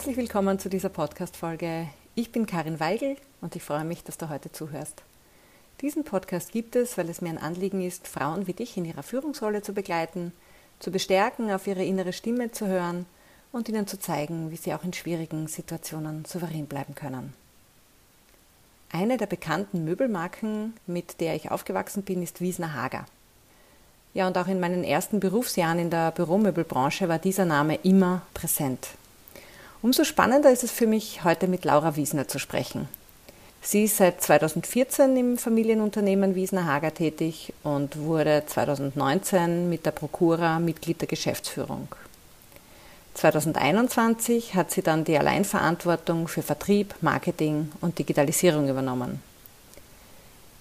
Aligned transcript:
Herzlich 0.00 0.16
willkommen 0.16 0.58
zu 0.58 0.70
dieser 0.70 0.88
Podcast-Folge. 0.88 1.86
Ich 2.14 2.32
bin 2.32 2.46
Karin 2.46 2.80
Weigel 2.80 3.18
und 3.42 3.54
ich 3.54 3.62
freue 3.62 3.84
mich, 3.84 4.02
dass 4.02 4.16
du 4.16 4.30
heute 4.30 4.50
zuhörst. 4.50 5.02
Diesen 5.82 6.04
Podcast 6.04 6.52
gibt 6.52 6.74
es, 6.74 6.96
weil 6.96 7.10
es 7.10 7.20
mir 7.20 7.28
ein 7.28 7.36
Anliegen 7.36 7.82
ist, 7.82 8.08
Frauen 8.08 8.46
wie 8.46 8.54
dich 8.54 8.78
in 8.78 8.86
ihrer 8.86 9.02
Führungsrolle 9.02 9.60
zu 9.60 9.74
begleiten, 9.74 10.32
zu 10.78 10.90
bestärken, 10.90 11.52
auf 11.52 11.66
ihre 11.66 11.84
innere 11.84 12.14
Stimme 12.14 12.50
zu 12.50 12.66
hören 12.66 13.04
und 13.52 13.68
ihnen 13.68 13.86
zu 13.86 13.98
zeigen, 13.98 14.50
wie 14.50 14.56
sie 14.56 14.72
auch 14.72 14.84
in 14.84 14.94
schwierigen 14.94 15.48
Situationen 15.48 16.24
souverän 16.24 16.64
bleiben 16.64 16.94
können. 16.94 17.34
Eine 18.90 19.18
der 19.18 19.26
bekannten 19.26 19.84
Möbelmarken, 19.84 20.72
mit 20.86 21.20
der 21.20 21.34
ich 21.34 21.50
aufgewachsen 21.50 22.04
bin, 22.04 22.22
ist 22.22 22.40
Wiesner 22.40 22.72
Hager. 22.72 23.04
Ja, 24.14 24.26
und 24.26 24.38
auch 24.38 24.48
in 24.48 24.60
meinen 24.60 24.82
ersten 24.82 25.20
Berufsjahren 25.20 25.78
in 25.78 25.90
der 25.90 26.10
Büromöbelbranche 26.12 27.06
war 27.10 27.18
dieser 27.18 27.44
Name 27.44 27.74
immer 27.82 28.22
präsent. 28.32 28.88
Umso 29.82 30.04
spannender 30.04 30.50
ist 30.50 30.62
es 30.62 30.70
für 30.70 30.86
mich, 30.86 31.24
heute 31.24 31.48
mit 31.48 31.64
Laura 31.64 31.96
Wiesner 31.96 32.28
zu 32.28 32.38
sprechen. 32.38 32.86
Sie 33.62 33.84
ist 33.84 33.96
seit 33.96 34.22
2014 34.22 35.16
im 35.16 35.38
Familienunternehmen 35.38 36.34
Wiesner 36.34 36.66
Hager 36.66 36.92
tätig 36.92 37.54
und 37.62 37.98
wurde 37.98 38.42
2019 38.46 39.70
mit 39.70 39.86
der 39.86 39.92
Prokura 39.92 40.58
Mitglied 40.58 41.00
der 41.00 41.08
Geschäftsführung. 41.08 41.88
2021 43.14 44.54
hat 44.54 44.70
sie 44.70 44.82
dann 44.82 45.04
die 45.04 45.18
Alleinverantwortung 45.18 46.28
für 46.28 46.42
Vertrieb, 46.42 46.94
Marketing 47.00 47.72
und 47.80 47.98
Digitalisierung 47.98 48.68
übernommen. 48.68 49.22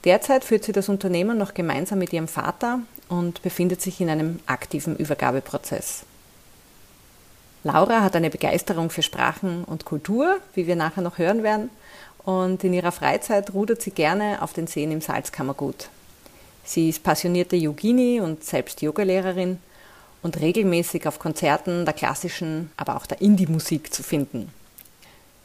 Derzeit 0.06 0.46
führt 0.46 0.64
sie 0.64 0.72
das 0.72 0.88
Unternehmen 0.88 1.38
noch 1.38 1.54
gemeinsam 1.54 2.00
mit 2.00 2.14
ihrem 2.14 2.30
Vater 2.30 2.80
und 3.10 3.42
befindet 3.42 3.82
sich 3.82 4.00
in 4.00 4.10
einem 4.10 4.40
aktiven 4.46 4.96
Übergabeprozess. 4.96 6.06
Laura 7.64 8.02
hat 8.02 8.16
eine 8.16 8.30
Begeisterung 8.30 8.90
für 8.90 9.02
Sprachen 9.02 9.66
und 9.66 9.84
Kultur, 9.84 10.38
wie 10.54 10.66
wir 10.66 10.76
nachher 10.76 11.02
noch 11.02 11.18
hören 11.18 11.44
werden, 11.44 11.70
und 12.24 12.64
in 12.64 12.74
ihrer 12.74 12.92
Freizeit 12.92 13.54
rudert 13.54 13.82
sie 13.82 13.92
gerne 13.92 14.42
auf 14.42 14.54
den 14.54 14.68
Seen 14.68 14.92
im 14.92 15.02
Salzkammergut. 15.02 15.90
Sie 16.64 16.90
ist 16.90 17.04
passionierte 17.04 17.56
Yogini 17.56 18.22
und 18.22 18.44
selbst 18.44 18.82
Yogalehrerin 18.82 19.58
und 20.22 20.40
regelmäßig 20.40 21.08
auf 21.08 21.20
Konzerten 21.20 21.86
der 21.86 21.94
klassischen, 21.94 22.72
aber 22.78 22.96
auch 22.96 23.06
der 23.06 23.22
Indie-Musik 23.22 23.94
zu 23.94 24.04
finden. 24.04 24.54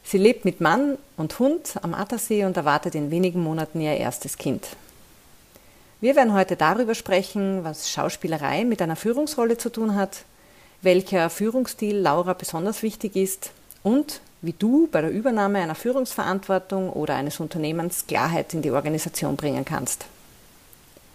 Sie 0.04 0.18
lebt 0.18 0.44
mit 0.44 0.60
Mann 0.60 0.98
und 1.16 1.38
Hund 1.38 1.76
am 1.82 1.94
Attersee 1.94 2.44
und 2.44 2.56
erwartet 2.56 2.94
in 2.94 3.10
wenigen 3.10 3.42
Monaten 3.42 3.80
ihr 3.80 3.96
erstes 3.96 4.36
Kind. 4.36 4.68
Wir 6.00 6.14
werden 6.14 6.34
heute 6.34 6.56
darüber 6.56 6.94
sprechen, 6.94 7.64
was 7.64 7.90
Schauspielerei 7.90 8.64
mit 8.64 8.82
einer 8.82 8.96
Führungsrolle 8.96 9.56
zu 9.56 9.70
tun 9.70 9.94
hat, 9.94 10.24
welcher 10.84 11.28
Führungsstil 11.30 11.96
Laura 11.96 12.34
besonders 12.34 12.82
wichtig 12.82 13.16
ist 13.16 13.52
und 13.82 14.20
wie 14.42 14.52
du 14.52 14.86
bei 14.92 15.00
der 15.00 15.10
Übernahme 15.10 15.60
einer 15.60 15.74
Führungsverantwortung 15.74 16.90
oder 16.90 17.14
eines 17.14 17.40
Unternehmens 17.40 18.06
Klarheit 18.06 18.54
in 18.54 18.62
die 18.62 18.70
Organisation 18.70 19.34
bringen 19.36 19.64
kannst. 19.64 20.04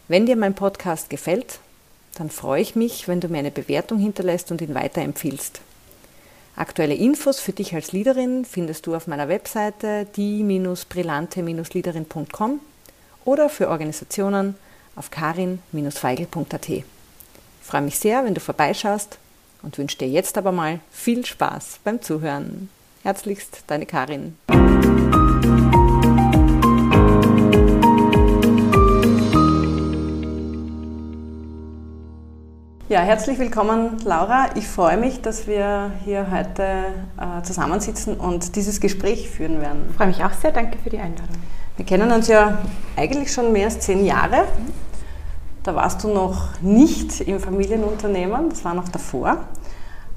Wenn 0.07 0.25
dir 0.25 0.35
mein 0.35 0.55
Podcast 0.55 1.11
gefällt, 1.11 1.59
dann 2.15 2.31
freue 2.31 2.61
ich 2.61 2.75
mich, 2.75 3.07
wenn 3.07 3.21
du 3.21 3.27
mir 3.27 3.37
eine 3.37 3.51
Bewertung 3.51 3.99
hinterlässt 3.99 4.51
und 4.51 4.61
ihn 4.61 4.73
weiterempfiehlst. 4.73 5.61
Aktuelle 6.55 6.95
Infos 6.95 7.39
für 7.39 7.53
dich 7.53 7.75
als 7.75 7.91
Leaderin 7.91 8.45
findest 8.45 8.87
du 8.87 8.95
auf 8.95 9.05
meiner 9.05 9.29
Webseite 9.29 10.07
die-brillante-leaderin.com 10.15 12.59
oder 13.23 13.49
für 13.49 13.69
Organisationen 13.69 14.55
auf 14.95 15.11
karin-feigel.at. 15.11 16.69
Ich 16.69 16.83
freue 17.61 17.81
mich 17.81 17.99
sehr, 17.99 18.25
wenn 18.25 18.33
du 18.33 18.41
vorbeischaust 18.41 19.19
und 19.61 19.77
wünsche 19.77 19.97
dir 19.97 20.07
jetzt 20.07 20.37
aber 20.37 20.51
mal 20.51 20.79
viel 20.91 21.25
Spaß 21.25 21.79
beim 21.83 22.01
Zuhören. 22.01 22.69
Herzlichst, 23.03 23.63
deine 23.67 23.85
Karin. 23.85 24.35
Ja, 32.89 33.01
herzlich 33.01 33.37
willkommen, 33.37 33.97
Laura. 34.03 34.49
Ich 34.55 34.67
freue 34.67 34.97
mich, 34.97 35.21
dass 35.21 35.45
wir 35.45 35.91
hier 36.03 36.31
heute 36.31 36.85
äh, 37.19 37.43
zusammensitzen 37.43 38.15
und 38.15 38.55
dieses 38.55 38.81
Gespräch 38.81 39.29
führen 39.29 39.61
werden. 39.61 39.85
Ich 39.91 39.95
freue 39.95 40.07
mich 40.07 40.23
auch 40.23 40.33
sehr. 40.33 40.51
Danke 40.51 40.79
für 40.79 40.89
die 40.89 40.97
Einladung. 40.97 41.35
Wir 41.77 41.85
kennen 41.85 42.11
uns 42.11 42.27
ja 42.27 42.57
eigentlich 42.97 43.31
schon 43.31 43.53
mehr 43.53 43.65
als 43.65 43.79
zehn 43.79 44.03
Jahre. 44.03 44.45
Da 45.63 45.75
warst 45.75 46.03
du 46.03 46.07
noch 46.07 46.61
nicht 46.61 47.21
im 47.21 47.39
Familienunternehmen, 47.39 48.49
das 48.49 48.63
war 48.63 48.73
noch 48.73 48.89
davor. 48.89 49.37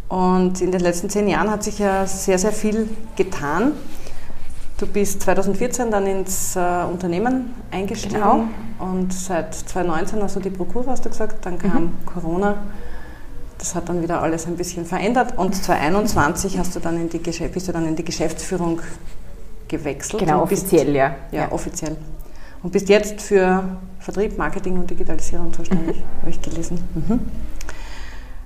Und 0.08 0.60
in 0.60 0.70
den 0.70 0.80
letzten 0.80 1.08
zehn 1.08 1.26
Jahren 1.26 1.50
hat 1.50 1.64
sich 1.64 1.78
ja 1.78 2.06
sehr, 2.06 2.38
sehr 2.38 2.52
viel 2.52 2.88
getan. 3.16 3.72
Du 4.76 4.86
bist 4.86 5.22
2014 5.22 5.90
dann 5.90 6.06
ins 6.06 6.56
äh, 6.56 6.84
Unternehmen 6.90 7.54
eingestiegen 7.70 8.16
genau. 8.16 8.44
und 8.78 9.12
seit 9.12 9.54
2019 9.54 10.22
hast 10.22 10.36
du 10.36 10.40
die 10.40 10.50
Prokura, 10.50 10.90
hast 10.90 11.04
du 11.04 11.08
gesagt, 11.08 11.46
dann 11.46 11.56
kam 11.56 11.84
mhm. 11.84 12.04
Corona. 12.04 12.56
Das 13.58 13.76
hat 13.76 13.88
dann 13.88 14.02
wieder 14.02 14.20
alles 14.20 14.46
ein 14.46 14.56
bisschen 14.56 14.84
verändert 14.84 15.38
und 15.38 15.54
2021 15.54 16.58
hast 16.58 16.74
du 16.74 16.80
dann 16.80 17.00
in 17.00 17.08
die, 17.08 17.18
bist 17.18 17.68
du 17.68 17.72
dann 17.72 17.86
in 17.86 17.94
die 17.94 18.04
Geschäftsführung 18.04 18.80
gewechselt. 19.68 20.20
Genau, 20.20 20.42
offiziell, 20.42 20.86
bist, 20.86 20.96
ja. 20.96 21.14
ja. 21.30 21.42
Ja, 21.42 21.52
offiziell. 21.52 21.96
Und 22.62 22.72
bist 22.72 22.88
jetzt 22.88 23.20
für 23.20 23.64
Vertrieb, 23.98 24.38
Marketing 24.38 24.78
und 24.78 24.90
Digitalisierung 24.90 25.52
zuständig, 25.52 25.96
mhm. 25.96 26.20
habe 26.20 26.30
ich 26.30 26.40
gelesen. 26.40 26.78
Mhm. 26.94 27.20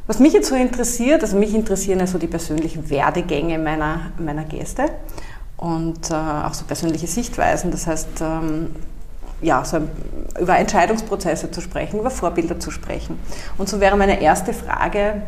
Was 0.06 0.20
mich 0.20 0.32
jetzt 0.32 0.48
so 0.48 0.54
interessiert, 0.54 1.22
also 1.22 1.36
mich 1.36 1.54
interessieren 1.54 1.98
ja 1.98 2.06
so 2.06 2.18
die 2.18 2.28
persönlichen 2.28 2.88
Werdegänge 2.88 3.58
meiner, 3.58 4.12
meiner 4.18 4.44
Gäste 4.44 4.84
und 5.56 6.10
äh, 6.10 6.14
auch 6.14 6.54
so 6.54 6.64
persönliche 6.64 7.08
Sichtweisen. 7.08 7.70
Das 7.72 7.86
heißt, 7.86 8.20
ähm, 8.20 8.70
ja, 9.42 9.64
so 9.64 9.80
über 10.40 10.56
Entscheidungsprozesse 10.56 11.50
zu 11.50 11.60
sprechen, 11.60 12.00
über 12.00 12.10
Vorbilder 12.10 12.60
zu 12.60 12.70
sprechen. 12.70 13.18
Und 13.58 13.68
so 13.68 13.80
wäre 13.80 13.96
meine 13.96 14.20
erste 14.20 14.52
Frage, 14.52 15.22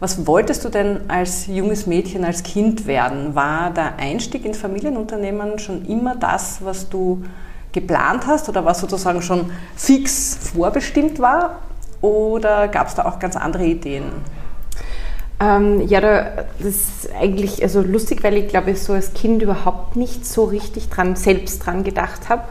was 0.00 0.26
wolltest 0.26 0.64
du 0.64 0.68
denn 0.68 1.08
als 1.08 1.46
junges 1.46 1.86
Mädchen, 1.86 2.24
als 2.24 2.42
Kind 2.42 2.86
werden? 2.86 3.34
War 3.34 3.70
der 3.70 3.96
Einstieg 3.96 4.44
ins 4.44 4.58
Familienunternehmen 4.58 5.58
schon 5.58 5.86
immer 5.86 6.14
das, 6.14 6.58
was 6.62 6.88
du 6.88 7.24
geplant 7.80 8.26
hast 8.26 8.48
oder 8.48 8.64
was 8.64 8.80
sozusagen 8.80 9.22
schon 9.22 9.50
fix 9.76 10.38
vorbestimmt 10.52 11.18
war? 11.18 11.60
Oder 12.00 12.68
gab 12.68 12.88
es 12.88 12.94
da 12.94 13.04
auch 13.04 13.18
ganz 13.18 13.36
andere 13.36 13.64
Ideen? 13.64 14.04
Ähm, 15.40 15.86
ja, 15.86 16.00
da, 16.00 16.32
das 16.58 16.66
ist 16.66 17.10
eigentlich 17.18 17.62
also 17.62 17.80
lustig, 17.80 18.24
weil 18.24 18.36
ich 18.36 18.48
glaube, 18.48 18.72
ich 18.72 18.82
so 18.82 18.92
als 18.92 19.14
Kind 19.14 19.42
überhaupt 19.42 19.96
nicht 19.96 20.26
so 20.26 20.44
richtig 20.44 20.88
dran, 20.88 21.14
selbst 21.16 21.64
dran 21.64 21.84
gedacht 21.84 22.28
habe. 22.28 22.42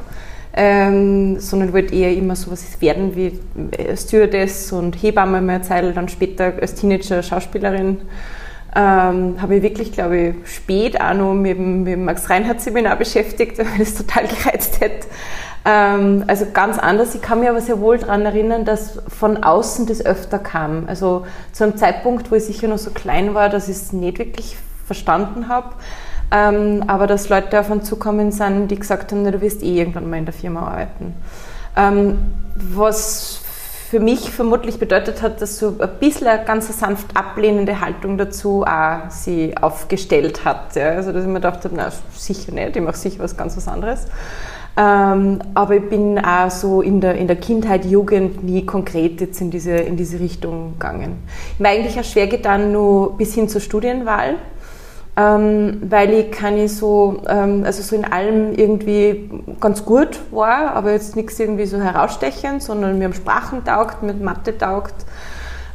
Ähm, 0.60 1.40
sondern 1.40 1.72
wollte 1.72 1.94
eher 1.94 2.12
immer 2.14 2.36
so 2.36 2.50
was 2.50 2.82
werden 2.82 3.16
wie 3.16 3.40
äh, 3.78 3.96
Stewardess 3.96 4.72
und 4.72 4.96
Hebamme 4.96 5.40
mal 5.40 5.62
Zeit, 5.62 5.96
dann 5.96 6.10
später 6.10 6.54
als 6.60 6.74
Teenager 6.74 7.22
Schauspielerin. 7.22 8.00
Ähm, 8.76 9.42
habe 9.42 9.56
ich 9.56 9.64
wirklich, 9.64 9.92
glaube 9.92 10.18
ich, 10.18 10.54
spät 10.54 11.00
auch 11.02 11.14
noch 11.14 11.34
mit 11.34 11.58
dem, 11.58 11.84
mit 11.84 11.94
dem 11.94 12.06
Max 12.06 12.30
Reinhardt 12.30 12.62
Seminar 12.62 12.96
beschäftigt, 12.96 13.58
weil 13.58 13.66
das 13.80 13.96
total 13.96 14.28
gereizt 14.28 14.82
hätte. 14.82 15.08
Ähm, 15.66 16.24
also 16.28 16.46
ganz 16.54 16.78
anders. 16.78 17.16
Ich 17.16 17.22
kann 17.22 17.40
mich 17.40 17.50
aber 17.50 17.62
sehr 17.62 17.80
wohl 17.80 17.98
daran 17.98 18.26
erinnern, 18.26 18.66
dass 18.66 19.00
von 19.08 19.44
außen 19.44 19.86
das 19.86 20.06
öfter 20.06 20.40
kam. 20.40 20.84
Also 20.88 21.26
zu 21.52 21.64
einem 21.64 21.78
Zeitpunkt, 21.78 22.32
wo 22.32 22.36
ich 22.36 22.46
sicher 22.46 22.68
noch 22.68 22.78
so 22.78 22.92
klein 22.92 23.34
war, 23.34 23.50
dass 23.50 23.68
ich 23.68 23.78
es 23.78 23.94
nicht 23.94 24.20
wirklich 24.20 24.58
verstanden 24.86 25.50
habe. 25.50 25.74
Ähm, 26.32 26.84
aber 26.88 27.08
dass 27.08 27.30
Leute 27.30 27.62
uns 27.70 27.88
zukommen 27.88 28.32
sind, 28.32 28.70
die 28.70 28.78
gesagt 28.78 29.12
haben, 29.12 29.24
du 29.24 29.42
wirst 29.42 29.64
eh 29.64 29.78
irgendwann 29.78 30.10
mal 30.10 30.18
in 30.18 30.26
der 30.26 30.34
Firma 30.34 30.68
arbeiten. 30.68 31.14
Ähm, 31.76 32.18
was 32.56 33.37
für 33.90 34.02
mich 34.02 34.32
vermutlich 34.32 34.80
bedeutet 34.80 35.22
hat, 35.22 35.42
dass 35.42 35.60
so 35.60 35.76
ein 35.80 35.90
bisschen 36.02 36.28
eine 36.28 36.44
ganz 36.44 36.78
sanft 36.78 37.16
ablehnende 37.16 37.80
Haltung 37.80 38.18
dazu 38.18 38.66
auch 38.66 39.10
sie 39.10 39.56
aufgestellt 39.56 40.44
hat. 40.44 40.76
Ja. 40.76 40.90
Also 40.90 41.14
dass 41.14 41.22
ich 41.22 41.28
mir 41.28 41.36
gedacht 41.36 41.64
habe, 41.64 41.74
na 41.76 41.90
sicher 42.14 42.52
nicht, 42.52 42.76
ich 42.76 42.82
mache 42.82 42.98
sicher 42.98 43.24
was 43.24 43.38
ganz 43.38 43.56
was 43.56 43.68
anderes. 43.70 44.08
Ähm, 44.76 45.40
aber 45.54 45.78
ich 45.78 45.90
bin 45.90 46.20
auch 46.20 46.52
so 46.52 46.82
in 46.82 47.00
der, 47.00 47.16
in 47.16 47.28
der 47.28 47.38
Kindheit, 47.38 47.86
Jugend 47.86 48.44
nie 48.44 48.66
konkret 48.66 49.22
jetzt 49.22 49.40
in 49.40 49.52
diese, 49.52 49.72
in 49.72 49.96
diese 49.96 50.20
Richtung 50.20 50.74
gegangen. 50.74 51.24
Ich 51.54 51.60
mir 51.60 51.70
eigentlich 51.70 51.98
auch 51.98 52.04
schwer 52.04 52.28
getan, 52.28 52.74
nur 52.74 53.18
bis 53.18 53.34
hin 53.36 53.48
zur 53.48 53.62
Studienwahl, 53.62 54.36
ähm, 55.18 55.82
weil 55.90 56.14
ich 56.14 56.32
keine 56.32 56.70
so, 56.70 57.24
ähm, 57.28 57.64
also 57.66 57.82
so 57.82 57.96
in 57.96 58.06
allem 58.06 58.54
irgendwie 58.54 59.30
ganz 59.60 59.84
gut 59.84 60.20
war, 60.30 60.76
aber 60.76 60.92
jetzt 60.92 61.16
nichts 61.16 61.40
irgendwie 61.40 61.66
so 61.66 61.80
herausstechend, 61.80 62.62
sondern 62.62 63.00
mir 63.00 63.06
haben 63.06 63.14
Sprachen 63.14 63.66
taugt, 63.66 64.04
mit 64.04 64.22
Mathe 64.22 64.56
taugt. 64.56 64.94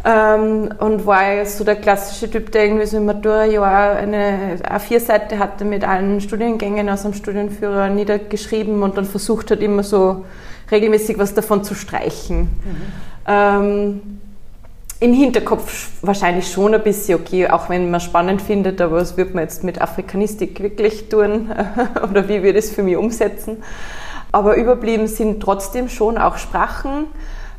Ähm, 0.04 0.70
und 0.78 1.06
war 1.06 1.32
jetzt 1.32 1.58
so 1.58 1.64
der 1.64 1.76
klassische 1.76 2.30
Typ, 2.30 2.52
der 2.52 2.64
irgendwie 2.64 2.86
so 2.86 2.96
im 2.96 3.06
Matura-Jahr 3.06 3.96
eine 3.96 4.58
A4-Seite 4.62 5.38
hatte 5.38 5.64
mit 5.64 5.86
allen 5.86 6.20
Studiengängen 6.20 6.88
aus 6.88 7.02
dem 7.02 7.14
Studienführer 7.14 7.88
niedergeschrieben 7.88 8.82
und 8.82 8.96
dann 8.96 9.04
versucht 9.04 9.50
hat, 9.50 9.60
immer 9.60 9.82
so 9.82 10.24
regelmäßig 10.70 11.18
was 11.18 11.34
davon 11.34 11.62
zu 11.62 11.74
streichen. 11.74 12.42
Mhm. 12.42 12.48
Ähm, 13.26 14.00
im 15.02 15.12
Hinterkopf 15.12 15.90
wahrscheinlich 16.02 16.50
schon 16.50 16.74
ein 16.74 16.82
bisschen, 16.82 17.18
okay, 17.18 17.48
auch 17.48 17.68
wenn 17.68 17.90
man 17.90 18.00
spannend 18.00 18.40
findet, 18.40 18.80
aber 18.80 18.96
was 18.96 19.16
wird 19.16 19.34
man 19.34 19.42
jetzt 19.42 19.64
mit 19.64 19.80
Afrikanistik 19.80 20.62
wirklich 20.62 21.08
tun 21.08 21.50
oder 22.10 22.28
wie 22.28 22.42
würde 22.42 22.58
es 22.58 22.70
für 22.70 22.84
mich 22.84 22.96
umsetzen? 22.96 23.62
Aber 24.30 24.56
überblieben 24.56 25.08
sind 25.08 25.42
trotzdem 25.42 25.88
schon 25.88 26.18
auch 26.18 26.38
Sprachen, 26.38 27.06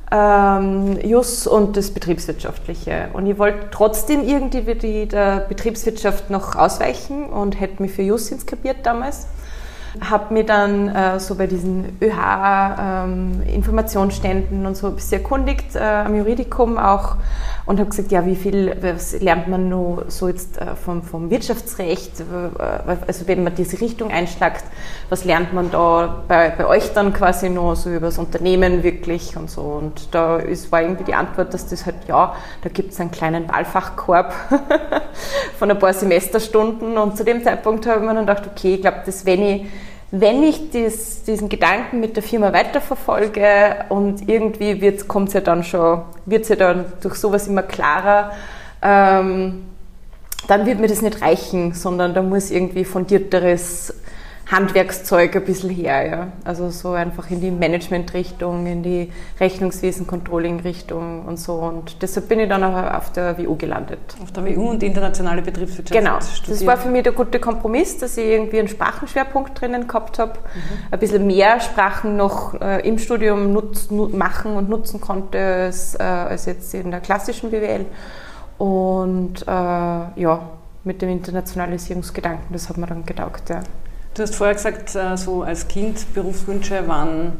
ähm, 0.10 0.98
JUS 1.04 1.46
und 1.46 1.76
das 1.76 1.92
Betriebswirtschaftliche. 1.92 3.10
Und 3.12 3.28
ich 3.28 3.38
wollte 3.38 3.68
trotzdem 3.72 4.26
irgendwie 4.26 5.06
der 5.06 5.42
Betriebswirtschaft 5.42 6.30
noch 6.30 6.56
ausweichen 6.56 7.26
und 7.26 7.60
hätte 7.60 7.82
mich 7.82 7.92
für 7.92 8.04
JUS 8.04 8.32
inskribiert 8.32 8.78
damals 8.86 9.28
habe 10.02 10.34
mir 10.34 10.44
dann 10.44 10.90
äh, 10.90 11.20
so 11.20 11.36
bei 11.36 11.46
diesen 11.48 11.98
ÖH-Informationsständen 12.02 14.62
ähm, 14.62 14.66
und 14.66 14.76
so 14.76 14.88
ein 14.88 14.96
bisschen 14.96 15.22
erkundigt, 15.22 15.76
äh, 15.76 15.80
am 15.80 16.16
Juridikum 16.16 16.78
auch, 16.78 17.18
und 17.66 17.80
habe 17.80 17.90
gesagt, 17.90 18.12
ja, 18.12 18.26
wie 18.26 18.36
viel 18.36 18.76
was 18.82 19.18
lernt 19.22 19.48
man 19.48 19.70
nur 19.70 20.06
so 20.10 20.28
jetzt 20.28 20.60
äh, 20.60 20.76
vom, 20.76 21.02
vom 21.02 21.30
Wirtschaftsrecht, 21.30 22.20
äh, 22.20 22.96
also 23.08 23.28
wenn 23.28 23.44
man 23.44 23.56
diese 23.56 23.80
Richtung 23.80 24.12
einschlagt, 24.12 24.66
was 25.10 25.24
lernt 25.24 25.54
man 25.54 25.72
da 25.72 26.24
bei, 26.28 26.50
bei 26.50 26.66
euch 26.66 26.92
dann 26.94 27.14
quasi 27.14 27.50
nur 27.50 27.76
so 27.76 27.90
über 27.90 28.08
das 28.08 28.18
Unternehmen 28.18 28.84
wirklich 28.84 29.38
und 29.38 29.50
so. 29.50 29.62
Und 29.62 30.14
da 30.14 30.38
ist, 30.38 30.72
war 30.72 30.82
irgendwie 30.82 31.06
die 31.06 31.14
Antwort, 31.14 31.54
dass 31.54 31.68
das 31.68 31.86
halt, 31.86 31.96
ja, 32.08 32.36
da 32.64 32.70
gibt 32.70 32.92
es 32.92 33.00
einen 33.00 33.12
kleinen 33.12 33.48
Wahlfachkorb 33.48 34.34
von 35.60 35.72
ein 35.72 35.80
paar 35.80 35.94
Semesterstunden 35.94 36.98
und 36.98 37.16
zu 37.16 37.24
dem 37.24 37.44
Zeitpunkt 37.44 37.86
habe 37.86 38.00
ich 38.00 38.06
mir 38.06 38.16
dann 38.16 38.26
gedacht, 38.26 38.44
okay, 38.48 38.76
ich 38.76 38.82
glaube, 38.82 39.04
das 39.06 39.26
wenn 39.26 39.42
ich 39.42 39.66
wenn 40.16 40.44
ich 40.44 40.70
dies, 40.70 41.24
diesen 41.24 41.50
Gedanken 41.50 42.00
mit 42.00 42.16
der 42.16 42.22
Firma 42.22 42.54
weiterverfolge 42.54 43.86
und 43.90 44.30
irgendwie 44.30 44.96
kommt 45.08 45.30
es 45.30 45.34
ja 45.34 45.42
dann 45.42 45.64
schon, 45.64 46.04
wird 46.28 46.44
es 46.44 46.50
ja 46.50 46.56
dann 46.56 46.86
durch 47.02 47.16
sowas 47.16 47.48
immer 47.48 47.64
klarer, 47.64 48.32
ähm, 48.84 49.66
dann 50.48 50.68
wird 50.68 50.80
mir 50.80 50.88
das 50.88 51.02
nicht 51.02 51.24
reichen, 51.24 51.74
sondern 51.74 52.14
da 52.14 52.22
muss 52.22 52.52
irgendwie 52.52 52.86
fundierteres 52.86 53.96
Handwerkszeug 54.52 55.36
ein 55.36 55.46
bisschen 55.46 55.70
her. 55.70 56.06
Ja? 56.06 56.28
Also 56.44 56.70
so 56.70 56.92
einfach 56.92 57.30
in 57.32 57.40
die 57.40 57.52
Management-Richtung, 57.52 58.68
in 58.68 58.84
die 58.84 59.12
Rechnungswesen-Controlling-Richtung 59.40 61.26
und 61.26 61.38
so. 61.38 61.54
Und 61.56 62.02
deshalb 62.02 62.28
bin 62.28 62.40
ich 62.40 62.50
dann 62.50 62.64
auch 62.64 62.94
auf 62.94 63.12
der 63.14 63.38
WU 63.38 63.56
gelandet. 63.56 64.00
Auf 64.22 64.32
der 64.32 64.46
WU 64.46 64.72
und 64.72 64.84
internationale 64.84 65.42
Betriebswirtschaft. 65.42 66.00
Genau. 66.00 66.20
Studiert. 66.20 66.62
Das 66.62 66.68
war 66.68 66.78
für 66.78 66.90
mich 66.90 67.04
der 67.04 67.14
gute 67.14 67.40
Kompromiss, 67.40 67.98
dass 67.98 68.18
ich 68.18 68.26
irgendwie 68.26 68.60
einen 68.60 68.68
Sprachenschwerpunkt 68.68 69.60
drinnen 69.60 69.88
gehabt 69.88 70.20
habe, 70.20 70.34
mhm. 70.40 70.92
ein 70.92 71.00
bisschen 71.00 71.26
mehr 71.26 71.60
Sprachen 71.62 72.18
noch 72.18 72.60
äh, 72.60 72.88
im 72.88 72.98
Studium 72.98 73.54
nutz, 73.54 73.90
machen 73.90 74.56
und 74.58 74.70
nutzen 74.70 75.00
konnte 75.00 75.40
als, 75.40 75.96
äh, 75.96 76.04
als 76.04 76.46
jetzt 76.46 76.74
in 76.74 76.92
der 76.92 77.00
klassischen 77.00 77.50
BWL. 77.50 77.86
Und 78.58 79.42
äh, 79.44 79.46
ja, 79.46 80.50
mit 80.84 81.02
dem 81.02 81.10
Internationalisierungsgedanken, 81.10 82.48
das 82.52 82.70
hat 82.70 82.78
mir 82.78 82.88
dann 82.88 83.06
getaugt. 83.06 83.50
Ja. 83.50 83.62
Du 84.14 84.22
hast 84.22 84.36
vorher 84.36 84.54
gesagt, 84.54 84.96
äh, 84.96 85.18
so 85.18 85.42
als 85.42 85.68
Kind 85.68 86.14
Berufswünsche 86.14 86.88
waren 86.88 87.34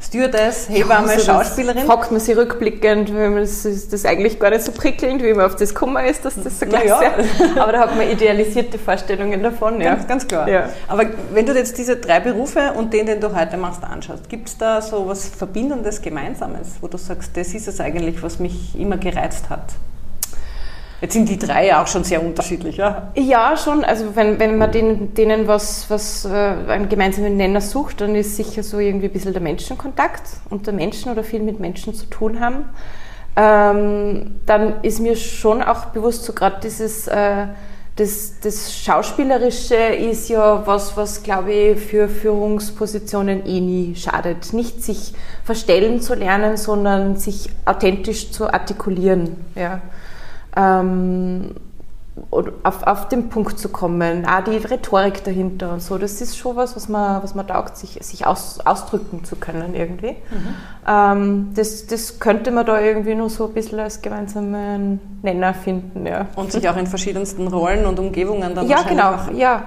Stewardess, 0.00 0.68
Hebamme, 0.70 1.12
ja, 1.12 1.18
so 1.18 1.24
Schauspielerin. 1.26 1.84
Fragt 1.84 2.10
man 2.10 2.20
sich 2.20 2.34
rückblickend, 2.36 3.14
weil 3.14 3.40
das 3.40 3.66
ist 3.66 3.92
das 3.92 4.06
eigentlich 4.06 4.38
gar 4.38 4.50
nicht 4.50 4.62
so 4.62 4.72
prickelnd, 4.72 5.22
wie 5.22 5.34
man 5.34 5.44
auf 5.44 5.56
das 5.56 5.74
Kummer 5.74 6.04
ist, 6.04 6.24
dass 6.24 6.42
das 6.42 6.58
so 6.58 6.66
gleich 6.66 6.86
ja. 6.86 7.12
Aber 7.56 7.72
da 7.72 7.80
hat 7.80 7.96
man 7.96 8.08
idealisierte 8.08 8.78
Vorstellungen 8.78 9.42
davon. 9.42 9.80
Ja. 9.80 9.94
Ganz, 9.94 10.06
ganz 10.06 10.28
klar. 10.28 10.48
Ja. 10.48 10.70
Aber 10.88 11.04
wenn 11.32 11.44
du 11.44 11.52
jetzt 11.52 11.76
diese 11.76 11.96
drei 11.96 12.20
Berufe 12.20 12.72
und 12.78 12.94
den, 12.94 13.06
den 13.06 13.20
du 13.20 13.34
heute 13.34 13.58
machst, 13.58 13.84
anschaust, 13.84 14.28
gibt 14.28 14.48
es 14.48 14.56
da 14.56 14.80
so 14.80 15.06
was 15.06 15.28
Verbindendes, 15.28 16.00
Gemeinsames, 16.00 16.76
wo 16.80 16.88
du 16.88 16.96
sagst, 16.96 17.36
das 17.36 17.48
ist 17.48 17.68
es 17.68 17.80
eigentlich, 17.80 18.22
was 18.22 18.38
mich 18.38 18.78
immer 18.78 18.96
gereizt 18.96 19.50
hat? 19.50 19.64
Jetzt 21.00 21.14
sind 21.14 21.28
die 21.30 21.38
drei 21.38 21.68
ja 21.68 21.82
auch 21.82 21.86
schon 21.86 22.04
sehr 22.04 22.22
unterschiedlich, 22.22 22.76
ja? 22.76 23.10
Ja, 23.14 23.56
schon. 23.56 23.84
Also 23.84 24.14
wenn, 24.16 24.38
wenn 24.38 24.58
man 24.58 24.70
denen, 24.70 25.14
denen 25.14 25.46
was, 25.46 25.88
was 25.88 26.26
äh, 26.26 26.28
einen 26.28 26.90
gemeinsamen 26.90 27.36
Nenner 27.36 27.62
sucht, 27.62 28.02
dann 28.02 28.14
ist 28.14 28.36
sicher 28.36 28.62
so 28.62 28.78
irgendwie 28.78 29.06
ein 29.06 29.12
bisschen 29.12 29.32
der 29.32 29.40
Menschenkontakt 29.40 30.22
unter 30.50 30.72
Menschen 30.72 31.10
oder 31.10 31.24
viel 31.24 31.40
mit 31.40 31.58
Menschen 31.58 31.94
zu 31.94 32.04
tun 32.06 32.40
haben. 32.40 32.66
Ähm, 33.36 34.40
dann 34.44 34.82
ist 34.82 35.00
mir 35.00 35.16
schon 35.16 35.62
auch 35.62 35.86
bewusst, 35.86 36.24
so 36.24 36.34
gerade 36.34 36.56
dieses 36.62 37.08
äh, 37.08 37.46
das, 37.96 38.34
das 38.42 38.74
Schauspielerische 38.76 39.74
ist 39.74 40.28
ja 40.28 40.66
was, 40.66 40.96
was 40.96 41.22
glaube 41.22 41.52
ich 41.52 41.78
für 41.78 42.08
Führungspositionen 42.08 43.46
eh 43.46 43.60
nie 43.60 43.94
schadet. 43.96 44.52
Nicht 44.52 44.82
sich 44.82 45.14
verstellen 45.44 46.00
zu 46.00 46.14
lernen, 46.14 46.56
sondern 46.56 47.16
sich 47.16 47.48
authentisch 47.64 48.32
zu 48.32 48.52
artikulieren. 48.52 49.36
Ja 49.54 49.80
ähm, 50.56 51.54
auf, 52.62 52.82
auf 52.82 53.08
den 53.08 53.28
Punkt 53.28 53.58
zu 53.58 53.68
kommen, 53.68 54.26
auch 54.26 54.44
die 54.44 54.56
Rhetorik 54.56 55.24
dahinter 55.24 55.72
und 55.72 55.82
so, 55.82 55.98
das 55.98 56.20
ist 56.20 56.36
schon 56.36 56.56
was, 56.56 56.76
was 56.76 56.88
man, 56.88 57.22
was 57.22 57.34
man 57.34 57.46
taugt, 57.46 57.76
sich, 57.76 57.98
sich 58.02 58.26
aus, 58.26 58.60
ausdrücken 58.64 59.24
zu 59.24 59.36
können 59.36 59.74
irgendwie. 59.74 60.12
Mhm. 60.12 60.54
Ähm, 60.86 61.50
das, 61.54 61.86
das 61.86 62.18
könnte 62.18 62.50
man 62.50 62.66
da 62.66 62.80
irgendwie 62.80 63.14
nur 63.14 63.30
so 63.30 63.46
ein 63.46 63.52
bisschen 63.52 63.80
als 63.80 64.02
gemeinsamen 64.02 65.00
Nenner 65.22 65.54
finden. 65.54 66.06
Ja. 66.06 66.26
Und 66.36 66.52
sich 66.52 66.68
auch 66.68 66.76
in 66.76 66.86
verschiedensten 66.86 67.48
Rollen 67.48 67.86
und 67.86 67.98
Umgebungen 67.98 68.54
dann 68.54 68.68
ja, 68.68 68.82
genau, 68.82 69.14
ja. 69.34 69.64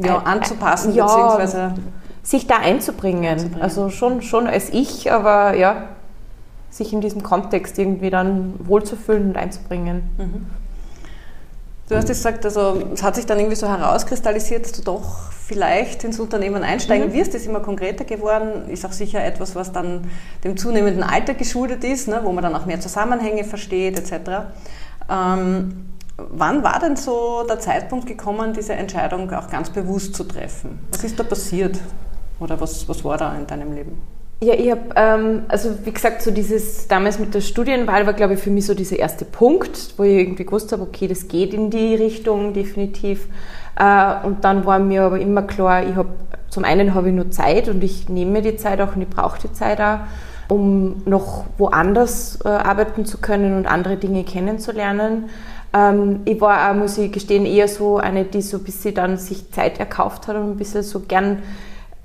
Ja, 0.00 0.18
anzupassen, 0.18 0.94
ja, 0.94 1.06
beziehungsweise 1.06 1.74
sich 2.22 2.46
da 2.46 2.58
einzubringen. 2.58 3.24
einzubringen. 3.24 3.62
Also 3.62 3.90
schon, 3.90 4.22
schon 4.22 4.46
als 4.46 4.70
ich, 4.70 5.10
aber 5.10 5.56
ja, 5.56 5.88
sich 6.70 6.92
in 6.92 7.00
diesem 7.00 7.22
Kontext 7.22 7.78
irgendwie 7.78 8.10
dann 8.10 8.54
wohlzufühlen 8.66 9.30
und 9.30 9.36
einzubringen. 9.36 10.02
Mhm. 10.18 10.46
Du 11.88 11.96
hast 11.96 12.08
gesagt, 12.08 12.44
also 12.44 12.82
es 12.92 13.02
hat 13.02 13.14
sich 13.14 13.24
dann 13.24 13.38
irgendwie 13.38 13.56
so 13.56 13.66
herauskristallisiert, 13.66 14.66
dass 14.66 14.72
du 14.72 14.82
doch 14.82 15.32
vielleicht 15.32 16.04
ins 16.04 16.20
Unternehmen 16.20 16.62
einsteigen 16.62 17.08
mhm. 17.08 17.12
wirst. 17.14 17.32
Das 17.32 17.40
ist 17.40 17.46
immer 17.46 17.60
konkreter 17.60 18.04
geworden. 18.04 18.68
Ist 18.68 18.84
auch 18.84 18.92
sicher 18.92 19.24
etwas, 19.24 19.54
was 19.54 19.72
dann 19.72 20.10
dem 20.44 20.58
zunehmenden 20.58 21.02
Alter 21.02 21.32
geschuldet 21.32 21.84
ist, 21.84 22.06
ne, 22.06 22.20
wo 22.22 22.32
man 22.32 22.42
dann 22.42 22.54
auch 22.54 22.66
mehr 22.66 22.80
Zusammenhänge 22.80 23.44
versteht 23.44 23.98
etc. 23.98 24.30
Ähm, 25.08 25.86
wann 26.18 26.62
war 26.62 26.78
denn 26.78 26.96
so 26.96 27.44
der 27.48 27.58
Zeitpunkt 27.58 28.06
gekommen, 28.06 28.52
diese 28.52 28.74
Entscheidung 28.74 29.32
auch 29.32 29.48
ganz 29.48 29.70
bewusst 29.70 30.14
zu 30.14 30.24
treffen? 30.24 30.80
Was 30.92 31.04
ist 31.04 31.18
da 31.18 31.22
passiert? 31.22 31.78
Oder 32.38 32.60
was, 32.60 32.86
was 32.86 33.02
war 33.02 33.16
da 33.16 33.34
in 33.34 33.46
deinem 33.46 33.72
Leben? 33.72 34.17
Ja, 34.40 34.54
ich 34.54 34.70
habe, 34.70 34.82
ähm, 34.94 35.42
also 35.48 35.70
wie 35.84 35.90
gesagt, 35.90 36.22
so 36.22 36.30
dieses 36.30 36.86
damals 36.86 37.18
mit 37.18 37.34
der 37.34 37.40
Studienwahl 37.40 38.06
war, 38.06 38.12
glaube 38.12 38.34
ich, 38.34 38.40
für 38.40 38.50
mich 38.50 38.66
so 38.66 38.74
dieser 38.74 38.96
erste 38.96 39.24
Punkt, 39.24 39.94
wo 39.96 40.04
ich 40.04 40.16
irgendwie 40.16 40.44
gewusst 40.44 40.70
habe, 40.70 40.82
okay, 40.82 41.08
das 41.08 41.26
geht 41.26 41.52
in 41.52 41.70
die 41.70 41.96
Richtung 41.96 42.52
definitiv. 42.52 43.26
Äh, 43.76 44.24
und 44.24 44.44
dann 44.44 44.64
war 44.64 44.78
mir 44.78 45.02
aber 45.02 45.18
immer 45.18 45.42
klar, 45.42 45.82
ich 45.82 45.96
habe 45.96 46.10
zum 46.50 46.62
einen 46.62 46.94
habe 46.94 47.08
ich 47.08 47.14
nur 47.16 47.32
Zeit 47.32 47.68
und 47.68 47.82
ich 47.82 48.08
nehme 48.08 48.30
mir 48.30 48.42
die 48.42 48.56
Zeit 48.56 48.80
auch 48.80 48.94
und 48.94 49.02
ich 49.02 49.08
brauche 49.08 49.40
die 49.40 49.52
Zeit 49.52 49.80
auch, 49.80 49.98
um 50.48 51.02
noch 51.04 51.44
woanders 51.58 52.38
äh, 52.44 52.48
arbeiten 52.48 53.04
zu 53.06 53.18
können 53.18 53.56
und 53.56 53.66
andere 53.66 53.96
Dinge 53.96 54.22
kennenzulernen. 54.22 55.30
Ähm, 55.74 56.20
ich 56.26 56.40
war 56.40 56.70
auch, 56.70 56.74
muss 56.74 56.96
ich 56.96 57.10
gestehen, 57.10 57.44
eher 57.44 57.66
so 57.66 57.98
eine, 57.98 58.24
die 58.24 58.42
so 58.42 58.58
ein 58.58 58.62
bisschen 58.62 58.94
dann 58.94 59.16
sich 59.16 59.50
Zeit 59.50 59.80
erkauft 59.80 60.28
hat 60.28 60.36
und 60.36 60.52
ein 60.52 60.56
bisschen 60.56 60.84
so 60.84 61.00
gern 61.00 61.42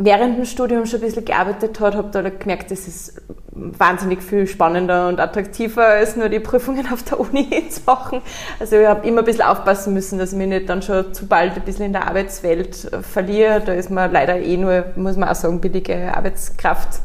während 0.03 0.37
dem 0.37 0.45
Studium 0.45 0.85
schon 0.85 0.99
ein 0.99 1.05
bisschen 1.05 1.25
gearbeitet 1.25 1.79
hat, 1.79 1.95
habe 1.95 2.09
da 2.11 2.29
gemerkt, 2.29 2.71
das 2.71 2.87
ist 2.87 3.21
wahnsinnig 3.55 4.21
viel 4.23 4.47
spannender 4.47 5.07
und 5.07 5.19
attraktiver 5.19 5.85
als 5.85 6.15
nur 6.15 6.29
die 6.29 6.39
Prüfungen 6.39 6.91
auf 6.91 7.03
der 7.03 7.19
Uni 7.19 7.67
zu 7.69 7.81
machen. 7.85 8.21
Also 8.59 8.77
ich 8.77 8.87
habe 8.87 9.07
immer 9.07 9.19
ein 9.19 9.25
bisschen 9.25 9.43
aufpassen 9.43 9.93
müssen, 9.93 10.17
dass 10.17 10.31
ich 10.31 10.37
mich 10.37 10.47
nicht 10.47 10.69
dann 10.69 10.81
schon 10.81 11.13
zu 11.13 11.27
bald 11.27 11.55
ein 11.55 11.61
bisschen 11.61 11.85
in 11.85 11.93
der 11.93 12.07
Arbeitswelt 12.07 12.91
äh, 12.91 13.01
verliere. 13.01 13.61
Da 13.63 13.73
ist 13.73 13.91
man 13.91 14.11
leider 14.11 14.39
eh 14.39 14.57
nur, 14.57 14.85
muss 14.95 15.17
man 15.17 15.29
auch 15.29 15.35
sagen, 15.35 15.61
billige 15.61 16.15
Arbeitskraft. 16.15 17.01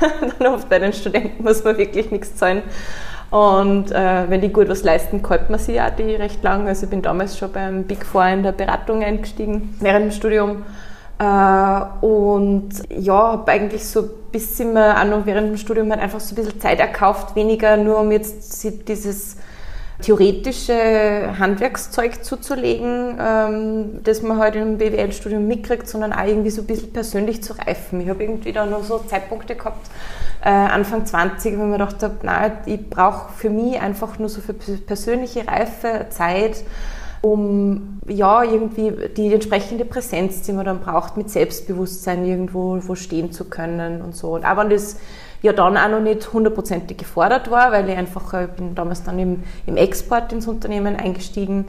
dann 0.38 0.54
oft 0.54 0.68
bei 0.68 0.78
den 0.78 0.92
Studenten 0.92 1.42
muss 1.42 1.62
man 1.62 1.76
wirklich 1.76 2.10
nichts 2.10 2.36
zahlen. 2.36 2.62
Und 3.30 3.90
äh, 3.92 4.28
wenn 4.28 4.42
die 4.42 4.52
gut 4.52 4.68
was 4.68 4.82
leisten, 4.82 5.22
kauft 5.22 5.48
man 5.48 5.58
sie 5.58 5.80
auch 5.80 5.90
die 5.90 6.14
recht 6.14 6.42
lang. 6.42 6.68
Also 6.68 6.84
ich 6.84 6.90
bin 6.90 7.00
damals 7.00 7.38
schon 7.38 7.50
beim 7.50 7.84
Big 7.84 8.04
Four 8.04 8.26
in 8.26 8.42
der 8.42 8.52
Beratung 8.52 9.02
eingestiegen 9.02 9.74
während 9.80 10.06
dem 10.06 10.10
Studium 10.12 10.64
und 12.00 12.70
ja, 12.88 13.32
habe 13.32 13.50
eigentlich 13.52 13.86
so 13.86 14.02
ein 14.02 14.10
bisschen 14.32 14.76
auch 14.76 15.04
noch 15.04 15.26
während 15.26 15.48
dem 15.48 15.56
Studium 15.56 15.90
halt 15.90 16.00
einfach 16.00 16.20
so 16.20 16.32
ein 16.32 16.36
bisschen 16.36 16.60
Zeit 16.60 16.80
erkauft, 16.80 17.36
weniger 17.36 17.76
nur 17.76 18.00
um 18.00 18.10
jetzt 18.10 18.64
dieses 18.88 19.36
theoretische 20.02 21.38
Handwerkszeug 21.38 22.24
zuzulegen, 22.24 23.16
ähm, 23.20 24.00
das 24.02 24.22
man 24.22 24.38
halt 24.38 24.56
im 24.56 24.78
BWL-Studium 24.78 25.46
mitkriegt, 25.46 25.88
sondern 25.88 26.12
auch 26.12 26.26
irgendwie 26.26 26.50
so 26.50 26.62
ein 26.62 26.66
bisschen 26.66 26.92
persönlich 26.92 27.42
zu 27.42 27.54
reifen. 27.54 28.00
Ich 28.00 28.08
habe 28.08 28.22
irgendwie 28.22 28.52
da 28.52 28.66
noch 28.66 28.82
so 28.82 28.98
Zeitpunkte 28.98 29.54
gehabt, 29.54 29.88
äh, 30.44 30.48
Anfang 30.50 31.06
20, 31.06 31.56
wo 31.56 31.62
ich 31.62 31.66
mir 31.66 31.72
gedacht 31.72 32.02
habe, 32.02 32.16
nein, 32.22 32.52
ich 32.66 32.90
brauche 32.90 33.32
für 33.32 33.48
mich 33.48 33.80
einfach 33.80 34.18
nur 34.18 34.28
so 34.28 34.40
für 34.40 34.54
persönliche 34.54 35.46
Reife 35.46 36.06
Zeit, 36.10 36.64
um 37.22 38.00
ja 38.08 38.42
irgendwie 38.42 38.92
die 39.16 39.32
entsprechende 39.32 39.84
Präsenz, 39.84 40.42
die 40.42 40.52
man 40.52 40.64
dann 40.64 40.80
braucht, 40.80 41.16
mit 41.16 41.30
Selbstbewusstsein 41.30 42.26
irgendwo 42.26 42.78
wo 42.82 42.94
stehen 42.94 43.32
zu 43.32 43.44
können 43.44 44.02
und 44.02 44.14
so. 44.14 44.34
Wenn 44.34 44.70
das 44.70 44.96
ja 45.40 45.52
dann 45.52 45.76
auch 45.76 45.88
noch 45.88 46.00
nicht 46.00 46.32
hundertprozentig 46.32 46.98
gefordert 46.98 47.50
war, 47.50 47.72
weil 47.72 47.88
ich 47.88 47.96
einfach, 47.96 48.34
ich 48.34 48.48
bin 48.50 48.74
damals 48.74 49.04
dann 49.04 49.18
im, 49.18 49.44
im 49.66 49.76
Export 49.76 50.32
ins 50.32 50.48
Unternehmen 50.48 50.96
eingestiegen, 50.96 51.68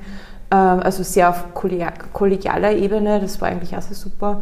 äh, 0.50 0.55
also 0.55 1.03
sehr 1.03 1.29
auf 1.29 1.53
kollegialer 1.53 2.72
Ebene, 2.74 3.19
das 3.19 3.39
war 3.39 3.50
eigentlich 3.50 3.75
auch 3.75 3.81
sehr 3.81 3.95
super. 3.95 4.41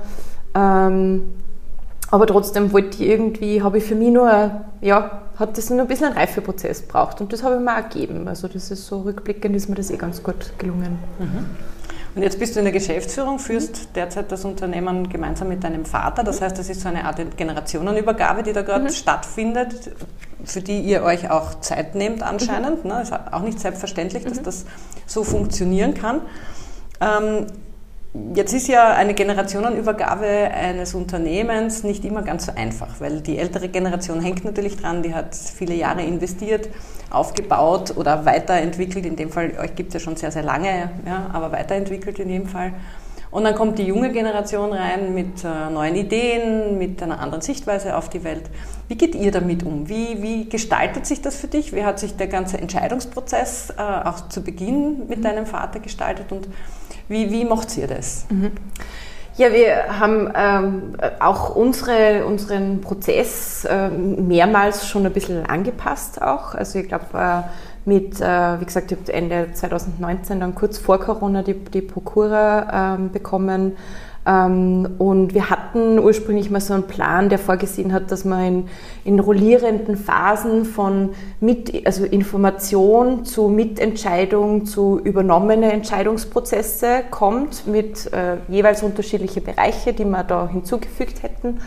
Ähm, 0.56 1.24
aber 2.12 2.28
trotzdem 2.28 2.74
wollte 2.74 3.02
ich 3.02 3.10
irgendwie, 3.10 3.64
habe 3.64 3.78
ich 3.78 3.86
für 3.86 3.96
mich 3.96 4.12
nur, 4.12 4.52
ja, 4.82 5.22
hat 5.38 5.58
das 5.58 5.70
nur 5.70 5.82
ein 5.82 5.88
bisschen 5.88 6.08
einen 6.08 6.18
Reifeprozess 6.18 6.82
gebraucht 6.82 7.22
und 7.22 7.32
das 7.32 7.42
habe 7.42 7.56
ich 7.56 7.62
mir 7.62 7.74
auch 7.74 7.90
gegeben. 7.90 8.28
Also 8.28 8.48
das 8.50 8.70
ist 8.70 8.86
so 8.86 9.02
rückblickend, 9.02 9.56
ist 9.56 9.70
mir 9.70 9.76
das 9.76 9.90
eh 9.90 9.98
ganz 9.98 10.22
gut 10.22 10.54
gelungen. 10.60 11.00
Mhm. 11.20 11.46
Und 12.14 12.24
jetzt 12.24 12.38
bist 12.40 12.56
du 12.56 12.60
in 12.60 12.66
der 12.66 12.74
Geschäftsführung, 12.74 13.40
führst 13.40 13.96
derzeit 13.96 14.32
das 14.34 14.44
Unternehmen 14.44 15.08
gemeinsam 15.08 15.48
mit 15.48 15.64
deinem 15.64 15.86
Vater. 15.86 16.24
Das 16.24 16.42
heißt, 16.42 16.60
das 16.60 16.70
ist 16.70 16.82
so 16.82 16.90
eine 16.90 17.06
Art 17.06 17.22
Generationenübergabe, 17.38 18.44
die 18.44 18.52
da 18.52 18.64
gerade 18.64 18.84
mhm. 18.84 18.90
stattfindet, 18.90 19.92
für 20.44 20.62
die 20.62 20.82
ihr 20.82 21.04
euch 21.04 21.32
auch 21.32 21.62
Zeit 21.62 21.96
nehmt 21.96 22.22
anscheinend. 22.22 22.84
Mhm. 22.84 22.92
Ne? 22.92 23.02
Ist 23.02 23.14
auch 23.14 23.42
nicht 23.42 23.62
selbstverständlich, 23.62 24.26
dass 24.26 24.40
mhm. 24.40 24.44
das 24.44 24.66
so 25.08 25.24
funktionieren 25.24 25.94
kann. 25.94 26.22
Ähm, 27.00 27.48
Jetzt 28.14 28.52
ist 28.52 28.68
ja 28.68 28.94
eine 28.94 29.14
Generationenübergabe 29.14 30.26
eines 30.26 30.94
Unternehmens 30.96 31.86
nicht 31.86 32.04
immer 32.04 32.24
ganz 32.24 32.46
so 32.46 32.52
einfach, 32.54 33.00
weil 33.00 33.22
die 33.22 33.38
ältere 33.38 33.70
Generation 33.70 34.20
hängt 34.20 34.44
natürlich 34.44 34.76
dran, 34.76 35.02
die 35.02 35.14
hat 35.14 35.34
viele 35.34 35.76
Jahre 35.76 36.04
investiert, 36.04 36.68
aufgebaut 37.10 37.96
oder 37.96 38.26
weiterentwickelt. 38.26 39.06
In 39.06 39.16
dem 39.16 39.30
Fall, 39.30 39.54
euch 39.58 39.76
gibt 39.76 39.90
es 39.90 39.94
ja 39.94 40.00
schon 40.02 40.18
sehr, 40.18 40.32
sehr 40.32 40.44
lange, 40.44 40.92
ja, 41.06 41.30
aber 41.32 41.54
weiterentwickelt 41.54 42.20
in 42.20 42.30
jedem 42.30 42.48
Fall. 42.48 42.74
Und 43.32 43.46
dann 43.46 43.56
kommt 43.56 43.80
die 43.80 43.86
junge 43.86 44.12
Generation 44.12 44.74
rein 44.74 45.14
mit 45.14 45.46
äh, 45.46 45.70
neuen 45.72 45.96
Ideen, 45.96 46.78
mit 46.78 47.02
einer 47.02 47.22
anderen 47.22 47.42
Sichtweise 47.42 47.96
auf 47.96 48.10
die 48.10 48.26
Welt. 48.26 48.44
Wie 48.90 48.96
geht 48.96 49.16
ihr 49.16 49.32
damit 49.32 49.64
um? 49.64 49.88
Wie, 49.88 50.22
wie 50.22 50.50
gestaltet 50.50 51.06
sich 51.06 51.22
das 51.22 51.38
für 51.38 51.48
dich? 51.48 51.74
Wie 51.74 51.86
hat 51.86 51.98
sich 51.98 52.18
der 52.18 52.28
ganze 52.28 52.58
Entscheidungsprozess 52.58 53.70
äh, 53.78 53.82
auch 53.82 54.28
zu 54.28 54.44
Beginn 54.44 55.08
mit 55.08 55.24
deinem 55.24 55.46
Vater 55.46 55.80
gestaltet 55.80 56.34
und 56.34 56.50
wie, 57.08 57.32
wie 57.32 57.46
macht 57.46 57.78
ihr 57.78 57.88
das? 57.88 58.26
Mhm. 58.30 58.52
Ja, 59.38 59.54
wir 59.54 60.00
haben 60.00 60.32
ähm, 60.36 60.94
auch 61.20 61.56
unsere, 61.56 62.26
unseren 62.26 62.82
Prozess 62.82 63.66
äh, 63.66 63.90
mehrmals 63.90 64.88
schon 64.88 65.06
ein 65.06 65.14
bisschen 65.14 65.46
angepasst 65.46 66.22
auch. 66.22 66.54
Also 66.54 66.80
ich 66.80 66.88
glaube, 66.88 67.06
äh, 67.14 67.42
mit, 67.86 68.20
äh, 68.22 68.60
wie 68.60 68.66
gesagt, 68.66 68.92
ich 68.92 68.98
habe 69.00 69.14
Ende 69.14 69.54
2019 69.54 70.40
dann 70.40 70.54
kurz 70.54 70.78
vor 70.78 71.00
Corona 71.00 71.44
die, 71.44 71.54
die 71.56 71.82
Prokura 71.82 72.96
ähm, 72.96 73.12
bekommen 73.12 73.78
und 74.24 75.34
wir 75.34 75.50
hatten 75.50 75.98
ursprünglich 75.98 76.52
mal 76.52 76.62
so 76.62 76.76
einen 76.76 76.84
Plan, 76.84 77.30
der 77.30 77.40
vorgesehen 77.40 77.92
hat, 77.92 78.12
dass 78.12 78.24
man 78.24 78.46
in, 78.46 78.68
in 79.04 79.20
rollierenden 79.20 79.98
Phasen 79.98 80.66
von 80.66 81.10
mit, 81.40 81.88
also 81.88 82.06
Information 82.06 83.26
zu 83.26 83.48
Mitentscheidung 83.48 84.68
zu 84.68 85.02
übernommene 85.04 85.72
Entscheidungsprozesse 85.72 87.04
kommt 87.10 87.66
mit 87.66 88.14
äh, 88.14 88.38
jeweils 88.48 88.84
unterschiedliche 88.84 89.42
Bereiche, 89.42 89.92
die 89.92 90.06
wir 90.06 90.24
da 90.24 90.48
hinzugefügt 90.48 91.24
hätten. 91.24 91.60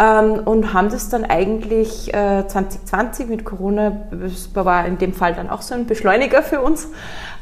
Ähm, 0.00 0.40
und 0.44 0.74
haben 0.74 0.88
das 0.88 1.08
dann 1.08 1.24
eigentlich 1.24 2.12
äh, 2.12 2.44
2020 2.48 3.28
mit 3.28 3.44
Corona, 3.44 3.92
das 4.10 4.50
war 4.52 4.86
in 4.86 4.98
dem 4.98 5.12
Fall 5.12 5.34
dann 5.34 5.48
auch 5.48 5.62
so 5.62 5.74
ein 5.74 5.86
Beschleuniger 5.86 6.42
für 6.42 6.60
uns, 6.60 6.88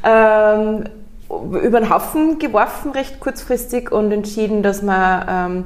ähm, 0.03 0.83
über 1.61 1.79
den 1.79 1.89
Haufen 1.89 2.39
geworfen, 2.39 2.91
recht 2.91 3.19
kurzfristig, 3.19 3.91
und 3.91 4.11
entschieden, 4.11 4.63
dass 4.63 4.81
wir 4.81 5.25
ähm, 5.29 5.65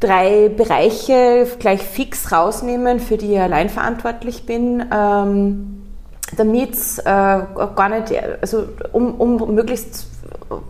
drei 0.00 0.48
Bereiche 0.48 1.46
gleich 1.58 1.82
fix 1.82 2.32
rausnehmen, 2.32 3.00
für 3.00 3.16
die 3.16 3.34
ich 3.34 3.40
allein 3.40 3.68
verantwortlich 3.68 4.46
bin. 4.46 4.84
Ähm, 4.92 5.82
damit 6.36 6.76
äh, 6.98 7.04
gar 7.04 7.88
nicht, 7.88 8.12
also 8.40 8.64
um, 8.92 9.14
um 9.14 9.54
möglichst 9.54 10.08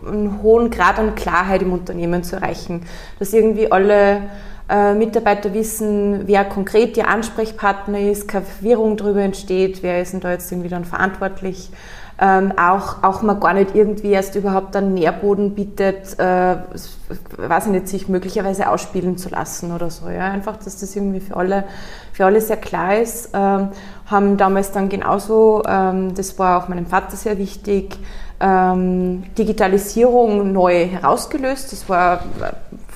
einen 0.05 0.41
hohen 0.41 0.69
Grad 0.69 0.99
an 0.99 1.15
Klarheit 1.15 1.61
im 1.61 1.73
Unternehmen 1.73 2.23
zu 2.23 2.37
erreichen, 2.37 2.85
dass 3.19 3.33
irgendwie 3.33 3.71
alle 3.71 4.21
äh, 4.69 4.93
Mitarbeiter 4.93 5.53
wissen, 5.53 6.27
wer 6.27 6.45
konkret 6.45 6.95
ihr 6.97 7.07
Ansprechpartner 7.07 7.99
ist, 7.99 8.27
keine 8.27 8.45
Verwirrung 8.45 8.97
darüber 8.97 9.21
entsteht, 9.21 9.81
wer 9.81 10.01
ist 10.01 10.13
denn 10.13 10.19
da 10.19 10.31
jetzt 10.31 10.51
irgendwie 10.51 10.69
dann 10.69 10.85
verantwortlich 10.85 11.71
ähm, 12.21 12.53
auch, 12.57 13.01
auch 13.01 13.21
man 13.21 13.39
gar 13.39 13.53
nicht 13.53 13.73
irgendwie 13.75 14.11
erst 14.11 14.35
überhaupt 14.35 14.75
einen 14.75 14.93
Nährboden 14.93 15.55
bietet, 15.55 16.19
äh, 16.19 16.57
weiß 17.37 17.67
ich 17.67 17.71
nicht, 17.71 17.87
sich 17.87 18.09
möglicherweise 18.09 18.69
ausspielen 18.69 19.17
zu 19.17 19.29
lassen 19.29 19.71
oder 19.71 19.89
so. 19.89 20.09
Ja? 20.09 20.25
Einfach, 20.25 20.57
dass 20.57 20.79
das 20.79 20.95
irgendwie 20.95 21.21
für 21.21 21.37
alle, 21.37 21.63
für 22.11 22.25
alle 22.25 22.41
sehr 22.41 22.57
klar 22.57 22.97
ist. 22.97 23.29
Ähm, 23.33 23.69
haben 24.05 24.35
damals 24.35 24.71
dann 24.71 24.89
genauso, 24.89 25.63
ähm, 25.65 26.13
das 26.13 26.37
war 26.37 26.61
auch 26.61 26.67
meinem 26.67 26.87
Vater 26.87 27.15
sehr 27.15 27.37
wichtig, 27.37 27.97
ähm, 28.41 29.23
Digitalisierung 29.37 30.51
neu 30.51 30.87
herausgelöst. 30.87 31.71
Das 31.71 31.87
war 31.87 32.23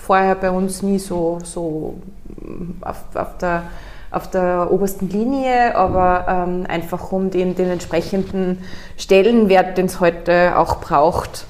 vorher 0.04 0.36
bei 0.36 0.52
uns 0.52 0.84
nie 0.84 1.00
so, 1.00 1.40
so 1.44 1.96
auf, 2.82 3.04
auf 3.16 3.38
der 3.38 3.64
auf 4.12 4.30
der 4.30 4.72
obersten 4.72 5.10
Linie, 5.10 5.76
aber 5.76 6.26
ähm, 6.28 6.66
einfach 6.68 7.12
um 7.12 7.32
den, 7.32 7.56
den 7.56 7.72
entsprechenden 7.72 8.60
Stellenwert, 8.96 9.76
den 9.80 9.88
es 9.88 10.00
heute 10.00 10.56
auch 10.56 10.80
braucht, 10.80 11.48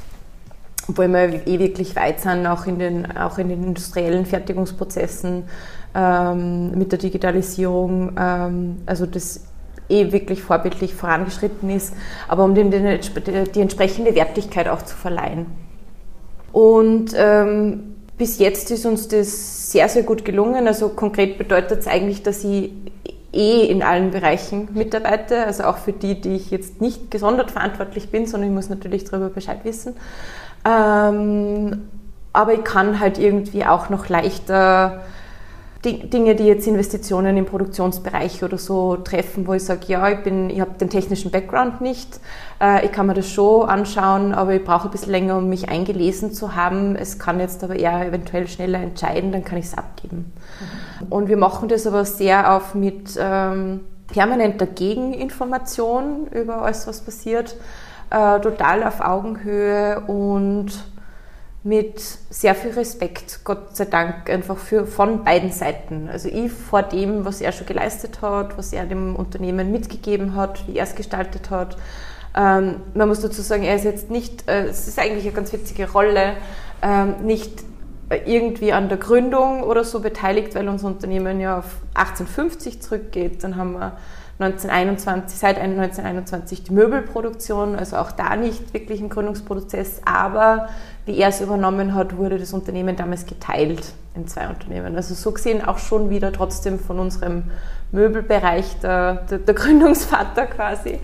obwohl 0.88 1.10
wir 1.10 1.46
eh 1.46 1.60
wirklich 1.60 1.98
weit 1.98 2.22
sind, 2.22 2.48
auch 2.48 2.66
in 2.66 2.80
den, 2.80 3.18
auch 3.18 3.38
in 3.38 3.50
den 3.50 3.66
industriellen 3.66 4.26
Fertigungsprozessen 4.26 5.44
ähm, 5.94 6.72
mit 6.78 6.94
der 6.94 7.00
Digitalisierung, 7.00 8.16
ähm, 8.18 8.78
also 8.86 9.06
das 9.08 9.42
eh 9.90 10.14
wirklich 10.14 10.42
vorbildlich 10.42 10.96
vorangeschritten 10.96 11.70
ist, 11.70 11.94
aber 12.30 12.46
um 12.46 12.56
dem 12.56 12.72
den, 12.72 12.98
die 13.54 13.62
entsprechende 13.62 14.16
Wertigkeit 14.16 14.70
auch 14.70 14.84
zu 14.84 14.96
verleihen. 14.96 15.48
Und 16.54 17.14
ähm, 17.18 17.93
bis 18.18 18.40
jetzt 18.40 18.72
ist 18.72 18.86
uns 18.86 19.08
das 19.08 19.72
sehr, 19.72 19.90
sehr 19.90 20.04
gut 20.04 20.26
gelungen. 20.26 20.68
Also 20.68 20.90
konkret 20.90 21.38
bedeutet 21.38 21.80
es 21.82 21.88
eigentlich, 21.88 22.24
dass 22.24 22.44
ich 22.44 22.72
eh 23.34 23.66
in 23.66 23.82
allen 23.82 24.12
Bereichen 24.12 24.70
mitarbeite, 24.74 25.46
also 25.46 25.64
auch 25.64 25.78
für 25.78 25.92
die, 25.92 26.22
die 26.22 26.36
ich 26.36 26.52
jetzt 26.52 26.82
nicht 26.82 27.10
gesondert 27.10 27.52
verantwortlich 27.52 28.10
bin, 28.10 28.28
sondern 28.28 28.50
ich 28.50 28.56
muss 28.56 28.70
natürlich 28.70 29.06
darüber 29.06 29.30
Bescheid 29.30 29.60
wissen. 29.64 29.96
Ähm, 30.66 31.90
aber 32.32 32.54
ich 32.54 32.64
kann 32.64 33.00
halt 33.00 33.18
irgendwie 33.18 33.66
auch 33.66 33.90
noch 33.90 34.10
leichter 34.10 35.02
Dinge, 35.84 36.36
die 36.36 36.46
jetzt 36.46 36.66
Investitionen 36.66 37.36
im 37.36 37.46
Produktionsbereich 37.46 38.44
oder 38.44 38.58
so 38.58 38.96
treffen, 38.96 39.46
wo 39.48 39.54
ich 39.54 39.66
sage, 39.66 39.82
ja, 39.88 40.10
ich, 40.10 40.24
bin, 40.24 40.50
ich 40.50 40.62
habe 40.62 40.72
den 40.80 40.90
technischen 40.90 41.30
Background 41.30 41.82
nicht, 41.82 42.20
äh, 42.62 42.86
ich 42.86 42.92
kann 42.92 43.08
mir 43.08 43.14
das 43.14 43.30
schon 43.30 43.68
anschauen, 43.68 44.34
aber 44.34 44.54
ich 44.54 44.64
brauche 44.64 44.88
ein 44.88 44.92
bisschen 44.92 45.12
länger, 45.12 45.38
um 45.38 45.50
mich 45.50 45.70
eingelesen 45.70 46.32
zu 46.32 46.56
haben. 46.56 46.96
Es 46.96 47.20
kann 47.20 47.40
jetzt 47.40 47.64
aber 47.64 47.76
eher 47.76 48.08
eventuell 48.08 48.48
schneller 48.48 48.80
entscheiden, 48.80 49.32
dann 49.34 49.44
kann 49.44 49.58
ich 49.58 49.66
es 49.66 49.78
abgeben. 49.78 50.32
Mhm. 51.02 51.08
Und 51.12 51.28
wir 51.28 51.38
machen 51.38 51.68
das 51.68 51.86
aber 51.86 52.06
sehr 52.06 52.56
auf 52.56 52.76
mit 52.76 53.18
ähm, 53.20 53.82
permanenter 54.08 54.68
Gegeninformation 54.68 56.28
über 56.28 56.62
alles, 56.62 56.88
was 56.88 57.02
passiert, 57.02 57.58
äh, 58.10 58.40
total 58.40 58.84
auf 58.84 59.02
Augenhöhe 59.02 60.02
und 60.08 60.72
mit 61.64 62.02
sehr 62.30 62.56
viel 62.56 62.72
Respekt, 62.72 63.40
Gott 63.46 63.76
sei 63.76 63.86
Dank, 63.86 64.30
einfach 64.30 64.58
für, 64.58 64.86
von 64.86 65.24
beiden 65.24 65.52
Seiten. 65.52 66.10
Also 66.12 66.28
ich 66.28 66.52
vor 66.52 66.84
dem, 66.84 67.24
was 67.24 67.40
er 67.40 67.54
schon 67.54 67.66
geleistet 67.66 68.22
hat, 68.22 68.58
was 68.58 68.74
er 68.74 68.86
dem 68.86 69.16
Unternehmen 69.16 69.72
mitgegeben 69.72 70.36
hat, 70.36 70.68
wie 70.68 70.78
er 70.78 70.84
es 70.84 70.96
gestaltet 70.96 71.50
hat. 71.50 71.78
Ähm, 72.36 72.82
man 72.94 73.08
muss 73.08 73.22
dazu 73.22 73.42
sagen, 73.42 73.64
er 73.64 73.76
ist 73.76 73.86
jetzt 73.86 74.10
nicht, 74.10 74.50
äh, 74.50 74.66
es 74.66 74.88
ist 74.88 75.00
eigentlich 75.00 75.24
eine 75.24 75.34
ganz 75.34 75.54
witzige 75.54 75.90
Rolle, 75.90 76.36
ähm, 76.82 77.16
nicht 77.24 77.64
irgendwie 78.26 78.74
an 78.74 78.90
der 78.90 78.98
Gründung 78.98 79.64
oder 79.64 79.86
so 79.86 80.02
beteiligt, 80.02 80.56
weil 80.56 80.68
unser 80.68 80.88
Unternehmen 80.88 81.40
ja 81.40 81.60
auf 81.60 81.78
1850 81.94 82.82
zurückgeht. 82.82 83.44
Dann 83.44 83.56
haben 83.56 83.74
wir 83.74 83.98
1921, 84.40 85.38
seit 85.38 85.58
1921 85.60 86.64
die 86.64 86.74
Möbelproduktion, 86.74 87.76
also 87.76 87.98
auch 87.98 88.12
da 88.12 88.36
nicht 88.36 88.74
wirklich 88.74 89.00
ein 89.00 89.10
Gründungsprozess, 89.10 90.02
aber 90.06 90.70
wie 91.06 91.18
er 91.18 91.30
es 91.30 91.40
übernommen 91.40 91.94
hat, 91.94 92.18
wurde 92.18 92.40
das 92.40 92.52
Unternehmen 92.54 92.96
damals 92.96 93.26
geteilt 93.26 93.94
in 94.16 94.28
zwei 94.28 94.48
Unternehmen. 94.48 94.96
Also 94.96 95.14
so 95.14 95.32
gesehen 95.32 95.64
auch 95.64 95.78
schon 95.78 96.10
wieder 96.10 96.32
trotzdem 96.32 96.80
von 96.80 97.00
unserem 97.00 97.44
Möbelbereich 97.92 98.80
der, 98.82 99.16
der, 99.30 99.38
der 99.40 99.54
Gründungsvater 99.54 100.48
quasi. 100.48 101.00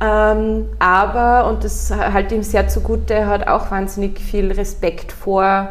Ähm, 0.00 0.68
aber, 0.78 1.48
und 1.48 1.64
das 1.64 1.90
halte 1.90 2.34
ihm 2.34 2.42
sehr 2.42 2.68
zugute, 2.68 3.14
er 3.14 3.26
hat 3.26 3.48
auch 3.48 3.70
wahnsinnig 3.70 4.20
viel 4.20 4.50
Respekt 4.52 5.12
vor 5.12 5.70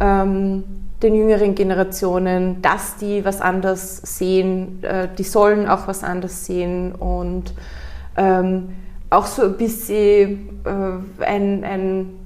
ähm, 0.00 0.87
den 1.02 1.14
jüngeren 1.14 1.54
Generationen, 1.54 2.60
dass 2.60 2.96
die 2.96 3.24
was 3.24 3.40
anders 3.40 3.98
sehen, 3.98 4.82
äh, 4.82 5.08
die 5.16 5.22
sollen 5.22 5.68
auch 5.68 5.86
was 5.86 6.02
anders 6.02 6.44
sehen 6.44 6.92
und 6.92 7.54
ähm, 8.16 8.70
auch 9.10 9.26
so 9.26 9.42
ein 9.44 9.56
bisschen 9.56 10.60
äh, 10.64 11.24
ein, 11.24 11.64
ein 11.64 12.17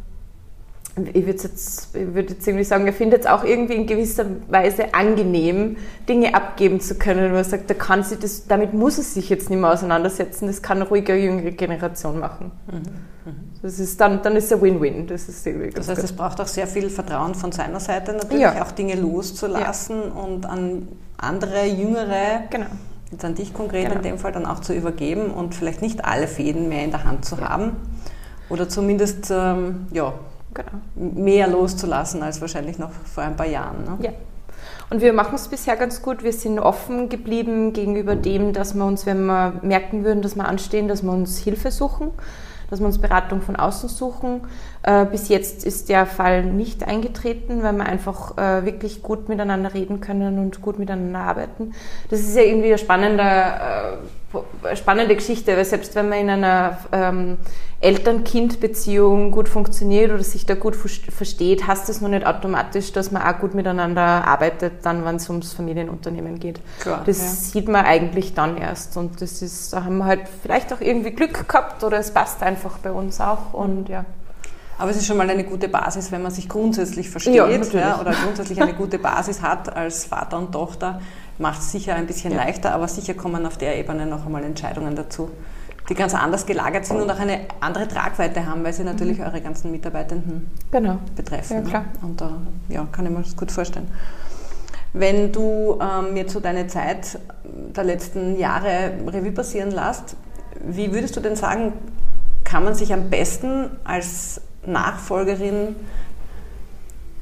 ich 0.97 1.27
würde 1.27 1.43
jetzt, 1.43 1.97
ich 1.97 2.15
würde 2.15 2.35
jetzt 2.35 2.47
irgendwie 2.47 2.65
sagen, 2.65 2.87
er 2.87 2.93
findet 2.93 3.23
es 3.23 3.27
auch 3.27 3.45
irgendwie 3.45 3.75
in 3.75 3.87
gewisser 3.87 4.27
Weise 4.49 4.93
angenehm, 4.93 5.77
Dinge 6.07 6.35
abgeben 6.35 6.81
zu 6.81 6.97
können, 6.97 7.33
wo 7.33 7.37
er 7.37 7.45
sagt, 7.45 7.71
da 7.71 7.75
kann 7.75 8.03
sie 8.03 8.17
das, 8.17 8.47
damit 8.47 8.75
muss 8.75 8.99
er 8.99 9.05
sich 9.05 9.31
jetzt 9.31 9.49
nicht 9.49 9.59
mehr 9.59 9.73
auseinandersetzen, 9.73 10.49
das 10.49 10.61
kann 10.61 10.83
ruhig 10.83 11.09
eine 11.11 11.19
jüngere 11.19 11.53
Generation 11.53 12.19
machen. 12.19 12.53
Mhm. 12.67 13.33
Das 13.63 13.79
ist 13.79 14.01
dann, 14.01 14.23
dann 14.23 14.35
ist 14.35 14.47
es 14.47 14.53
ein 14.53 14.61
Win-Win. 14.61 15.07
Das, 15.07 15.27
das 15.27 15.89
heißt, 15.89 16.03
es 16.03 16.13
braucht 16.13 16.41
auch 16.41 16.49
sehr 16.49 16.67
viel 16.67 16.91
Vertrauen 16.91 17.37
von 17.37 17.53
seiner 17.53 17.79
Seite 17.79 18.13
natürlich, 18.13 18.41
ja. 18.43 18.61
auch 18.63 18.73
Dinge 18.73 18.97
loszulassen 18.97 19.97
ja. 19.97 20.21
und 20.21 20.47
an 20.47 20.89
andere, 21.17 21.65
jüngere, 21.67 22.43
genau. 22.51 22.67
jetzt 23.13 23.25
an 23.25 23.37
dich 23.37 23.55
konkret 23.55 23.85
genau. 23.85 23.97
in 23.97 24.03
dem 24.03 24.19
Fall, 24.19 24.33
dann 24.33 24.47
auch 24.47 24.61
zu 24.61 24.75
übergeben 24.75 25.31
und 25.31 25.55
vielleicht 25.55 25.81
nicht 25.81 26.05
alle 26.05 26.27
Fäden 26.27 26.69
mehr 26.69 26.85
in 26.85 26.91
der 26.91 27.05
Hand 27.05 27.25
zu 27.25 27.37
ja. 27.37 27.49
haben. 27.49 27.77
Oder 28.49 28.69
zumindest, 28.69 29.31
ähm, 29.31 29.87
ja, 29.93 30.13
genau. 30.55 30.71
mehr 30.95 31.49
loszulassen 31.49 32.23
als 32.23 32.41
wahrscheinlich 32.41 32.79
noch 32.79 32.91
vor 32.91 33.23
ein 33.23 33.37
paar 33.37 33.47
Jahren. 33.47 33.85
Ne? 33.85 33.99
Ja. 34.01 34.11
Und 34.91 35.01
wir 35.01 35.13
machen 35.13 35.37
es 35.37 35.49
bisher 35.49 35.77
ganz 35.77 36.03
gut. 36.03 36.23
Wir 36.23 36.33
sind 36.33 36.59
offen 36.59 37.09
geblieben 37.09 37.73
gegenüber 37.73 38.15
dem, 38.15 38.53
dass 38.53 38.75
wir 38.75 38.85
uns, 38.85 39.07
wenn 39.07 39.25
wir 39.25 39.55
merken 39.63 40.05
würden, 40.05 40.23
dass 40.23 40.37
wir 40.37 40.47
anstehen, 40.47 40.87
dass 40.87 41.03
wir 41.03 41.13
uns 41.13 41.39
Hilfe 41.39 41.71
suchen, 41.71 42.11
dass 42.69 42.81
wir 42.81 42.87
uns 42.87 42.99
Beratung 42.99 43.41
von 43.41 43.57
außen 43.57 43.89
suchen. 43.89 44.43
Äh, 44.83 45.05
bis 45.07 45.29
jetzt 45.29 45.65
ist 45.65 45.89
der 45.89 46.07
Fall 46.07 46.45
nicht 46.45 46.85
eingetreten, 46.85 47.63
weil 47.63 47.73
wir 47.75 47.87
einfach 47.87 48.37
äh, 48.37 48.65
wirklich 48.65 49.03
gut 49.03 49.29
miteinander 49.29 49.75
reden 49.75 50.01
können 50.01 50.39
und 50.39 50.61
gut 50.61 50.79
miteinander 50.79 51.21
arbeiten. 51.21 51.73
Das 52.11 52.21
ist 52.21 52.37
ja 52.37 52.43
irgendwie 52.43 52.73
ein 52.73 52.79
spannender 52.79 53.93
äh, 53.93 53.97
spannende 54.75 55.15
Geschichte, 55.15 55.57
weil 55.57 55.65
selbst 55.65 55.95
wenn 55.95 56.09
man 56.09 56.19
in 56.19 56.31
einer 56.31 56.79
ähm, 56.93 57.39
Eltern-Kind-Beziehung 57.81 59.31
gut 59.31 59.49
funktioniert 59.49 60.13
oder 60.13 60.23
sich 60.23 60.47
da 60.47 60.55
gut 60.55 60.77
versteht, 60.77 61.67
heißt 61.67 61.89
das 61.89 62.01
noch 62.01 62.09
nicht 62.09 62.27
automatisch, 62.27 62.93
dass 62.93 63.11
man 63.11 63.23
auch 63.23 63.39
gut 63.41 63.55
miteinander 63.55 64.03
arbeitet, 64.03 64.75
dann, 64.85 65.05
wenn 65.05 65.17
es 65.17 65.29
ums 65.29 65.53
Familienunternehmen 65.53 66.39
geht. 66.39 66.61
Klar, 66.81 67.03
das 67.05 67.19
ja. 67.19 67.27
sieht 67.27 67.69
man 67.69 67.85
eigentlich 67.85 68.35
dann 68.35 68.57
erst 68.57 68.97
und 68.97 69.21
das 69.21 69.43
ist, 69.43 69.73
da 69.73 69.85
haben 69.85 69.99
wir 69.99 70.07
halt 70.07 70.23
vielleicht 70.43 70.73
auch 70.73 70.81
irgendwie 70.81 71.11
Glück 71.11 71.49
gehabt 71.49 71.83
oder 71.85 71.99
es 71.99 72.13
passt 72.13 72.43
einfach 72.43 72.79
bei 72.79 72.93
uns 72.93 73.21
auch 73.21 73.53
und 73.53 73.89
ja. 73.89 74.05
Aber 74.83 74.91
es 74.91 74.97
ist 74.97 75.07
schon 75.07 75.17
mal 75.17 75.31
eine 75.31 75.45
gute 75.45 75.69
Basis, 75.69 76.11
wenn 76.11 76.23
man 76.23 76.33
sich 76.33 76.49
grundsätzlich 76.49 77.09
versteht 77.09 77.37
ja, 77.37 77.49
ja, 77.49 78.01
oder 78.01 78.11
grundsätzlich 78.11 78.61
eine 78.61 78.75
gute 78.75 78.99
Basis 78.99 79.41
hat 79.41 79.77
als 79.77 80.07
Vater 80.07 80.37
und 80.39 80.51
Tochter, 80.51 81.01
macht 81.39 81.61
es 81.61 81.71
sicher 81.71 81.95
ein 81.95 82.09
bisschen 82.09 82.33
ja. 82.33 82.39
leichter, 82.39 82.75
aber 82.75 82.89
sicher 82.89 83.15
kommen 83.15 83.47
auf 83.47 83.57
der 83.57 83.79
Ebene 83.79 84.07
noch 84.07 84.27
einmal 84.27 84.43
Entscheidungen 84.43 84.97
dazu, 84.97 85.31
die 85.89 85.95
ganz 85.95 86.17
anders 86.17 86.47
gelagert 86.47 86.85
sind 86.85 86.97
und 86.97 87.09
auch 87.09 87.21
eine 87.21 87.43
andere 87.61 87.87
Tragweite 87.87 88.45
haben, 88.45 88.65
weil 88.65 88.73
sie 88.73 88.83
natürlich 88.83 89.19
mhm. 89.19 89.27
eure 89.27 89.41
ganzen 89.41 89.71
Mitarbeitenden 89.71 90.51
genau. 90.73 90.99
betreffen. 91.15 91.59
Ja, 91.59 91.63
klar. 91.63 91.83
Ne? 91.83 92.09
Und 92.09 92.21
da 92.21 92.33
ja, 92.69 92.85
kann 92.91 93.07
ich 93.07 93.13
mir 93.13 93.23
das 93.23 93.37
gut 93.37 93.53
vorstellen. 93.53 93.87
Wenn 94.95 95.31
du 95.31 95.79
ähm, 95.81 96.17
jetzt 96.17 96.33
so 96.33 96.41
deine 96.41 96.67
Zeit 96.67 97.21
der 97.45 97.85
letzten 97.85 98.37
Jahre 98.37 98.95
Revue 99.07 99.31
passieren 99.31 99.71
lässt, 99.71 100.17
wie 100.61 100.93
würdest 100.93 101.15
du 101.15 101.21
denn 101.21 101.37
sagen, 101.37 101.73
kann 102.43 102.65
man 102.65 102.75
sich 102.75 102.93
am 102.93 103.11
besten 103.11 103.71
als 103.85 104.41
Nachfolgerin 104.67 105.77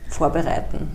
vorbereiten? 0.08 0.88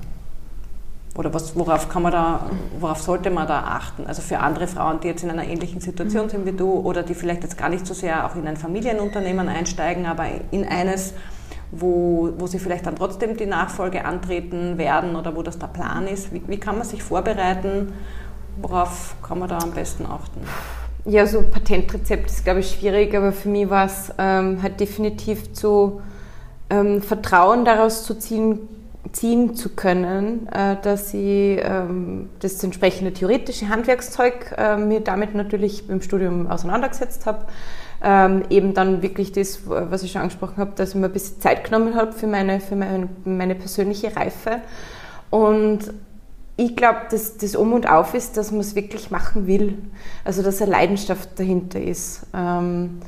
Oder 1.17 1.33
was, 1.33 1.55
worauf, 1.55 1.87
kann 1.87 2.03
man 2.03 2.11
da, 2.11 2.49
worauf 2.77 3.01
sollte 3.01 3.29
man 3.31 3.47
da 3.47 3.59
achten? 3.61 4.05
Also 4.05 4.21
für 4.21 4.39
andere 4.39 4.67
Frauen, 4.67 4.99
die 4.99 5.07
jetzt 5.07 5.23
in 5.23 5.29
einer 5.29 5.45
ähnlichen 5.45 5.79
Situation 5.79 6.27
sind 6.27 6.45
wie 6.45 6.51
du 6.51 6.71
oder 6.71 7.03
die 7.03 7.13
vielleicht 7.13 7.43
jetzt 7.43 7.57
gar 7.57 7.69
nicht 7.69 7.87
so 7.87 7.93
sehr 7.93 8.25
auch 8.25 8.35
in 8.35 8.45
ein 8.47 8.57
Familienunternehmen 8.57 9.47
einsteigen, 9.47 10.05
aber 10.05 10.25
in 10.51 10.67
eines, 10.67 11.13
wo, 11.71 12.33
wo 12.37 12.47
sie 12.47 12.59
vielleicht 12.59 12.85
dann 12.85 12.97
trotzdem 12.97 13.37
die 13.37 13.45
Nachfolge 13.45 14.03
antreten 14.03 14.77
werden 14.77 15.15
oder 15.15 15.37
wo 15.37 15.41
das 15.41 15.57
der 15.57 15.67
Plan 15.67 16.05
ist. 16.05 16.33
Wie, 16.33 16.41
wie 16.47 16.59
kann 16.59 16.77
man 16.77 16.85
sich 16.85 17.01
vorbereiten? 17.01 17.93
Worauf 18.57 19.15
kann 19.23 19.39
man 19.39 19.47
da 19.47 19.59
am 19.59 19.71
besten 19.71 20.05
achten? 20.05 20.41
Ja, 21.05 21.25
so 21.27 21.43
Patentrezept 21.43 22.29
ist, 22.29 22.43
glaube 22.43 22.59
ich, 22.59 22.71
schwierig, 22.71 23.15
aber 23.15 23.31
für 23.31 23.47
mich 23.47 23.69
war 23.69 23.85
es 23.85 24.11
ähm, 24.17 24.61
halt 24.61 24.81
definitiv 24.81 25.53
zu 25.53 26.01
ähm, 26.69 27.01
Vertrauen 27.01 27.65
daraus 27.65 28.03
zu 28.03 28.15
ziehen, 28.15 28.59
ziehen 29.11 29.55
zu 29.55 29.69
können, 29.69 30.47
äh, 30.51 30.77
dass 30.81 31.13
ich 31.13 31.59
ähm, 31.63 32.29
das 32.39 32.63
entsprechende 32.63 33.13
theoretische 33.13 33.69
Handwerkszeug 33.69 34.53
äh, 34.57 34.77
mir 34.77 35.01
damit 35.01 35.35
natürlich 35.35 35.89
im 35.89 36.01
Studium 36.01 36.47
auseinandergesetzt 36.47 37.25
habe. 37.25 37.45
Ähm, 38.03 38.43
eben 38.49 38.73
dann 38.73 39.01
wirklich 39.01 39.31
das, 39.31 39.61
was 39.65 40.03
ich 40.03 40.11
schon 40.11 40.21
angesprochen 40.21 40.57
habe, 40.57 40.73
dass 40.75 40.89
ich 40.89 40.95
mir 40.95 41.05
ein 41.05 41.13
bisschen 41.13 41.39
Zeit 41.39 41.63
genommen 41.63 41.95
habe 41.95 42.11
für 42.11 42.27
meine, 42.27 42.59
für 42.59 42.75
meine, 42.75 43.07
meine 43.23 43.55
persönliche 43.55 44.15
Reife. 44.15 44.61
Und 45.29 45.93
ich 46.57 46.75
glaube, 46.75 46.99
dass 47.09 47.37
das 47.37 47.55
Um 47.55 47.73
und 47.73 47.89
Auf 47.89 48.13
ist, 48.13 48.37
dass 48.37 48.51
man 48.51 48.61
es 48.61 48.75
wirklich 48.75 49.11
machen 49.11 49.47
will. 49.47 49.77
Also, 50.23 50.41
dass 50.41 50.61
eine 50.61 50.71
Leidenschaft 50.71 51.37
dahinter 51.37 51.81
ist. 51.81 52.27
Ähm, 52.33 52.99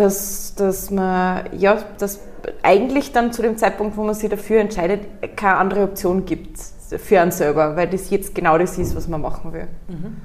dass, 0.00 0.54
dass 0.54 0.90
man, 0.90 1.44
ja, 1.56 1.78
dass 1.98 2.20
eigentlich 2.62 3.12
dann 3.12 3.32
zu 3.32 3.42
dem 3.42 3.56
Zeitpunkt, 3.56 3.96
wo 3.96 4.02
man 4.02 4.14
sich 4.14 4.30
dafür 4.30 4.60
entscheidet, 4.60 5.36
keine 5.36 5.56
andere 5.56 5.82
Option 5.84 6.24
gibt 6.24 6.58
für 6.58 7.20
einen 7.20 7.30
selber, 7.30 7.76
weil 7.76 7.88
das 7.88 8.10
jetzt 8.10 8.34
genau 8.34 8.58
das 8.58 8.78
ist, 8.78 8.96
was 8.96 9.06
man 9.08 9.20
machen 9.20 9.52
will. 9.52 9.68
Mhm. 9.88 10.16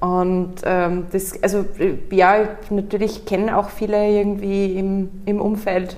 Und 0.00 0.56
ähm, 0.64 1.06
das, 1.12 1.42
also 1.42 1.64
ja, 2.10 2.48
natürlich 2.70 3.24
kennen 3.24 3.48
auch 3.48 3.70
viele 3.70 4.06
irgendwie 4.10 4.78
im, 4.78 5.10
im 5.24 5.40
Umfeld, 5.40 5.96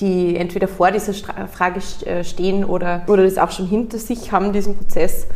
die 0.00 0.36
entweder 0.36 0.68
vor 0.68 0.90
dieser 0.90 1.12
Frage 1.48 1.80
äh, 2.06 2.24
stehen 2.24 2.64
oder, 2.64 3.02
oder 3.08 3.24
das 3.24 3.36
auch 3.36 3.50
schon 3.50 3.66
hinter 3.66 3.98
sich 3.98 4.32
haben, 4.32 4.52
diesen 4.52 4.76
Prozess. 4.76 5.26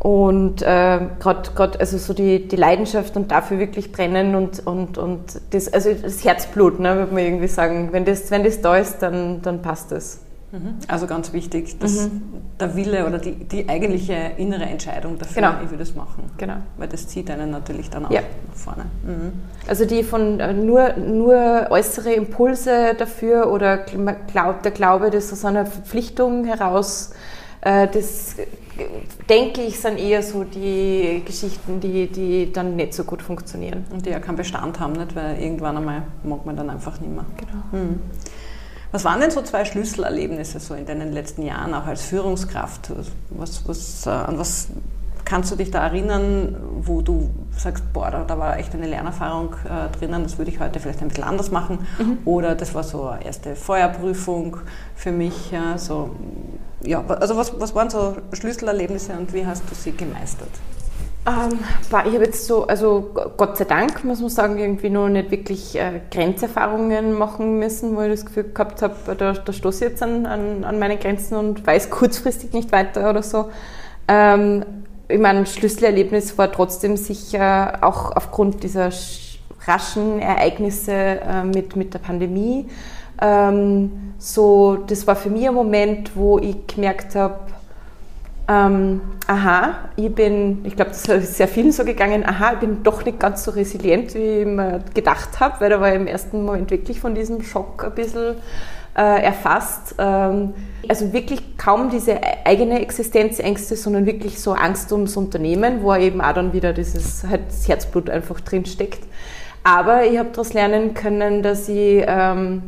Und 0.00 0.62
äh, 0.62 1.00
gerade 1.18 1.80
also 1.80 1.98
so 1.98 2.14
die, 2.14 2.46
die 2.46 2.56
Leidenschaft 2.56 3.16
und 3.16 3.32
dafür 3.32 3.58
wirklich 3.58 3.90
brennen 3.90 4.36
und, 4.36 4.64
und, 4.64 4.96
und 4.96 5.40
das, 5.50 5.72
also 5.72 5.92
das 5.92 6.24
Herzblut, 6.24 6.78
ne, 6.78 6.96
würde 6.96 7.14
man 7.14 7.24
irgendwie 7.24 7.48
sagen. 7.48 7.88
Wenn 7.90 8.04
das, 8.04 8.30
wenn 8.30 8.44
das 8.44 8.60
da 8.60 8.76
ist, 8.76 8.98
dann, 9.00 9.42
dann 9.42 9.60
passt 9.60 9.90
das. 9.90 10.20
Mhm. 10.52 10.76
Also 10.86 11.06
ganz 11.06 11.32
wichtig, 11.32 11.78
dass 11.78 12.08
mhm. 12.08 12.22
der 12.58 12.74
Wille 12.74 13.06
oder 13.06 13.18
die, 13.18 13.32
die 13.32 13.68
eigentliche 13.68 14.14
innere 14.38 14.64
Entscheidung 14.64 15.18
dafür, 15.18 15.42
genau. 15.42 15.54
ich 15.62 15.70
würde 15.70 15.82
es 15.82 15.94
machen. 15.94 16.30
Genau. 16.38 16.56
Weil 16.78 16.88
das 16.88 17.06
zieht 17.08 17.30
einen 17.30 17.50
natürlich 17.50 17.90
dann 17.90 18.06
auch 18.06 18.10
ja. 18.10 18.22
nach 18.22 18.56
vorne. 18.56 18.84
Mhm. 19.04 19.32
Also 19.66 19.84
die 19.84 20.02
von 20.04 20.40
äh, 20.40 20.54
nur, 20.54 20.94
nur 20.94 21.66
äußere 21.70 22.12
Impulse 22.12 22.94
dafür 22.96 23.52
oder 23.52 23.78
der 23.78 24.70
Glaube, 24.72 25.10
dass 25.10 25.32
aus 25.32 25.44
einer 25.44 25.66
Verpflichtung 25.66 26.44
heraus 26.44 27.10
äh, 27.60 27.86
das 27.88 28.36
denke 29.28 29.62
ich, 29.62 29.80
sind 29.80 29.98
eher 29.98 30.22
so 30.22 30.44
die 30.44 31.22
Geschichten, 31.24 31.80
die, 31.80 32.06
die 32.06 32.52
dann 32.52 32.76
nicht 32.76 32.94
so 32.94 33.04
gut 33.04 33.22
funktionieren. 33.22 33.86
Und 33.90 34.06
die 34.06 34.10
ja 34.10 34.20
keinen 34.20 34.36
Bestand 34.36 34.80
haben, 34.80 34.92
nicht? 34.92 35.14
weil 35.14 35.40
irgendwann 35.40 35.76
einmal 35.76 36.02
mag 36.22 36.44
man 36.46 36.56
dann 36.56 36.70
einfach 36.70 37.00
nicht 37.00 37.12
mehr. 37.12 37.24
Genau. 37.36 37.62
Hm. 37.72 38.00
Was 38.90 39.04
waren 39.04 39.20
denn 39.20 39.30
so 39.30 39.42
zwei 39.42 39.64
Schlüsselerlebnisse 39.64 40.60
so 40.60 40.74
in 40.74 40.86
deinen 40.86 41.12
letzten 41.12 41.42
Jahren, 41.42 41.74
auch 41.74 41.86
als 41.86 42.02
Führungskraft? 42.02 42.90
Was, 43.30 43.68
was, 43.68 44.06
äh, 44.06 44.10
an 44.10 44.38
was 44.38 44.68
kannst 45.28 45.52
du 45.52 45.56
dich 45.56 45.70
da 45.70 45.86
erinnern, 45.86 46.56
wo 46.80 47.02
du 47.02 47.28
sagst, 47.50 47.92
boah, 47.92 48.10
da, 48.10 48.24
da 48.24 48.38
war 48.38 48.56
echt 48.56 48.74
eine 48.74 48.86
Lernerfahrung 48.86 49.54
äh, 49.64 49.94
drinnen, 49.98 50.22
das 50.22 50.38
würde 50.38 50.50
ich 50.50 50.58
heute 50.58 50.80
vielleicht 50.80 51.02
ein 51.02 51.08
bisschen 51.08 51.24
anders 51.24 51.50
machen? 51.50 51.86
Mhm. 51.98 52.18
Oder 52.24 52.54
das 52.54 52.74
war 52.74 52.82
so 52.82 53.08
eine 53.08 53.26
erste 53.26 53.54
Feuerprüfung 53.54 54.56
für 54.96 55.12
mich. 55.12 55.50
Ja, 55.50 55.76
so, 55.76 56.16
ja, 56.82 57.04
also 57.06 57.36
was, 57.36 57.58
was 57.60 57.74
waren 57.74 57.90
so 57.90 58.16
Schlüsselerlebnisse 58.32 59.12
und 59.12 59.32
wie 59.32 59.44
hast 59.46 59.64
du 59.70 59.74
sie 59.74 59.92
gemeistert? 59.92 60.50
Ähm, 61.26 61.58
ich 61.88 61.92
habe 61.92 62.24
jetzt 62.24 62.46
so, 62.46 62.66
also 62.66 63.10
Gott 63.36 63.56
sei 63.58 63.64
Dank, 63.64 64.04
muss 64.04 64.20
man 64.20 64.30
sagen, 64.30 64.58
irgendwie 64.58 64.88
noch 64.88 65.08
nicht 65.08 65.30
wirklich 65.30 65.78
äh, 65.78 66.00
Grenzerfahrungen 66.10 67.12
machen 67.12 67.58
müssen, 67.58 67.96
wo 67.96 68.02
ich 68.02 68.10
das 68.10 68.24
Gefühl 68.24 68.52
gehabt 68.54 68.80
habe, 68.82 69.16
da, 69.16 69.32
da 69.32 69.52
stoße 69.52 69.84
ich 69.84 69.90
jetzt 69.90 70.02
an, 70.02 70.24
an, 70.26 70.64
an, 70.64 70.78
meine 70.78 70.96
Grenzen 70.96 71.36
und 71.36 71.66
weiß 71.66 71.90
kurzfristig 71.90 72.52
nicht 72.52 72.72
weiter 72.72 73.10
oder 73.10 73.22
so. 73.22 73.50
Ähm, 74.06 74.64
ich 75.08 75.18
meine, 75.18 75.44
Schlüsselerlebnis 75.46 76.38
war 76.38 76.52
trotzdem 76.52 76.96
sicher 76.96 77.78
auch 77.82 78.14
aufgrund 78.14 78.62
dieser 78.62 78.90
raschen 79.66 80.20
Ereignisse 80.20 80.92
äh, 80.92 81.44
mit, 81.44 81.76
mit 81.76 81.92
der 81.92 81.98
Pandemie 81.98 82.66
ähm, 83.20 84.14
so, 84.18 84.76
das 84.86 85.06
war 85.06 85.16
für 85.16 85.30
mich 85.30 85.48
ein 85.48 85.54
Moment, 85.54 86.16
wo 86.16 86.38
ich 86.38 86.66
gemerkt 86.66 87.14
habe, 87.14 87.38
ähm, 88.48 89.00
aha, 89.26 89.90
ich 89.96 90.14
bin, 90.14 90.64
ich 90.64 90.74
glaube, 90.74 90.90
das 90.90 91.06
ist 91.06 91.36
sehr 91.36 91.48
vielen 91.48 91.70
so 91.70 91.84
gegangen, 91.84 92.24
aha, 92.26 92.54
ich 92.54 92.60
bin 92.60 92.82
doch 92.82 93.04
nicht 93.04 93.20
ganz 93.20 93.44
so 93.44 93.50
resilient, 93.50 94.14
wie 94.14 94.40
ich 94.40 94.46
mir 94.46 94.82
gedacht 94.94 95.38
habe, 95.38 95.60
weil 95.60 95.70
da 95.70 95.80
war 95.80 95.90
ich 95.90 95.96
im 95.96 96.06
ersten 96.06 96.44
Moment 96.44 96.70
wirklich 96.70 96.98
von 96.98 97.14
diesem 97.14 97.42
Schock 97.42 97.84
ein 97.84 97.94
bisschen 97.94 98.36
äh, 98.96 99.22
erfasst. 99.22 99.94
Ähm, 99.98 100.54
also 100.88 101.12
wirklich 101.12 101.58
kaum 101.58 101.90
diese 101.90 102.18
eigene 102.44 102.80
Existenzängste, 102.80 103.76
sondern 103.76 104.06
wirklich 104.06 104.40
so 104.40 104.52
Angst 104.52 104.90
ums 104.92 105.16
Unternehmen, 105.16 105.82
wo 105.82 105.94
eben 105.94 106.22
auch 106.22 106.32
dann 106.32 106.54
wieder 106.54 106.72
dieses 106.72 107.24
halt 107.24 107.48
das 107.48 107.68
Herzblut 107.68 108.08
einfach 108.08 108.40
drin 108.40 108.64
steckt 108.64 109.00
Aber 109.62 110.04
ich 110.04 110.18
habe 110.18 110.30
daraus 110.30 110.54
lernen 110.54 110.94
können, 110.94 111.42
dass 111.42 111.68
ich 111.68 112.02
ähm, 112.06 112.62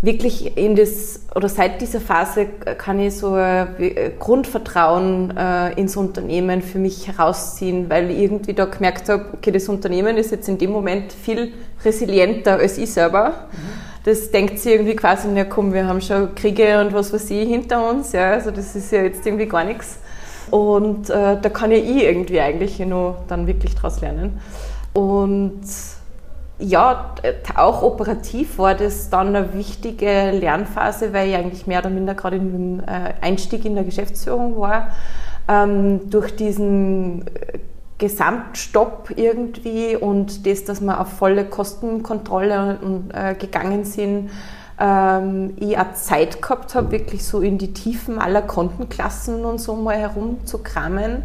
wirklich 0.00 0.56
in 0.56 0.76
das, 0.76 1.20
oder 1.34 1.48
seit 1.48 1.80
dieser 1.80 2.00
Phase 2.00 2.46
kann 2.76 3.00
ich 3.00 3.16
so 3.16 3.32
ein 3.32 3.68
Grundvertrauen 4.18 5.36
äh, 5.36 5.72
ins 5.72 5.96
Unternehmen 5.96 6.62
für 6.62 6.78
mich 6.78 7.08
herausziehen, 7.08 7.90
weil 7.90 8.10
ich 8.10 8.18
irgendwie 8.18 8.54
da 8.54 8.66
gemerkt 8.66 9.08
habe, 9.08 9.24
okay, 9.32 9.50
das 9.50 9.68
Unternehmen 9.68 10.16
ist 10.16 10.30
jetzt 10.30 10.48
in 10.48 10.58
dem 10.58 10.70
Moment 10.70 11.12
viel 11.12 11.52
resilienter 11.84 12.54
als 12.54 12.78
ich 12.78 12.92
selber. 12.92 13.48
Mhm 13.52 13.88
das 14.08 14.30
denkt 14.30 14.58
sie 14.58 14.72
irgendwie 14.72 14.96
quasi, 14.96 15.28
ja 15.34 15.44
komm, 15.44 15.72
wir 15.72 15.86
haben 15.86 16.00
schon 16.00 16.34
Kriege 16.34 16.80
und 16.80 16.94
was 16.94 17.12
weiß 17.12 17.30
ich 17.30 17.48
hinter 17.48 17.88
uns, 17.90 18.12
ja, 18.12 18.30
also 18.32 18.50
das 18.50 18.74
ist 18.74 18.90
ja 18.90 19.02
jetzt 19.02 19.26
irgendwie 19.26 19.46
gar 19.46 19.64
nichts. 19.64 19.98
Und 20.50 21.10
äh, 21.10 21.38
da 21.40 21.48
kann 21.50 21.70
ja 21.70 21.76
ich 21.76 22.04
irgendwie 22.04 22.40
eigentlich 22.40 22.78
nur 22.78 23.22
dann 23.28 23.46
wirklich 23.46 23.74
daraus 23.74 24.00
lernen. 24.00 24.40
Und 24.94 25.60
ja, 26.58 27.14
auch 27.56 27.82
operativ 27.82 28.58
war 28.58 28.74
das 28.74 29.10
dann 29.10 29.28
eine 29.28 29.54
wichtige 29.54 30.32
Lernphase, 30.32 31.12
weil 31.12 31.28
ich 31.28 31.36
eigentlich 31.36 31.66
mehr 31.66 31.80
oder 31.80 31.90
minder 31.90 32.14
gerade 32.14 32.36
in 32.36 32.52
dem 32.52 32.80
äh, 32.80 33.14
Einstieg 33.20 33.64
in 33.64 33.74
der 33.74 33.84
Geschäftsführung 33.84 34.58
war. 34.58 34.88
Ähm, 35.46 36.10
durch 36.10 36.34
diesen 36.34 37.26
äh, 37.28 37.58
Gesamtstopp 37.98 39.12
irgendwie 39.16 39.96
und 39.96 40.46
das, 40.46 40.64
dass 40.64 40.80
wir 40.80 41.00
auf 41.00 41.08
volle 41.08 41.44
Kostenkontrolle 41.44 42.78
äh, 43.12 43.34
gegangen 43.34 43.84
sind, 43.84 44.30
ähm, 44.80 45.54
ich 45.58 45.78
auch 45.78 45.94
Zeit 45.94 46.40
gehabt 46.40 46.74
habe, 46.74 46.92
wirklich 46.92 47.24
so 47.24 47.40
in 47.40 47.58
die 47.58 47.72
Tiefen 47.72 48.18
aller 48.18 48.42
Kontenklassen 48.42 49.44
und 49.44 49.58
so 49.60 49.74
mal 49.74 49.96
herumzukramen. 49.96 51.22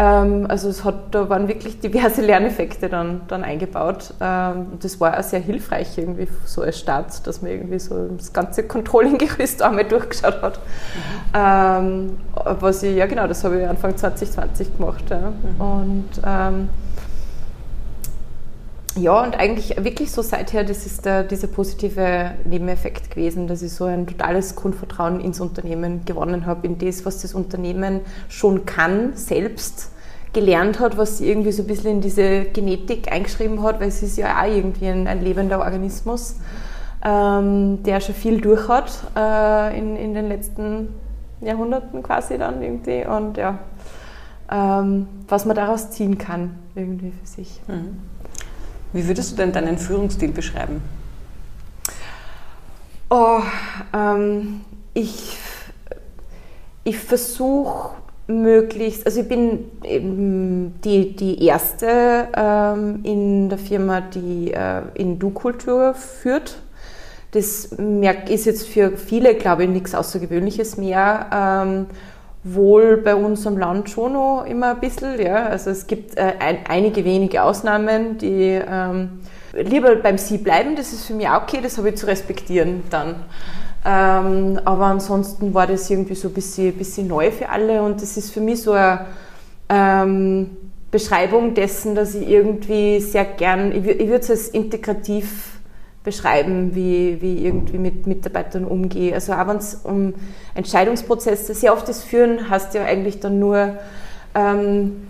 Ähm, 0.00 0.46
also 0.48 0.70
es 0.70 0.82
hat, 0.82 1.14
da 1.14 1.28
waren 1.28 1.46
wirklich 1.46 1.78
diverse 1.78 2.22
Lerneffekte 2.22 2.88
dann, 2.88 3.20
dann 3.28 3.44
eingebaut. 3.44 4.14
Ähm, 4.18 4.78
das 4.80 4.98
war 4.98 5.18
auch 5.18 5.22
sehr 5.22 5.40
hilfreich 5.40 5.98
irgendwie 5.98 6.26
so 6.46 6.62
als 6.62 6.78
Start, 6.78 7.26
dass 7.26 7.42
man 7.42 7.50
irgendwie 7.50 7.78
so 7.78 8.08
das 8.08 8.32
ganze 8.32 8.62
Controlling-Gerüst 8.62 9.60
einmal 9.62 9.84
durchgeschaut 9.84 10.40
hat. 10.40 10.58
Mhm. 11.34 12.16
Was 12.60 12.82
ich, 12.82 12.96
ja 12.96 13.06
genau, 13.06 13.26
das 13.26 13.44
habe 13.44 13.60
ich 13.60 13.68
Anfang 13.68 13.94
2020 13.94 14.78
gemacht. 14.78 15.04
Ja. 15.10 15.32
Mhm. 15.32 15.60
Und 15.60 16.08
ähm, 16.26 16.68
ja, 19.00 19.22
und 19.22 19.36
eigentlich 19.36 19.76
wirklich 19.82 20.10
so 20.10 20.22
seither, 20.22 20.64
das 20.64 20.84
ist 20.86 21.04
der, 21.04 21.24
dieser 21.24 21.46
positive 21.46 22.32
Nebeneffekt 22.44 23.10
gewesen, 23.10 23.46
dass 23.46 23.62
ich 23.62 23.72
so 23.72 23.84
ein 23.84 24.06
totales 24.06 24.56
Grundvertrauen 24.56 25.20
ins 25.20 25.40
Unternehmen 25.40 26.04
gewonnen 26.04 26.46
habe, 26.46 26.66
in 26.66 26.78
das, 26.78 27.06
was 27.06 27.22
das 27.22 27.34
Unternehmen 27.34 28.00
schon 28.28 28.66
kann, 28.66 29.16
selbst 29.16 29.90
gelernt 30.32 30.78
hat, 30.80 30.96
was 30.96 31.18
sie 31.18 31.28
irgendwie 31.28 31.52
so 31.52 31.62
ein 31.62 31.66
bisschen 31.66 31.90
in 31.92 32.00
diese 32.00 32.44
Genetik 32.44 33.10
eingeschrieben 33.10 33.62
hat, 33.62 33.80
weil 33.80 33.88
es 33.88 34.02
ist 34.02 34.16
ja 34.16 34.40
auch 34.40 34.46
irgendwie 34.46 34.86
ein, 34.86 35.06
ein 35.06 35.22
lebender 35.22 35.60
Organismus, 35.60 36.36
ähm, 37.04 37.82
der 37.82 38.00
schon 38.00 38.14
viel 38.14 38.40
durch 38.40 38.68
hat 38.68 38.92
äh, 39.16 39.78
in, 39.78 39.96
in 39.96 40.14
den 40.14 40.28
letzten 40.28 40.94
Jahrhunderten 41.40 42.02
quasi 42.02 42.38
dann 42.38 42.62
irgendwie 42.62 43.06
und 43.06 43.38
ja, 43.38 43.58
ähm, 44.50 45.08
was 45.26 45.46
man 45.46 45.56
daraus 45.56 45.90
ziehen 45.90 46.18
kann 46.18 46.56
irgendwie 46.74 47.12
für 47.12 47.26
sich. 47.26 47.60
Mhm. 47.66 48.09
Wie 48.92 49.06
würdest 49.06 49.32
du 49.32 49.36
denn 49.36 49.52
deinen 49.52 49.78
Führungsstil 49.78 50.32
beschreiben? 50.32 50.82
Oh, 53.08 53.40
ähm, 53.92 54.62
ich, 54.94 55.36
ich 56.84 56.98
versuche 56.98 57.90
möglichst, 58.26 59.04
also 59.06 59.20
ich 59.20 59.28
bin 59.28 59.70
die, 59.82 61.16
die 61.16 61.44
erste 61.44 62.28
ähm, 62.34 63.00
in 63.02 63.48
der 63.48 63.58
Firma, 63.58 64.00
die 64.00 64.52
äh, 64.52 64.82
in 64.94 65.18
Du-Kultur 65.18 65.94
führt. 65.94 66.56
Das 67.32 67.70
ist 68.28 68.46
jetzt 68.46 68.66
für 68.66 68.96
viele, 68.96 69.34
glaube 69.34 69.64
ich, 69.64 69.70
nichts 69.70 69.94
Außergewöhnliches 69.94 70.76
mehr. 70.76 71.26
Ähm, 71.32 71.86
wohl 72.42 72.96
bei 72.96 73.14
uns 73.14 73.46
am 73.46 73.58
Land 73.58 73.90
schon 73.90 74.14
noch 74.14 74.44
immer 74.48 74.70
ein 74.70 74.80
bisschen. 74.80 75.20
Ja. 75.20 75.46
Also 75.46 75.70
es 75.70 75.86
gibt 75.86 76.16
äh, 76.16 76.32
ein, 76.38 76.58
einige 76.68 77.04
wenige 77.04 77.42
Ausnahmen, 77.42 78.18
die 78.18 78.60
ähm, 78.66 79.20
lieber 79.52 79.96
beim 79.96 80.18
Sie 80.18 80.38
bleiben. 80.38 80.76
Das 80.76 80.92
ist 80.92 81.06
für 81.06 81.14
mich 81.14 81.28
auch 81.28 81.42
okay, 81.42 81.60
das 81.62 81.76
habe 81.78 81.90
ich 81.90 81.96
zu 81.96 82.06
respektieren 82.06 82.82
dann. 82.90 83.16
Ähm, 83.84 84.60
aber 84.64 84.86
ansonsten 84.86 85.54
war 85.54 85.66
das 85.66 85.88
irgendwie 85.90 86.14
so 86.14 86.28
ein 86.28 86.34
bisschen, 86.34 86.74
bisschen 86.74 87.08
neu 87.08 87.30
für 87.30 87.48
alle 87.48 87.82
und 87.82 88.02
das 88.02 88.16
ist 88.18 88.30
für 88.30 88.40
mich 88.40 88.62
so 88.62 88.72
eine 88.72 89.06
ähm, 89.70 90.50
Beschreibung 90.90 91.54
dessen, 91.54 91.94
dass 91.94 92.14
ich 92.14 92.28
irgendwie 92.28 93.00
sehr 93.00 93.24
gern, 93.24 93.72
ich, 93.72 93.86
ich 93.86 94.08
würde 94.08 94.20
es 94.20 94.30
als 94.30 94.48
integrativ 94.48 95.59
beschreiben, 96.02 96.74
wie, 96.74 97.20
wie 97.20 97.44
irgendwie 97.44 97.78
mit 97.78 98.06
Mitarbeitern 98.06 98.64
umgehe. 98.64 99.14
Also 99.14 99.32
auch 99.32 99.46
wenn 99.46 99.56
es 99.56 99.74
um 99.74 100.14
Entscheidungsprozesse, 100.54 101.54
sehr 101.54 101.72
oft 101.72 101.88
das 101.88 102.02
Führen 102.02 102.48
hast 102.48 102.74
ja 102.74 102.84
eigentlich 102.84 103.20
dann 103.20 103.38
nur, 103.38 103.76
ähm, 104.34 105.06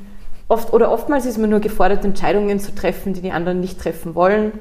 oft 0.48 0.72
oder 0.72 0.90
oftmals 0.90 1.26
ist 1.26 1.38
man 1.38 1.50
nur 1.50 1.60
gefordert, 1.60 2.04
Entscheidungen 2.04 2.58
zu 2.58 2.74
treffen, 2.74 3.14
die 3.14 3.20
die 3.20 3.30
anderen 3.30 3.60
nicht 3.60 3.80
treffen 3.80 4.14
wollen. 4.14 4.52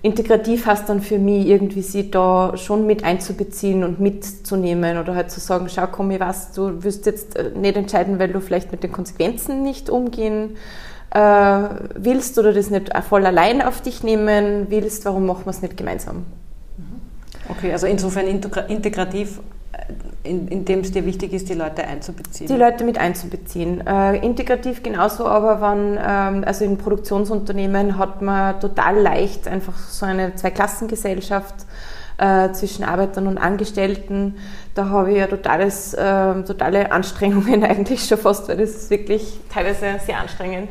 Integrativ 0.00 0.66
heißt 0.66 0.88
dann 0.88 1.00
für 1.00 1.18
mich 1.18 1.46
irgendwie 1.46 1.80
sie 1.80 2.10
da 2.10 2.56
schon 2.56 2.86
mit 2.86 3.04
einzubeziehen 3.04 3.84
und 3.84 4.00
mitzunehmen 4.00 4.98
oder 4.98 5.14
halt 5.14 5.30
zu 5.30 5.40
sagen, 5.40 5.68
schau 5.68 5.86
komm, 5.86 6.10
ich 6.10 6.20
weiß, 6.20 6.52
du 6.52 6.82
wirst 6.82 7.06
jetzt 7.06 7.36
äh, 7.36 7.50
nicht 7.54 7.76
entscheiden, 7.76 8.18
weil 8.18 8.28
du 8.28 8.40
vielleicht 8.40 8.70
mit 8.70 8.82
den 8.82 8.92
Konsequenzen 8.92 9.62
nicht 9.62 9.90
umgehen 9.90 10.56
willst 11.14 12.38
oder 12.38 12.52
das 12.52 12.70
nicht 12.70 12.90
voll 13.08 13.24
allein 13.24 13.62
auf 13.62 13.80
dich 13.80 14.02
nehmen 14.02 14.66
willst, 14.68 15.04
warum 15.04 15.26
machen 15.26 15.46
wir 15.46 15.50
es 15.50 15.62
nicht 15.62 15.76
gemeinsam? 15.76 16.24
Mhm. 16.76 17.00
Okay, 17.48 17.72
also 17.72 17.86
insofern 17.86 18.26
integrativ, 18.26 19.40
äh, 19.72 20.30
indem 20.30 20.80
es 20.80 20.90
dir 20.90 21.06
wichtig 21.06 21.32
ist, 21.32 21.48
die 21.48 21.54
Leute 21.54 21.84
einzubeziehen. 21.84 22.48
Die 22.48 22.56
Leute 22.56 22.84
mit 22.84 22.98
einzubeziehen. 22.98 23.86
Äh, 23.86 24.16
integrativ 24.26 24.82
genauso, 24.82 25.26
aber 25.26 25.60
wenn, 25.60 25.98
ähm, 26.04 26.44
also 26.44 26.64
in 26.64 26.78
Produktionsunternehmen 26.78 27.96
hat 27.96 28.20
man 28.20 28.58
total 28.58 28.98
leicht 28.98 29.46
einfach 29.46 29.76
so 29.76 30.06
eine 30.06 30.34
Zweiklassengesellschaft 30.34 31.54
äh, 32.18 32.52
zwischen 32.52 32.84
Arbeitern 32.84 33.26
und 33.26 33.38
Angestellten. 33.38 34.36
Da 34.74 34.88
habe 34.88 35.12
ich 35.12 35.18
ja 35.18 35.26
totales, 35.26 35.94
äh, 35.94 36.42
totale 36.42 36.92
Anstrengungen 36.92 37.64
eigentlich 37.64 38.06
schon 38.06 38.18
fast, 38.18 38.48
weil 38.48 38.56
das 38.56 38.70
ist 38.70 38.90
wirklich 38.90 39.40
teilweise 39.52 39.98
sehr 40.04 40.18
anstrengend, 40.20 40.68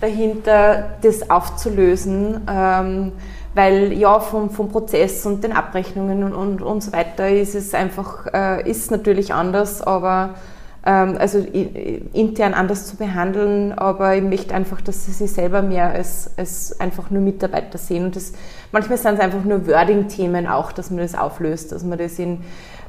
dahinter 0.00 0.90
das 1.02 1.30
aufzulösen. 1.30 2.40
Ähm, 2.50 3.12
weil 3.56 3.94
ja, 3.94 4.20
vom, 4.20 4.50
vom 4.50 4.68
Prozess 4.68 5.24
und 5.24 5.42
den 5.42 5.52
Abrechnungen 5.52 6.24
und, 6.24 6.34
und, 6.34 6.60
und 6.60 6.82
so 6.82 6.92
weiter 6.92 7.30
ist 7.30 7.54
es 7.54 7.72
einfach, 7.72 8.26
äh, 8.32 8.68
ist 8.68 8.90
natürlich 8.90 9.32
anders, 9.32 9.80
aber 9.80 10.34
ähm, 10.84 11.16
also 11.18 11.38
intern 11.38 12.52
anders 12.52 12.86
zu 12.86 12.96
behandeln, 12.96 13.72
aber 13.72 14.14
ich 14.14 14.22
möchte 14.22 14.54
einfach, 14.54 14.82
dass 14.82 15.06
sie 15.06 15.12
sich 15.12 15.32
selber 15.32 15.62
mehr 15.62 15.90
als, 15.90 16.30
als 16.36 16.78
einfach 16.78 17.10
nur 17.10 17.22
Mitarbeiter 17.22 17.78
sehen. 17.78 18.04
Und 18.04 18.16
das, 18.16 18.34
manchmal 18.72 18.98
sind 18.98 19.14
es 19.14 19.20
einfach 19.20 19.42
nur 19.42 19.66
Wording-Themen 19.66 20.46
auch, 20.46 20.70
dass 20.70 20.90
man 20.90 21.00
das 21.00 21.14
auflöst, 21.14 21.72
dass 21.72 21.82
man 21.82 21.98
das 21.98 22.18
in 22.18 22.42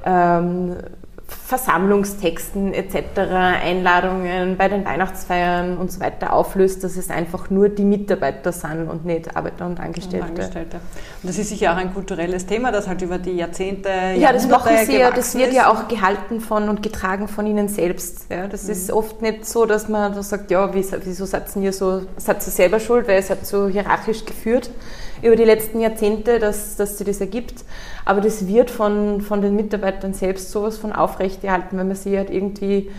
ähm, 0.05 0.75
Versammlungstexten 1.47 2.73
etc., 2.73 3.19
Einladungen 3.63 4.57
bei 4.57 4.67
den 4.67 4.83
Weihnachtsfeiern 4.83 5.77
und 5.77 5.89
so 5.89 6.01
weiter 6.01 6.33
auflöst, 6.33 6.83
dass 6.83 6.97
es 6.97 7.09
einfach 7.09 7.49
nur 7.49 7.69
die 7.69 7.85
Mitarbeiter 7.85 8.51
sind 8.51 8.89
und 8.89 9.05
nicht 9.05 9.33
Arbeiter 9.33 9.65
und 9.65 9.79
Angestellte. 9.79 10.25
Und, 10.25 10.31
Angestellte. 10.31 10.75
und 10.75 11.29
das 11.29 11.37
ist 11.37 11.47
sicher 11.47 11.71
auch 11.71 11.77
ein 11.77 11.93
kulturelles 11.93 12.47
Thema, 12.47 12.73
das 12.73 12.89
halt 12.89 13.01
über 13.01 13.17
die 13.17 13.31
Jahrzehnte, 13.31 13.89
Ja, 14.17 14.33
das 14.33 14.45
machen 14.49 14.75
sie 14.85 14.97
ja, 14.97 15.09
das 15.09 15.35
wird 15.35 15.47
ist. 15.47 15.55
ja 15.55 15.71
auch 15.71 15.87
gehalten 15.87 16.41
von 16.41 16.67
und 16.67 16.83
getragen 16.83 17.29
von 17.29 17.47
ihnen 17.47 17.69
selbst. 17.69 18.25
Ja, 18.29 18.47
das 18.47 18.65
mhm. 18.65 18.71
ist 18.71 18.91
oft 18.91 19.21
nicht 19.21 19.45
so, 19.45 19.65
dass 19.65 19.87
man 19.87 20.13
da 20.13 20.23
sagt, 20.23 20.51
ja, 20.51 20.69
wieso 20.73 21.23
seid 21.23 21.55
ihr 21.55 21.71
so, 21.71 22.01
seid 22.17 22.45
ihr 22.45 22.51
selber 22.51 22.81
schuld, 22.81 23.07
weil 23.07 23.19
es 23.19 23.29
hat 23.29 23.45
so 23.45 23.69
hierarchisch 23.69 24.25
geführt 24.25 24.69
über 25.21 25.35
die 25.35 25.43
letzten 25.43 25.79
Jahrzehnte, 25.79 26.39
dass, 26.39 26.75
dass 26.75 26.97
sie 26.97 27.03
das 27.03 27.19
ergibt. 27.21 27.63
Aber 28.05 28.21
das 28.21 28.47
wird 28.47 28.69
von, 28.69 29.21
von 29.21 29.41
den 29.41 29.55
Mitarbeitern 29.55 30.13
selbst 30.13 30.51
sowas 30.51 30.77
von 30.77 30.93
aufrechterhalten, 30.93 31.77
wenn 31.77 31.87
man 31.87 31.95
sie 31.95 32.17
halt 32.17 32.29
irgendwie 32.29 32.89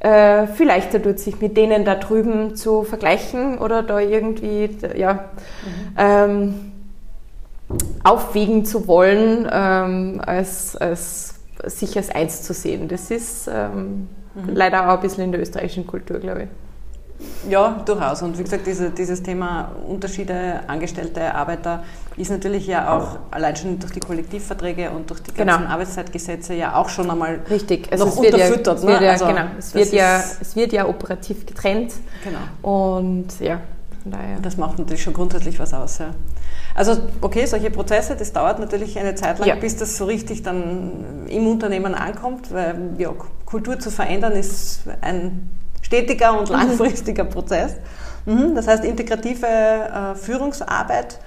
äh, 0.00 0.46
viel 0.46 0.66
leichter 0.66 1.02
tut, 1.02 1.18
sich 1.18 1.40
mit 1.40 1.56
denen 1.56 1.84
da 1.84 1.94
drüben 1.94 2.56
zu 2.56 2.84
vergleichen 2.84 3.58
oder 3.58 3.82
da 3.82 4.00
irgendwie 4.00 4.70
ja, 4.96 5.12
mhm. 5.14 5.18
ähm, 5.98 6.54
aufwiegen 8.02 8.64
zu 8.64 8.86
wollen, 8.88 9.48
ähm, 9.52 10.20
als, 10.24 10.76
als 10.76 11.34
sich 11.64 11.96
als 11.96 12.10
eins 12.10 12.42
zu 12.42 12.54
sehen. 12.54 12.88
Das 12.88 13.10
ist 13.10 13.48
ähm, 13.52 14.08
mhm. 14.34 14.54
leider 14.54 14.88
auch 14.88 14.96
ein 14.96 15.00
bisschen 15.00 15.24
in 15.24 15.32
der 15.32 15.40
österreichischen 15.40 15.86
Kultur, 15.86 16.18
glaube 16.18 16.44
ich. 16.44 16.48
Ja, 17.48 17.82
durchaus. 17.84 18.22
Und 18.22 18.38
wie 18.38 18.42
gesagt, 18.42 18.66
diese, 18.66 18.90
dieses 18.90 19.22
Thema 19.22 19.72
Unterschiede, 19.88 20.60
Angestellte, 20.66 21.34
Arbeiter 21.34 21.82
ist 22.16 22.30
natürlich 22.30 22.66
ja 22.66 22.96
auch 22.96 23.18
allein 23.30 23.56
schon 23.56 23.78
durch 23.78 23.92
die 23.92 24.00
Kollektivverträge 24.00 24.90
und 24.90 25.08
durch 25.08 25.20
die 25.20 25.32
ganzen 25.32 25.62
genau. 25.62 25.70
Arbeitszeitgesetze 25.72 26.54
ja 26.54 26.74
auch 26.74 26.88
schon 26.88 27.10
einmal 27.10 27.40
Richtig. 27.48 27.90
Also 27.90 28.04
noch 28.04 28.12
es 28.12 28.18
unterfüttert. 28.18 28.66
Ja, 28.66 28.74
es 28.74 28.86
wird, 28.86 29.00
ja, 29.00 29.00
ne? 29.00 29.10
also 29.10 29.26
genau. 29.26 29.44
es, 29.58 29.74
wird 29.74 29.92
ja, 29.92 30.22
es 30.40 30.56
wird 30.56 30.72
ja 30.72 30.86
operativ 30.86 31.46
getrennt. 31.46 31.94
Genau. 32.24 32.74
Und 32.76 33.40
ja. 33.40 33.60
daher. 34.04 34.38
Das 34.42 34.56
macht 34.56 34.78
natürlich 34.78 35.02
schon 35.02 35.14
grundsätzlich 35.14 35.58
was 35.58 35.72
aus. 35.72 35.98
Ja. 35.98 36.10
Also 36.74 36.98
okay, 37.20 37.46
solche 37.46 37.70
Prozesse, 37.70 38.16
das 38.16 38.32
dauert 38.32 38.58
natürlich 38.58 38.98
eine 38.98 39.14
Zeit 39.14 39.38
lang, 39.38 39.48
ja. 39.48 39.54
bis 39.54 39.76
das 39.76 39.96
so 39.96 40.04
richtig 40.04 40.42
dann 40.42 41.26
im 41.28 41.46
Unternehmen 41.46 41.94
ankommt, 41.94 42.52
weil 42.52 42.94
ja, 42.98 43.12
Kultur 43.44 43.78
zu 43.78 43.90
verändern 43.90 44.32
ist 44.32 44.82
ein 45.00 45.50
stetiger 45.90 46.38
und 46.38 46.48
langfristiger 46.50 47.24
Prozess. 47.24 47.74
Mhm, 48.24 48.54
das 48.54 48.68
heißt 48.68 48.84
integrative 48.84 49.46
äh, 49.46 50.14
Führungsarbeit. 50.14 51.18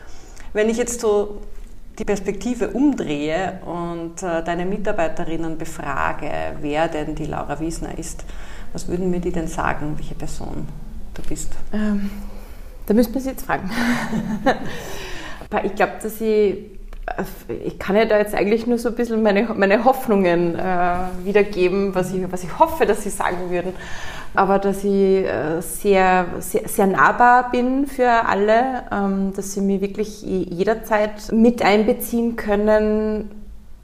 Wenn 0.53 0.69
ich 0.69 0.77
jetzt 0.77 1.01
so 1.01 1.41
die 1.99 2.05
Perspektive 2.05 2.69
umdrehe 2.69 3.59
und 3.65 4.23
äh, 4.23 4.43
deine 4.43 4.65
Mitarbeiterinnen 4.65 5.57
befrage, 5.57 6.31
wer 6.61 6.87
denn 6.87 7.13
die 7.13 7.25
Laura 7.25 7.59
Wiesner 7.59 7.97
ist, 7.97 8.23
was 8.71 8.87
würden 8.87 9.11
mir 9.11 9.19
die 9.19 9.31
denn 9.31 9.47
sagen, 9.47 9.93
welche 9.97 10.15
Person 10.15 10.67
du 11.13 11.21
bist? 11.23 11.51
Ähm, 11.73 12.09
da 12.85 12.93
müsste 12.93 13.13
man 13.13 13.21
sie 13.21 13.29
jetzt 13.29 13.45
fragen. 13.45 13.69
ich 15.63 15.75
glaube, 15.75 15.93
dass 16.01 16.19
ich, 16.21 16.57
ich 17.63 17.79
kann 17.79 17.95
ja 17.95 18.05
da 18.05 18.17
jetzt 18.17 18.33
eigentlich 18.33 18.65
nur 18.65 18.79
so 18.79 18.89
ein 18.89 18.95
bisschen 18.95 19.21
meine, 19.21 19.43
meine 19.55 19.83
Hoffnungen 19.83 20.57
äh, 20.57 20.95
wiedergeben, 21.23 21.93
was 21.93 22.13
ich, 22.13 22.31
was 22.31 22.43
ich 22.43 22.57
hoffe, 22.57 22.85
dass 22.85 23.03
sie 23.03 23.09
sagen 23.09 23.49
würden. 23.49 23.73
Aber 24.35 24.59
dass 24.59 24.83
ich 24.83 25.25
äh, 25.25 25.61
sehr, 25.61 26.25
sehr, 26.39 26.67
sehr 26.67 26.87
nahbar 26.87 27.51
bin 27.51 27.85
für 27.85 28.09
alle, 28.09 28.83
ähm, 28.91 29.33
dass 29.35 29.53
sie 29.53 29.61
mich 29.61 29.81
wirklich 29.81 30.21
jederzeit 30.23 31.31
mit 31.31 31.61
einbeziehen 31.61 32.35
können, 32.35 33.29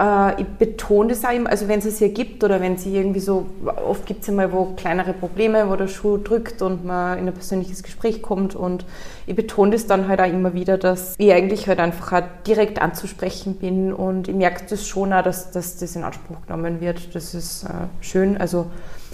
äh, 0.02 0.42
ich 0.42 0.48
betone 0.48 1.10
das 1.10 1.26
auch 1.26 1.32
immer, 1.32 1.50
also 1.50 1.68
wenn 1.68 1.80
es 1.80 1.86
es 1.86 2.00
hier 2.00 2.10
gibt 2.10 2.44
oder 2.44 2.62
wenn 2.62 2.78
sie 2.78 2.96
irgendwie 2.96 3.20
so, 3.20 3.46
oft 3.86 4.06
gibt 4.06 4.24
es 4.24 4.32
mal 4.32 4.52
wo 4.52 4.74
kleinere 4.76 5.14
Probleme, 5.14 5.70
wo 5.70 5.76
der 5.76 5.88
Schuh 5.88 6.18
drückt 6.18 6.62
und 6.62 6.86
man 6.86 7.20
in 7.20 7.28
ein 7.28 7.34
persönliches 7.34 7.84
Gespräch 7.84 8.22
kommt 8.22 8.56
und 8.56 8.86
ich 9.28 9.36
betone 9.36 9.72
das 9.72 9.88
dann 9.88 10.08
halt 10.08 10.22
auch 10.22 10.28
immer 10.28 10.54
wieder, 10.54 10.78
dass 10.78 11.16
ich 11.18 11.32
eigentlich 11.32 11.68
halt 11.68 11.80
einfach 11.80 12.14
auch 12.14 12.28
direkt 12.48 12.82
anzusprechen 12.82 13.56
bin 13.56 13.94
und 13.94 14.28
ich 14.28 14.36
merke 14.36 14.64
das 14.70 14.88
schon 14.88 15.14
auch, 15.14 15.22
dass, 15.22 15.52
dass 15.52 15.78
das 15.78 15.96
in 15.96 16.04
Anspruch 16.04 16.38
genommen 16.48 16.82
wird. 16.82 17.14
Das 17.14 17.34
ist 17.34 17.64
äh, 17.66 17.68
schön. 18.02 18.38
Also 18.38 18.68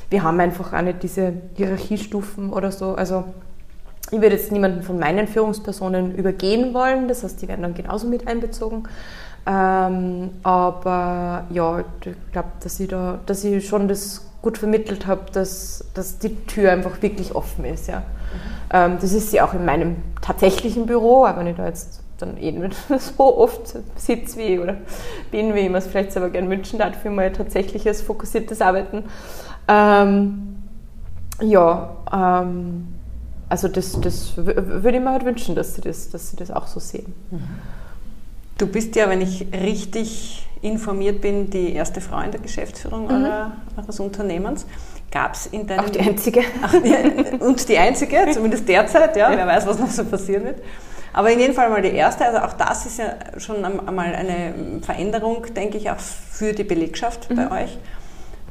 wir 0.09 0.23
haben 0.23 0.39
einfach 0.39 0.73
auch 0.73 0.81
nicht 0.81 1.03
diese 1.03 1.33
Hierarchiestufen 1.55 2.51
oder 2.51 2.71
so. 2.71 2.95
Also 2.95 3.25
ich 4.11 4.21
würde 4.21 4.35
jetzt 4.35 4.51
niemanden 4.51 4.83
von 4.83 4.99
meinen 4.99 5.27
Führungspersonen 5.27 6.15
übergehen 6.15 6.73
wollen, 6.73 7.07
das 7.07 7.23
heißt, 7.23 7.41
die 7.41 7.47
werden 7.47 7.63
dann 7.63 7.73
genauso 7.73 8.07
mit 8.07 8.27
einbezogen. 8.27 8.87
Ähm, 9.47 10.31
aber 10.43 11.45
ja, 11.49 11.79
ich 11.79 11.85
glaube, 12.31 12.49
dass 12.61 12.79
ich 12.79 12.87
da, 12.87 13.19
dass 13.25 13.43
ich 13.43 13.67
schon 13.67 13.87
das 13.87 14.25
gut 14.41 14.57
vermittelt 14.57 15.07
habe, 15.07 15.31
dass, 15.31 15.85
dass 15.93 16.19
die 16.19 16.35
Tür 16.45 16.71
einfach 16.71 17.01
wirklich 17.01 17.33
offen 17.33 17.65
ist. 17.65 17.87
Ja. 17.87 17.99
Mhm. 17.99 18.03
Ähm, 18.71 18.97
das 19.01 19.13
ist 19.13 19.31
sie 19.31 19.41
auch 19.41 19.53
in 19.53 19.65
meinem 19.65 19.97
tatsächlichen 20.21 20.85
Büro, 20.85 21.25
aber 21.25 21.39
wenn 21.39 21.47
ich 21.47 21.55
da 21.55 21.65
jetzt 21.65 22.01
dann 22.17 22.37
eh 22.37 22.51
nicht 22.51 22.75
so 22.99 23.37
oft 23.37 23.75
sitze 23.95 24.37
wie 24.37 24.59
oder 24.59 24.77
bin, 25.31 25.53
wie 25.53 25.59
ich 25.59 25.69
mir 25.69 25.77
es 25.77 25.87
vielleicht 25.87 26.11
selber 26.11 26.29
gerne 26.29 26.49
wünschen 26.49 26.79
darf 26.79 26.95
für 27.01 27.09
mein 27.09 27.33
tatsächliches 27.33 28.01
fokussiertes 28.01 28.61
Arbeiten. 28.61 29.03
Ähm, 29.67 30.57
ja, 31.41 31.95
ähm, 32.11 32.87
also 33.49 33.67
das, 33.67 33.99
das 34.01 34.37
würde 34.37 34.97
ich 34.97 35.03
mir 35.03 35.11
halt 35.11 35.25
wünschen, 35.25 35.55
dass 35.55 35.75
sie 35.75 35.81
das, 35.81 36.09
dass 36.09 36.31
sie 36.31 36.37
das 36.37 36.51
auch 36.51 36.67
so 36.67 36.79
sehen. 36.79 37.13
Mhm. 37.31 37.39
Du 38.57 38.67
bist 38.67 38.95
ja, 38.95 39.09
wenn 39.09 39.21
ich 39.21 39.47
richtig 39.53 40.47
informiert 40.61 41.21
bin, 41.21 41.49
die 41.49 41.73
erste 41.73 42.01
Frau 42.01 42.19
in 42.21 42.31
der 42.31 42.39
Geschäftsführung 42.39 43.05
mhm. 43.05 43.27
eures 43.77 43.99
Unternehmens. 43.99 44.65
Gab 45.11 45.35
es 45.35 45.47
in 45.47 45.67
deinem... 45.67 45.85
Auch 45.85 45.89
die 45.89 45.99
einzige. 45.99 46.41
Ach, 46.61 46.73
und 47.39 47.69
die 47.69 47.77
einzige, 47.77 48.27
zumindest 48.33 48.67
derzeit, 48.67 49.15
ja, 49.15 49.29
wer 49.29 49.45
weiß, 49.45 49.67
was 49.67 49.79
noch 49.79 49.89
so 49.89 50.03
passieren 50.03 50.45
wird. 50.45 50.61
Aber 51.13 51.31
in 51.31 51.39
jedem 51.39 51.55
Fall 51.55 51.69
mal 51.69 51.81
die 51.81 51.93
erste, 51.93 52.25
also 52.25 52.39
auch 52.39 52.53
das 52.53 52.85
ist 52.85 52.99
ja 52.99 53.13
schon 53.37 53.63
einmal 53.63 54.13
eine 54.13 54.53
Veränderung, 54.81 55.45
denke 55.53 55.77
ich, 55.77 55.89
auch 55.89 55.99
für 55.99 56.51
die 56.51 56.65
Belegschaft 56.65 57.29
mhm. 57.29 57.35
bei 57.35 57.63
euch, 57.63 57.77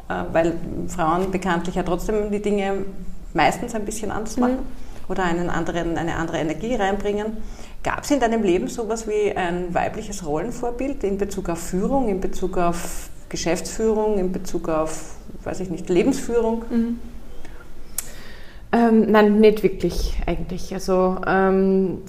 weil 0.09 0.55
Frauen 0.88 1.31
bekanntlich 1.31 1.77
ja 1.77 1.83
trotzdem 1.83 2.31
die 2.31 2.43
Dinge 2.43 2.85
meistens 3.33 3.75
ein 3.75 3.85
bisschen 3.85 4.11
anders 4.11 4.37
machen 4.37 4.57
mhm. 4.57 5.09
oder 5.09 5.25
einen 5.25 5.51
anderen, 5.51 5.97
eine 5.99 6.17
andere 6.17 6.38
Energie 6.38 6.75
reinbringen. 6.75 7.38
Gab 7.83 8.05
es 8.05 8.11
in 8.11 8.21
deinem 8.21 8.43
Leben 8.43 8.69
sowas 8.69 9.07
wie 9.07 9.37
ein 9.37 9.75
weibliches 9.75 10.25
Rollenvorbild 10.25 11.05
in 11.05 11.19
Bezug 11.19 11.49
auf 11.49 11.59
Führung, 11.59 12.09
in 12.09 12.21
Bezug 12.21 12.57
auf 12.57 13.11
Geschäftsführung, 13.29 14.19
in 14.19 14.33
Bezug 14.33 14.69
auf, 14.69 15.17
weiß 15.43 15.61
ich 15.61 15.71
nicht, 15.71 15.88
Lebensführung? 15.88 16.64
Mhm. 16.71 16.99
Ähm, 18.75 19.12
nein, 19.12 19.38
nicht 19.38 19.62
wirklich 19.62 20.21
eigentlich. 20.27 20.75
Also 20.75 21.19
ähm, 21.27 22.03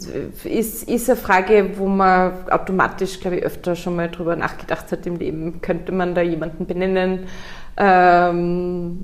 ist, 0.44 0.90
ist 0.90 1.10
eine 1.10 1.20
Frage, 1.20 1.72
wo 1.78 1.88
man 1.88 2.50
automatisch, 2.50 3.20
glaube 3.20 3.38
ich, 3.38 3.44
öfter 3.44 3.76
schon 3.76 3.96
mal 3.96 4.10
drüber 4.10 4.36
nachgedacht 4.36 4.92
hat 4.92 5.06
im 5.06 5.18
Leben. 5.18 5.62
Könnte 5.62 5.92
man 5.92 6.16
da 6.16 6.22
jemanden 6.22 6.66
benennen? 6.66 7.28
Ähm, 7.78 9.00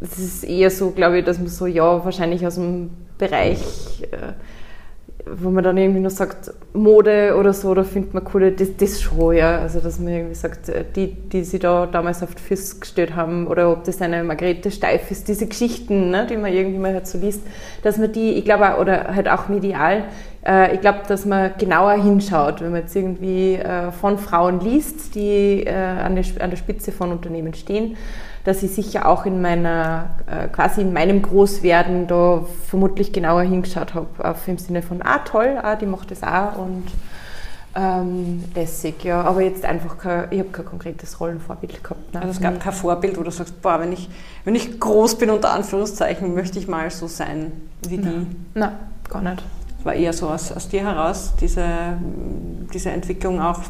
es 0.00 0.18
ist 0.18 0.44
eher 0.44 0.70
so, 0.70 0.90
glaube 0.90 1.18
ich, 1.18 1.24
dass 1.24 1.38
man 1.38 1.48
so, 1.48 1.66
ja, 1.66 2.04
wahrscheinlich 2.04 2.46
aus 2.46 2.56
dem 2.56 2.90
Bereich 3.18 4.02
äh, 4.10 4.32
wo 5.26 5.50
man 5.50 5.64
dann 5.64 5.76
irgendwie 5.78 6.00
nur 6.00 6.10
sagt, 6.10 6.52
Mode 6.74 7.36
oder 7.38 7.52
so, 7.52 7.74
da 7.74 7.82
findet 7.82 8.12
man 8.12 8.24
coole, 8.24 8.52
das, 8.52 8.76
das 8.76 9.00
schon, 9.00 9.34
ja. 9.36 9.58
Also, 9.58 9.80
dass 9.80 9.98
man 9.98 10.12
irgendwie 10.12 10.34
sagt, 10.34 10.68
äh, 10.68 10.84
die, 10.94 11.14
die 11.14 11.44
sie 11.44 11.58
da 11.58 11.86
damals 11.86 12.22
auf 12.22 12.34
die 12.34 12.42
Füße 12.42 12.80
gestellt 12.80 13.16
haben, 13.16 13.46
oder 13.46 13.72
ob 13.72 13.84
das 13.84 14.02
eine 14.02 14.22
Margarete 14.22 14.70
Steif 14.70 15.10
ist, 15.10 15.28
diese 15.28 15.46
Geschichten, 15.46 16.10
ne, 16.10 16.26
die 16.28 16.36
man 16.36 16.52
irgendwie 16.52 16.78
mal 16.78 16.92
halt 16.92 17.06
so 17.06 17.18
liest, 17.18 17.40
dass 17.82 17.96
man 17.96 18.12
die, 18.12 18.32
ich 18.32 18.44
glaube, 18.44 18.76
oder 18.78 19.14
halt 19.14 19.28
auch 19.28 19.48
medial, 19.48 20.04
äh, 20.46 20.74
ich 20.74 20.80
glaube, 20.80 21.00
dass 21.08 21.24
man 21.24 21.52
genauer 21.58 21.92
hinschaut, 21.92 22.60
wenn 22.60 22.72
man 22.72 22.82
jetzt 22.82 22.94
irgendwie 22.94 23.54
äh, 23.54 23.92
von 23.92 24.18
Frauen 24.18 24.60
liest, 24.60 25.14
die 25.14 25.64
äh, 25.64 25.72
an, 25.72 26.16
der, 26.16 26.24
an 26.40 26.50
der 26.50 26.56
Spitze 26.58 26.92
von 26.92 27.10
Unternehmen 27.12 27.54
stehen, 27.54 27.96
dass 28.44 28.62
ich 28.62 28.72
sicher 28.72 29.08
auch 29.08 29.24
in 29.26 29.40
meiner, 29.40 30.10
äh, 30.26 30.48
quasi 30.48 30.82
in 30.82 30.92
meinem 30.92 31.22
Großwerden 31.22 32.06
da 32.06 32.44
vermutlich 32.68 33.12
genauer 33.12 33.42
hingeschaut 33.42 33.94
habe, 33.94 34.06
auf 34.18 34.46
im 34.46 34.58
Sinne 34.58 34.82
von, 34.82 35.00
ah 35.02 35.18
toll, 35.20 35.58
ah, 35.62 35.76
die 35.76 35.86
macht 35.86 36.10
das 36.10 36.22
auch 36.22 36.58
und 36.58 36.84
ähm, 37.76 38.44
lässig, 38.54 39.02
ja. 39.02 39.22
Aber 39.22 39.40
jetzt 39.40 39.64
einfach 39.64 39.98
kein, 39.98 40.26
ich 40.30 40.38
habe 40.38 40.50
kein 40.50 40.64
konkretes 40.64 41.18
Rollenvorbild 41.18 41.82
gehabt. 41.82 42.14
Nein. 42.14 42.22
Also 42.22 42.36
es 42.36 42.40
gab 42.40 42.60
kein 42.60 42.72
Vorbild, 42.72 43.18
wo 43.18 43.22
du 43.22 43.30
sagst, 43.30 43.60
boah, 43.62 43.80
wenn 43.80 43.92
ich, 43.92 44.08
wenn 44.44 44.54
ich 44.54 44.78
groß 44.78 45.16
bin, 45.18 45.30
unter 45.30 45.50
Anführungszeichen, 45.52 46.34
möchte 46.34 46.58
ich 46.58 46.68
mal 46.68 46.90
so 46.90 47.08
sein 47.08 47.52
wie 47.88 47.98
die. 47.98 48.26
Nein, 48.54 48.72
gar 49.08 49.22
nicht. 49.22 49.42
War 49.82 49.94
eher 49.94 50.12
so 50.12 50.28
aus, 50.28 50.52
aus 50.52 50.68
dir 50.68 50.82
heraus, 50.82 51.34
diese, 51.40 51.64
diese 52.72 52.90
Entwicklung 52.90 53.40
auch 53.40 53.60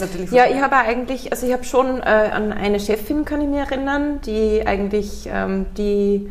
natürlich. 0.00 0.30
Ja, 0.30 0.46
ich 0.46 0.60
habe 0.60 0.76
eigentlich, 0.76 1.32
also 1.32 1.46
ich 1.46 1.52
habe 1.52 1.64
schon 1.64 2.00
äh, 2.00 2.30
an 2.32 2.52
eine 2.52 2.80
Chefin, 2.80 3.24
kann 3.24 3.40
ich 3.40 3.48
mich 3.48 3.58
erinnern, 3.58 4.20
die 4.24 4.66
eigentlich, 4.66 5.28
ähm, 5.32 5.66
die 5.76 6.30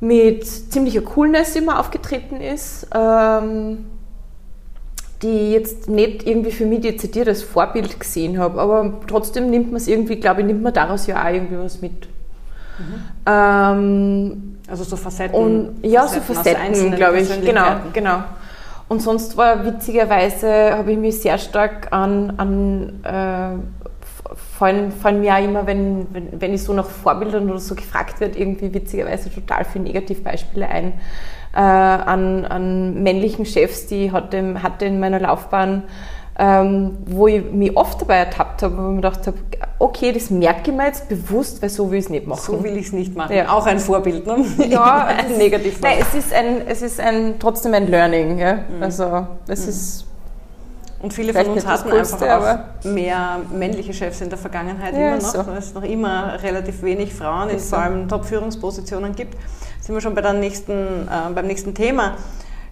mit 0.00 0.44
ziemlicher 0.44 1.00
Coolness 1.00 1.56
immer 1.56 1.80
aufgetreten 1.80 2.40
ist, 2.40 2.86
ähm, 2.94 3.86
die 5.22 5.52
jetzt 5.52 5.88
nicht 5.88 6.26
irgendwie 6.26 6.52
für 6.52 6.66
mich 6.66 6.80
dezidiert 6.80 7.28
als 7.28 7.42
Vorbild 7.42 7.98
gesehen 7.98 8.38
habe, 8.38 8.60
aber 8.60 9.00
trotzdem 9.06 9.48
nimmt 9.50 9.68
man 9.68 9.76
es 9.76 9.88
irgendwie, 9.88 10.16
glaube 10.16 10.42
ich, 10.42 10.46
nimmt 10.46 10.62
man 10.62 10.74
daraus 10.74 11.06
ja 11.06 11.22
auch 11.22 11.32
irgendwie 11.32 11.58
was 11.58 11.80
mit. 11.80 12.08
Mhm. 12.78 12.94
Ähm, 13.26 14.58
also 14.68 14.84
so 14.84 14.96
Facetten. 14.96 15.34
Und, 15.34 15.76
ja, 15.82 16.02
Facetten 16.02 16.26
so 16.26 16.34
Facetten, 16.34 16.96
glaube 16.96 17.20
ich. 17.20 17.40
Genau, 17.42 17.76
genau. 17.92 18.24
Und 18.94 19.00
sonst 19.00 19.36
war 19.36 19.64
witzigerweise, 19.64 20.76
habe 20.76 20.92
ich 20.92 20.98
mich 20.98 21.20
sehr 21.20 21.36
stark 21.38 21.92
an, 21.92 22.34
an 22.36 23.02
äh, 23.02 24.36
fallen, 24.56 24.92
fallen 24.92 25.20
mir 25.20 25.34
auch 25.34 25.42
immer, 25.42 25.66
wenn, 25.66 26.06
wenn, 26.12 26.40
wenn 26.40 26.54
ich 26.54 26.62
so 26.62 26.72
nach 26.72 26.86
Vorbildern 26.86 27.50
oder 27.50 27.58
so 27.58 27.74
gefragt 27.74 28.20
wird, 28.20 28.36
irgendwie 28.36 28.72
witzigerweise 28.72 29.34
total 29.34 29.64
viele 29.64 29.82
Negativbeispiele 29.82 30.68
ein, 30.68 30.92
äh, 31.56 31.58
an, 31.58 32.44
an 32.44 33.02
männlichen 33.02 33.46
Chefs, 33.46 33.88
die 33.88 34.06
ich 34.06 34.12
hatte, 34.12 34.62
hatte 34.62 34.84
in 34.84 35.00
meiner 35.00 35.18
Laufbahn, 35.18 35.82
ähm, 36.36 36.98
wo 37.06 37.28
ich 37.28 37.44
mich 37.52 37.76
oft 37.76 38.00
dabei 38.00 38.16
ertappt 38.16 38.62
habe, 38.62 38.76
wo 38.76 38.80
ich 38.82 38.88
mir 38.88 38.96
gedacht 38.96 39.26
habe, 39.26 39.38
okay, 39.78 40.12
das 40.12 40.30
merke 40.30 40.70
ich 40.70 40.76
mir 40.76 40.86
jetzt 40.86 41.08
bewusst, 41.08 41.62
weil 41.62 41.68
so 41.68 41.90
will 41.90 41.98
ich 41.98 42.06
es 42.06 42.10
nicht 42.10 42.26
machen. 42.26 42.40
So 42.44 42.64
will 42.64 42.76
ich 42.76 42.86
es 42.86 42.92
nicht 42.92 43.14
machen. 43.14 43.36
Ja. 43.36 43.52
Auch 43.52 43.66
ein 43.66 43.78
Vorbild, 43.78 44.26
ne? 44.26 44.44
Ja, 44.68 45.08
es, 45.30 45.36
negativ. 45.36 45.80
Nein, 45.80 45.98
es 46.00 46.14
ist, 46.14 46.32
ein, 46.32 46.66
es 46.66 46.82
ist 46.82 47.00
ein, 47.00 47.34
trotzdem 47.38 47.74
ein 47.74 47.86
Learning. 47.86 48.38
Ja? 48.38 48.54
Mhm. 48.54 48.82
Also 48.82 49.26
es 49.46 49.62
mhm. 49.62 49.68
ist 49.68 50.06
und 51.04 51.12
viele 51.12 51.34
von 51.34 51.46
uns 51.48 51.66
hatten 51.66 51.90
Coolste, 51.90 52.32
einfach 52.32 52.60
auch 52.60 52.84
mehr 52.84 53.42
männliche 53.52 53.92
Chefs 53.92 54.22
in 54.22 54.30
der 54.30 54.38
Vergangenheit 54.38 54.94
ja, 54.94 55.08
immer 55.08 55.16
noch, 55.16 55.34
so. 55.34 55.46
weil 55.46 55.58
es 55.58 55.74
noch 55.74 55.82
immer 55.82 56.42
relativ 56.42 56.82
wenig 56.82 57.12
Frauen 57.12 57.50
in 57.50 57.58
vor 57.58 57.78
allem 57.78 58.08
Top-Führungspositionen 58.08 59.14
gibt. 59.14 59.36
Sind 59.82 59.94
wir 59.94 60.00
schon 60.00 60.14
bei 60.14 60.22
der 60.22 60.32
nächsten, 60.32 60.72
äh, 60.72 61.30
beim 61.34 61.46
nächsten 61.46 61.74
Thema. 61.74 62.16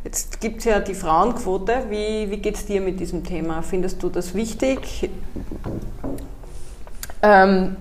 Jetzt 0.04 0.40
gibt 0.40 0.58
es 0.58 0.64
ja 0.64 0.80
die 0.80 0.94
Frauenquote. 0.94 1.84
Wie, 1.88 2.30
wie 2.30 2.38
geht 2.38 2.56
es 2.56 2.66
dir 2.66 2.80
mit 2.80 2.98
diesem 3.00 3.24
Thema? 3.24 3.62
Findest 3.62 4.02
du 4.02 4.08
das 4.08 4.34
wichtig? 4.34 5.10
Ähm, 7.22 7.76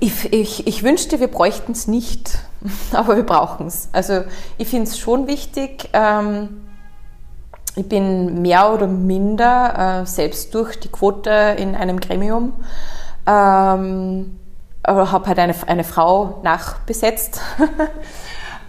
ich, 0.00 0.32
ich, 0.32 0.66
ich, 0.66 0.82
wünschte, 0.82 1.20
wir 1.20 1.28
bräuchten 1.28 1.72
es 1.72 1.86
nicht. 1.86 2.38
aber 2.92 3.16
wir 3.16 3.24
brauchen 3.24 3.66
es. 3.66 3.88
Also 3.92 4.24
ich 4.58 4.68
finde 4.68 4.90
es 4.90 4.98
schon 4.98 5.26
wichtig. 5.26 5.88
Ähm, 5.92 6.60
ich 7.76 7.88
bin 7.88 8.42
mehr 8.42 8.72
oder 8.72 8.86
minder 8.86 10.02
äh, 10.02 10.06
selbst 10.06 10.54
durch 10.54 10.78
die 10.78 10.88
Quote 10.88 11.56
in 11.58 11.74
einem 11.74 11.98
Gremium, 11.98 12.52
ähm, 13.26 14.38
aber 14.84 15.10
habe 15.10 15.26
halt 15.26 15.38
eine, 15.40 15.54
eine 15.66 15.82
Frau 15.82 16.40
nachbesetzt, 16.44 17.40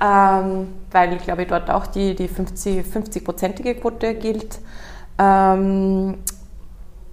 ähm, 0.01 0.67
weil, 0.91 1.13
glaube 1.17 1.43
dort 1.47 1.69
auch 1.69 1.87
die, 1.87 2.15
die 2.15 2.27
50-prozentige 2.27 2.83
50 2.83 3.81
Quote 3.81 4.15
gilt. 4.15 4.59
Ähm, 5.17 6.17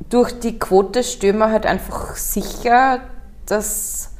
durch 0.08 0.38
die 0.40 0.58
Quote 0.58 1.02
stellen 1.02 1.38
wir 1.38 1.50
halt 1.50 1.66
einfach 1.66 2.16
sicher, 2.16 3.00
dass 3.46 4.14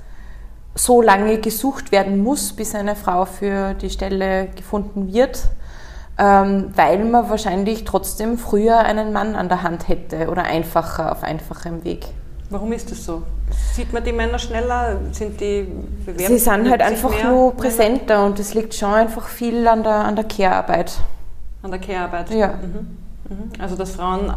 so 0.74 1.02
lange 1.02 1.38
gesucht 1.38 1.92
werden 1.92 2.22
muss, 2.22 2.52
bis 2.52 2.74
eine 2.74 2.96
Frau 2.96 3.24
für 3.24 3.74
die 3.74 3.90
Stelle 3.90 4.48
gefunden 4.48 5.12
wird 5.12 5.48
ähm, 6.18 6.70
weil 6.76 7.04
man 7.04 7.28
wahrscheinlich 7.30 7.84
trotzdem 7.84 8.38
früher 8.38 8.78
einen 8.78 9.12
Mann 9.12 9.34
an 9.34 9.48
der 9.48 9.62
Hand 9.62 9.88
hätte 9.88 10.28
oder 10.30 10.44
einfacher 10.44 11.12
auf 11.12 11.22
einfachem 11.22 11.84
Weg. 11.84 12.06
Warum 12.52 12.70
ist 12.72 12.90
das 12.90 13.06
so? 13.06 13.22
Sieht 13.72 13.94
man 13.94 14.04
die 14.04 14.12
Männer 14.12 14.38
schneller? 14.38 14.98
Sind 15.12 15.40
die 15.40 15.66
bewerben? 16.04 16.34
Sie 16.34 16.38
sind 16.38 16.68
halt 16.70 16.82
einfach 16.82 17.24
nur 17.24 17.56
präsenter 17.56 18.26
und 18.26 18.38
es 18.38 18.52
liegt 18.52 18.74
schon 18.74 18.92
einfach 18.92 19.26
viel 19.26 19.66
an 19.66 19.82
der, 19.82 20.04
an 20.04 20.16
der 20.16 20.26
Care-Arbeit. 20.26 20.98
An 21.62 21.70
der 21.70 21.80
Care-Arbeit? 21.80 22.30
Ja. 22.30 22.48
Mhm. 22.48 22.98
Mhm. 23.30 23.52
Also 23.58 23.74
dass 23.74 23.92
Frauen, 23.92 24.30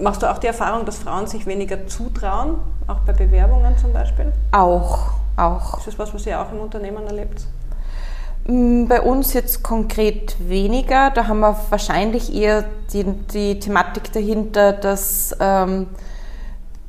machst 0.00 0.22
du 0.22 0.30
auch 0.30 0.38
die 0.38 0.46
Erfahrung, 0.46 0.86
dass 0.86 0.96
Frauen 0.96 1.26
sich 1.26 1.44
weniger 1.44 1.86
zutrauen, 1.86 2.54
auch 2.86 3.00
bei 3.00 3.12
Bewerbungen 3.12 3.76
zum 3.76 3.92
Beispiel? 3.92 4.32
Auch, 4.52 5.10
auch. 5.36 5.76
Ist 5.76 5.88
das 5.88 5.98
was, 5.98 6.14
was 6.14 6.24
ihr 6.24 6.40
auch 6.40 6.50
im 6.52 6.60
Unternehmen 6.60 7.06
erlebt? 7.06 7.44
Mm, 8.46 8.86
bei 8.86 9.02
uns 9.02 9.34
jetzt 9.34 9.62
konkret 9.62 10.36
weniger. 10.48 11.10
Da 11.10 11.26
haben 11.26 11.40
wir 11.40 11.54
wahrscheinlich 11.68 12.34
eher 12.34 12.64
die, 12.94 13.04
die 13.04 13.60
Thematik 13.60 14.10
dahinter, 14.10 14.72
dass 14.72 15.36
ähm, 15.38 15.88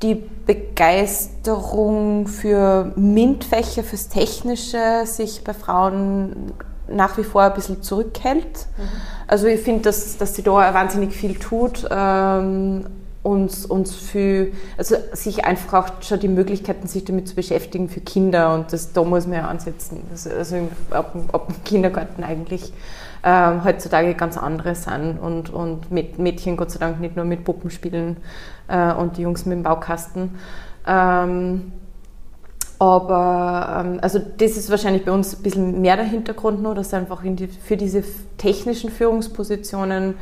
die 0.02 0.16
Begeisterung 0.46 2.28
für 2.28 2.92
MINT-Fächer, 2.96 3.84
fürs 3.84 4.10
Technische 4.10 5.06
sich 5.06 5.44
bei 5.44 5.54
Frauen 5.54 6.54
nach 6.88 7.18
wie 7.18 7.24
vor 7.24 7.44
ein 7.44 7.54
bisschen 7.54 7.82
zurückhält. 7.82 8.68
Mhm. 8.78 8.84
Also 9.28 9.48
ich 9.48 9.62
finde, 9.62 9.84
dass, 9.84 10.18
dass 10.18 10.36
sie 10.36 10.44
da 10.44 10.74
wahnsinnig 10.74 11.14
viel 11.14 11.36
tut. 11.36 11.88
Ähm, 11.90 12.86
uns, 13.24 13.66
uns 13.68 13.96
für, 13.96 14.48
also 14.78 14.96
sich 15.14 15.46
einfach 15.46 15.86
auch 15.86 16.02
schon 16.02 16.20
die 16.20 16.28
Möglichkeiten, 16.28 16.88
sich 16.88 17.06
damit 17.06 17.28
zu 17.28 17.36
beschäftigen 17.36 17.88
für 17.88 18.00
Kinder 18.00 18.54
und 18.56 18.74
das, 18.74 18.94
da 18.94 19.04
muss 19.04 19.28
man 19.28 19.38
ja 19.38 19.48
ansetzen. 19.48 20.02
Also, 20.10 20.32
also 20.32 20.56
ab, 20.90 21.16
ab 21.32 21.48
dem 21.48 21.64
Kindergarten 21.64 22.24
eigentlich 22.24 22.74
ähm, 23.24 23.64
heutzutage 23.64 24.16
ganz 24.16 24.38
andere 24.38 24.74
sind 24.74 25.20
und, 25.20 25.52
und 25.52 25.92
mit 25.92 26.18
Mädchen 26.18 26.58
Gott 26.58 26.72
sei 26.72 26.80
Dank 26.80 27.00
nicht 27.00 27.16
nur 27.16 27.26
mit 27.26 27.44
Puppen 27.44 27.70
spielen 27.70 28.18
äh, 28.72 28.94
und 28.94 29.18
die 29.18 29.24
Jungs 29.24 29.46
mit 29.46 29.58
dem 29.58 29.64
Baukasten. 29.64 30.32
Ähm, 30.88 31.74
aber 32.80 33.84
ähm, 33.86 34.00
also 34.02 34.20
das 34.20 34.58
ist 34.58 34.70
wahrscheinlich 34.72 35.06
bei 35.06 35.12
uns 35.12 35.36
ein 35.36 35.44
bisschen 35.44 35.82
mehr 35.82 35.98
der 35.98 36.06
Hintergrund 36.06 36.64
nur, 36.64 36.74
dass 36.74 36.94
einfach 36.94 37.22
die, 37.24 37.48
für 37.48 37.78
diese 37.78 38.04
technischen 38.38 38.90
Führungspositionen 38.90 40.16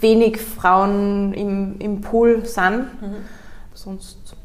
wenig 0.00 0.40
Frauen 0.40 1.32
im, 1.34 1.80
im 1.80 2.00
Pool 2.00 2.46
sind. 2.46 2.82
Mhm. 3.00 3.16
Sonst 3.74 4.36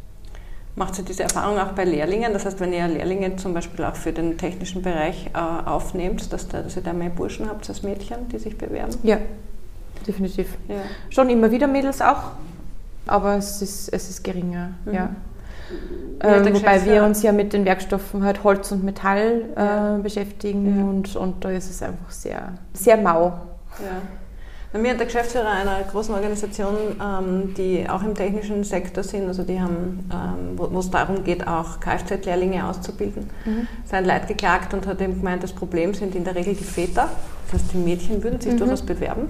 Macht 0.76 0.98
ihr 0.98 1.06
diese 1.06 1.24
Erfahrung 1.24 1.60
auch 1.60 1.74
bei 1.74 1.86
Lehrlingen? 1.86 2.34
Das 2.34 2.46
heißt, 2.46 2.60
wenn 2.60 2.74
ihr 2.74 2.88
Lehrlinge 2.88 3.36
zum 3.36 3.54
Beispiel 3.54 3.86
auch 3.86 3.96
für 3.96 4.12
den 4.12 4.40
technischen 4.40 4.82
Bereich 4.82 5.30
äh, 5.34 5.38
aufnehmt, 5.38 6.34
dass, 6.34 6.48
da, 6.48 6.64
dass 6.64 6.76
ihr 6.76 6.82
da 6.82 6.94
mehr 6.94 7.12
Burschen 7.12 7.48
habt 7.48 7.70
als 7.70 7.84
Mädchen, 7.84 8.28
die 8.30 8.40
sich 8.40 8.58
bewerben? 8.58 8.92
Ja, 9.04 9.20
definitiv. 10.08 10.58
Ja. 10.68 10.78
Schon 11.12 11.30
immer 11.30 11.52
wieder 11.52 11.68
Mädels 11.68 12.02
auch, 12.02 12.32
aber 13.06 13.36
es 13.38 13.62
ist, 13.62 13.90
es 13.90 14.10
ist 14.10 14.24
geringer, 14.24 14.72
mhm. 14.86 14.94
ja. 14.94 15.10
Ähm, 16.22 16.54
wobei 16.54 16.86
wir 16.86 17.04
uns 17.04 17.24
ja 17.24 17.32
mit 17.32 17.54
den 17.54 17.66
Werkstoffen 17.66 18.24
halt 18.24 18.44
Holz 18.44 18.72
und 18.72 18.84
Metall 18.84 19.46
äh, 19.56 19.60
ja. 19.60 19.98
beschäftigen 19.98 20.78
ja. 20.78 20.84
Und, 20.84 21.16
und 21.16 21.44
da 21.44 21.50
ist 21.50 21.70
es 21.70 21.82
einfach 21.82 22.12
sehr, 22.12 22.54
sehr 22.74 22.98
mau. 22.98 23.34
Ja. 23.80 24.02
Wir 24.74 24.90
sind 24.90 25.00
der 25.00 25.06
Geschäftsführer 25.06 25.50
einer 25.50 25.84
großen 25.84 26.16
Organisation, 26.16 26.76
ähm, 27.00 27.54
die 27.56 27.88
auch 27.88 28.02
im 28.02 28.16
technischen 28.16 28.64
Sektor 28.64 29.04
sind. 29.04 29.28
Also 29.28 29.44
die 29.44 29.62
haben, 29.62 30.10
ähm, 30.12 30.58
wo 30.58 30.80
es 30.80 30.90
darum 30.90 31.24
geht, 31.24 31.48
auch 31.48 31.80
Kfz-Lehrlinge 31.80 32.68
auszubilden. 32.68 33.30
Mhm. 33.46 33.68
Sein 33.86 34.06
Leid 34.06 34.28
geklagt 34.28 34.74
und 34.74 34.88
hat 34.88 35.00
eben 35.00 35.20
gemeint, 35.20 35.44
das 35.44 35.54
Problem 35.54 35.94
sind 35.94 36.16
in 36.16 36.24
der 36.24 36.34
Regel 36.34 36.56
die 36.56 36.64
Väter. 36.64 37.10
Das 37.52 37.62
heißt, 37.62 37.74
die 37.74 37.78
Mädchen 37.78 38.24
würden 38.24 38.42
sich 38.42 38.54
mhm. 38.54 38.58
durchaus 38.58 38.82
bewerben. 38.82 39.28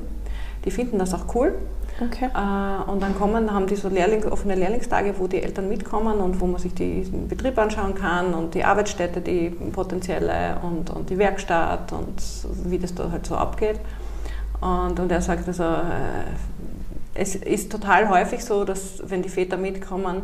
Die 0.63 0.71
finden 0.71 0.97
das 0.97 1.13
auch 1.13 1.35
cool. 1.35 1.55
Okay. 1.99 2.25
Äh, 2.25 2.89
und 2.89 3.01
dann 3.01 3.15
kommen, 3.15 3.53
haben 3.53 3.67
die 3.67 3.75
so 3.75 3.89
Lehrling, 3.89 4.25
offene 4.25 4.55
Lehrlingstage, 4.55 5.13
wo 5.17 5.27
die 5.27 5.41
Eltern 5.41 5.69
mitkommen 5.69 6.19
und 6.19 6.39
wo 6.41 6.47
man 6.47 6.59
sich 6.59 6.73
den 6.73 7.27
Betrieb 7.27 7.57
anschauen 7.57 7.95
kann 7.95 8.33
und 8.33 8.55
die 8.55 8.63
Arbeitsstätte, 8.63 9.21
die 9.21 9.49
potenzielle 9.49 10.57
und, 10.63 10.89
und 10.89 11.09
die 11.09 11.17
Werkstatt 11.17 11.91
und 11.91 12.21
wie 12.65 12.79
das 12.79 12.95
da 12.95 13.11
halt 13.11 13.25
so 13.25 13.35
abgeht. 13.35 13.79
Und, 14.59 14.99
und 14.99 15.11
er 15.11 15.21
sagt 15.21 15.47
also, 15.47 15.63
äh, 15.63 16.23
es 17.15 17.35
ist 17.35 17.71
total 17.71 18.09
häufig 18.09 18.43
so, 18.43 18.63
dass 18.63 19.03
wenn 19.05 19.21
die 19.21 19.29
Väter 19.29 19.57
mitkommen, 19.57 20.23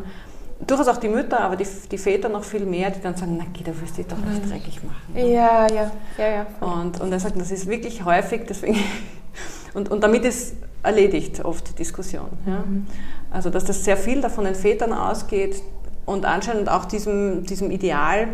durchaus 0.65 0.87
auch 0.87 0.97
die 0.97 1.07
Mütter, 1.07 1.39
aber 1.39 1.55
die, 1.55 1.67
die 1.91 1.97
Väter 1.97 2.29
noch 2.29 2.43
viel 2.43 2.65
mehr, 2.65 2.89
die 2.89 3.01
dann 3.01 3.15
sagen, 3.15 3.35
na 3.37 3.45
geh, 3.53 3.63
da 3.63 3.79
wirst 3.79 3.97
du 3.97 4.03
dich 4.03 4.07
doch 4.07 4.17
nicht 4.17 4.45
mhm. 4.45 4.49
dreckig 4.49 4.83
machen. 4.83 5.13
Ne? 5.13 5.33
Ja, 5.33 5.67
ja, 5.71 5.91
ja, 6.17 6.27
ja. 6.27 6.45
Und, 6.59 6.99
und 6.99 7.11
er 7.11 7.19
sagt, 7.19 7.39
das 7.39 7.51
ist 7.51 7.67
wirklich 7.67 8.03
häufig, 8.03 8.41
deswegen, 8.47 8.77
und, 9.73 9.89
und 9.89 10.03
damit 10.03 10.25
ist 10.25 10.55
erledigt 10.83 11.43
oft 11.43 11.69
die 11.69 11.75
Diskussion. 11.75 12.29
Ja? 12.45 12.63
Mhm. 12.65 12.87
Also, 13.31 13.49
dass 13.49 13.65
das 13.65 13.83
sehr 13.83 13.97
viel 13.97 14.21
davon 14.21 14.45
den 14.45 14.55
Vätern 14.55 14.93
ausgeht 14.93 15.61
und 16.05 16.25
anscheinend 16.25 16.69
auch 16.69 16.85
diesem, 16.85 17.43
diesem 17.45 17.71
Ideal, 17.71 18.29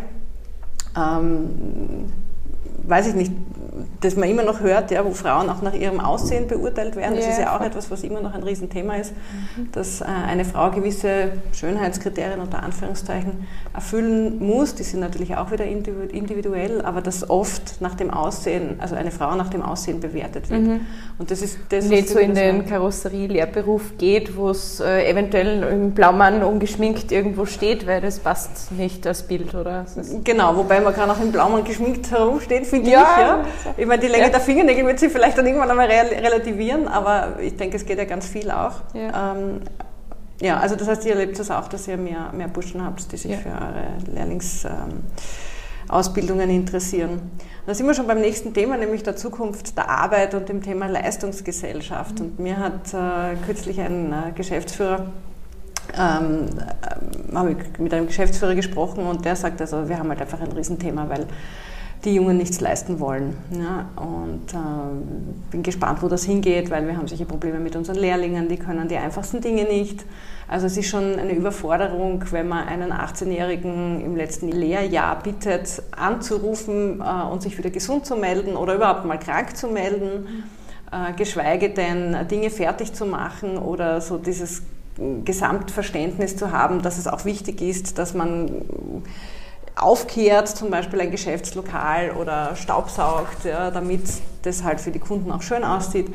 ähm, 0.96 2.12
weiß 2.86 3.08
ich 3.08 3.14
nicht, 3.14 3.32
das 4.00 4.16
man 4.16 4.28
immer 4.28 4.42
noch 4.42 4.60
hört, 4.60 4.90
ja, 4.90 5.04
wo 5.04 5.10
Frauen 5.10 5.48
auch 5.50 5.62
nach 5.62 5.74
ihrem 5.74 6.00
Aussehen 6.00 6.46
beurteilt 6.46 6.96
werden. 6.96 7.16
Das 7.16 7.24
ja, 7.24 7.30
ist 7.32 7.38
ja 7.38 7.56
auch 7.56 7.60
etwas, 7.60 7.90
was 7.90 8.02
immer 8.02 8.20
noch 8.20 8.34
ein 8.34 8.42
Riesenthema 8.42 8.96
ist, 8.96 9.12
mhm. 9.56 9.72
dass 9.72 10.00
äh, 10.00 10.04
eine 10.04 10.44
Frau 10.44 10.70
gewisse 10.70 11.32
Schönheitskriterien 11.52 12.40
unter 12.40 12.62
Anführungszeichen 12.62 13.46
erfüllen 13.74 14.38
muss. 14.38 14.74
Die 14.74 14.82
sind 14.82 15.00
natürlich 15.00 15.36
auch 15.36 15.50
wieder 15.50 15.64
individuell, 15.64 16.82
aber 16.82 17.00
dass 17.00 17.28
oft 17.28 17.80
nach 17.80 17.94
dem 17.94 18.10
Aussehen, 18.10 18.76
also 18.78 18.94
eine 18.94 19.10
Frau 19.10 19.34
nach 19.34 19.48
dem 19.48 19.62
Aussehen 19.62 20.00
bewertet 20.00 20.50
wird. 20.50 20.62
Mhm. 20.62 20.80
Und 21.18 21.30
das 21.30 21.42
ist 21.42 21.58
das, 21.70 21.86
Nicht 21.86 22.08
so 22.08 22.18
in 22.18 22.34
den 22.34 22.66
Karosserie-Lehrberuf 22.66 23.96
geht, 23.98 24.36
wo 24.36 24.50
es 24.50 24.80
äh, 24.80 25.08
eventuell 25.10 25.62
im 25.64 25.92
Blaumann 25.92 26.42
ungeschminkt 26.42 27.12
irgendwo 27.12 27.46
steht, 27.46 27.86
weil 27.86 28.00
das 28.00 28.18
passt 28.20 28.72
nicht 28.72 29.06
als 29.06 29.22
Bild, 29.22 29.54
oder? 29.54 29.86
Genau, 30.24 30.56
wobei 30.56 30.80
man 30.80 30.94
kann 30.94 31.10
auch 31.10 31.20
im 31.20 31.32
Blaumann 31.32 31.64
geschminkt 31.64 32.12
herumsteht, 32.84 33.14
finde 33.14 33.28
ja, 33.28 33.42
ich. 33.42 33.64
Ja. 33.64 33.74
Ich 33.76 33.86
meine, 33.86 34.02
die 34.02 34.08
Länge 34.08 34.24
ja. 34.24 34.30
der 34.30 34.40
Fingernägel 34.40 34.84
wird 34.86 34.98
sich 34.98 35.12
vielleicht 35.12 35.38
dann 35.38 35.46
irgendwann 35.46 35.70
einmal 35.70 35.86
relativieren, 35.86 36.88
aber 36.88 37.38
ich 37.40 37.56
denke, 37.56 37.76
es 37.76 37.86
geht 37.86 37.98
ja 37.98 38.04
ganz 38.04 38.26
viel 38.26 38.50
auch. 38.50 38.80
Ja, 38.94 39.36
ähm, 39.36 39.60
ja 40.40 40.58
also 40.58 40.74
das 40.76 40.88
heißt, 40.88 41.04
ihr 41.06 41.12
erlebt 41.12 41.32
es 41.32 41.38
das 41.46 41.56
auch, 41.56 41.68
dass 41.68 41.88
ihr 41.88 41.96
mehr, 41.96 42.32
mehr 42.32 42.48
Burschen 42.48 42.84
habt, 42.84 43.10
die 43.12 43.16
sich 43.16 43.36
für 43.36 43.50
eure 43.50 43.86
Lehrlingsausbildungen 44.12 46.50
ähm, 46.50 46.56
interessieren. 46.56 47.30
Da 47.66 47.74
sind 47.74 47.86
wir 47.86 47.94
schon 47.94 48.06
beim 48.06 48.20
nächsten 48.20 48.52
Thema, 48.54 48.76
nämlich 48.76 49.02
der 49.02 49.16
Zukunft 49.16 49.76
der 49.76 49.88
Arbeit 49.88 50.34
und 50.34 50.48
dem 50.48 50.62
Thema 50.62 50.86
Leistungsgesellschaft. 50.86 52.20
Mhm. 52.20 52.26
Und 52.26 52.38
mir 52.38 52.58
hat 52.58 52.94
äh, 52.94 53.34
kürzlich 53.44 53.80
ein 53.80 54.12
äh, 54.12 54.30
Geschäftsführer 54.34 55.06
ähm, 55.94 56.46
äh, 56.58 57.34
habe 57.34 57.52
ich 57.52 57.78
mit 57.78 57.92
einem 57.92 58.06
Geschäftsführer 58.06 58.54
gesprochen 58.54 59.06
und 59.06 59.24
der 59.24 59.36
sagt 59.36 59.60
also, 59.60 59.88
wir 59.88 59.98
haben 59.98 60.08
halt 60.08 60.20
einfach 60.20 60.40
ein 60.40 60.52
Riesenthema, 60.52 61.08
weil 61.08 61.26
die 62.06 62.14
Jungen 62.14 62.38
nichts 62.38 62.60
leisten 62.60 63.00
wollen. 63.00 63.36
Ja, 63.50 63.88
und 63.96 64.54
äh, 64.54 65.50
bin 65.50 65.62
gespannt, 65.62 66.02
wo 66.02 66.08
das 66.08 66.24
hingeht, 66.24 66.70
weil 66.70 66.86
wir 66.86 66.96
haben 66.96 67.08
solche 67.08 67.26
Probleme 67.26 67.58
mit 67.58 67.76
unseren 67.76 67.96
Lehrlingen, 67.96 68.48
die 68.48 68.56
können 68.56 68.88
die 68.88 68.96
einfachsten 68.96 69.40
Dinge 69.40 69.64
nicht. 69.64 70.04
Also 70.48 70.66
es 70.66 70.76
ist 70.76 70.88
schon 70.88 71.18
eine 71.18 71.32
Überforderung, 71.32 72.24
wenn 72.30 72.48
man 72.48 72.68
einen 72.68 72.92
18-Jährigen 72.92 74.00
im 74.00 74.16
letzten 74.16 74.48
Lehrjahr 74.48 75.20
bittet, 75.20 75.82
anzurufen 75.90 77.00
äh, 77.00 77.30
und 77.30 77.42
sich 77.42 77.58
wieder 77.58 77.70
gesund 77.70 78.06
zu 78.06 78.16
melden 78.16 78.56
oder 78.56 78.76
überhaupt 78.76 79.04
mal 79.04 79.18
krank 79.18 79.56
zu 79.56 79.66
melden, 79.66 80.44
äh, 80.92 81.12
geschweige 81.14 81.70
denn 81.70 82.28
Dinge 82.28 82.50
fertig 82.50 82.94
zu 82.94 83.04
machen 83.04 83.58
oder 83.58 84.00
so 84.00 84.16
dieses 84.16 84.62
Gesamtverständnis 85.24 86.36
zu 86.36 86.52
haben, 86.52 86.80
dass 86.80 86.96
es 86.96 87.06
auch 87.06 87.24
wichtig 87.24 87.60
ist, 87.60 87.98
dass 87.98 88.14
man 88.14 88.62
aufkehrt, 89.76 90.48
zum 90.48 90.70
Beispiel 90.70 91.00
ein 91.00 91.10
Geschäftslokal 91.10 92.12
oder 92.12 92.56
staubsaugt, 92.56 93.44
ja, 93.44 93.70
damit 93.70 94.02
das 94.42 94.64
halt 94.64 94.80
für 94.80 94.90
die 94.90 94.98
Kunden 94.98 95.30
auch 95.30 95.42
schön 95.42 95.64
aussieht. 95.64 96.08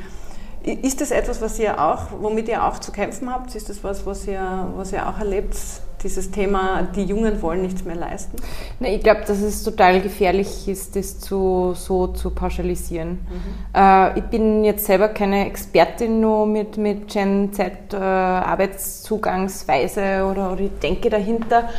Ist 0.63 1.01
das 1.01 1.09
etwas, 1.09 1.41
was 1.41 1.57
ihr 1.57 1.81
auch, 1.81 2.09
womit 2.19 2.47
ihr 2.47 2.63
auch 2.63 2.77
zu 2.79 2.91
kämpfen 2.91 3.33
habt? 3.33 3.55
Ist 3.55 3.69
das 3.69 3.83
was, 3.83 4.05
was 4.05 4.27
ihr, 4.27 4.67
was 4.75 4.93
ihr 4.93 5.07
auch 5.07 5.17
erlebt, 5.17 5.55
dieses 6.03 6.29
Thema, 6.29 6.87
die 6.95 7.03
Jungen 7.03 7.41
wollen 7.41 7.63
nichts 7.63 7.83
mehr 7.83 7.95
leisten? 7.95 8.37
Na, 8.79 8.87
ich 8.87 9.01
glaube, 9.01 9.21
dass 9.21 9.41
es 9.41 9.63
total 9.63 10.01
gefährlich 10.01 10.67
ist, 10.67 10.95
das 10.95 11.19
zu, 11.19 11.73
so 11.75 12.05
zu 12.07 12.29
pauschalisieren. 12.29 13.11
Mhm. 13.11 13.75
Äh, 13.75 14.19
ich 14.19 14.25
bin 14.25 14.63
jetzt 14.63 14.85
selber 14.85 15.07
keine 15.09 15.47
Expertin 15.47 16.21
nur 16.21 16.45
mit, 16.45 16.77
mit 16.77 17.07
Gen 17.07 17.51
Z 17.53 17.93
äh, 17.93 17.97
Arbeitszugangsweise 17.97 20.27
oder, 20.29 20.51
oder 20.51 20.61
ich 20.61 20.77
denke 20.79 21.09
dahinter. 21.09 21.69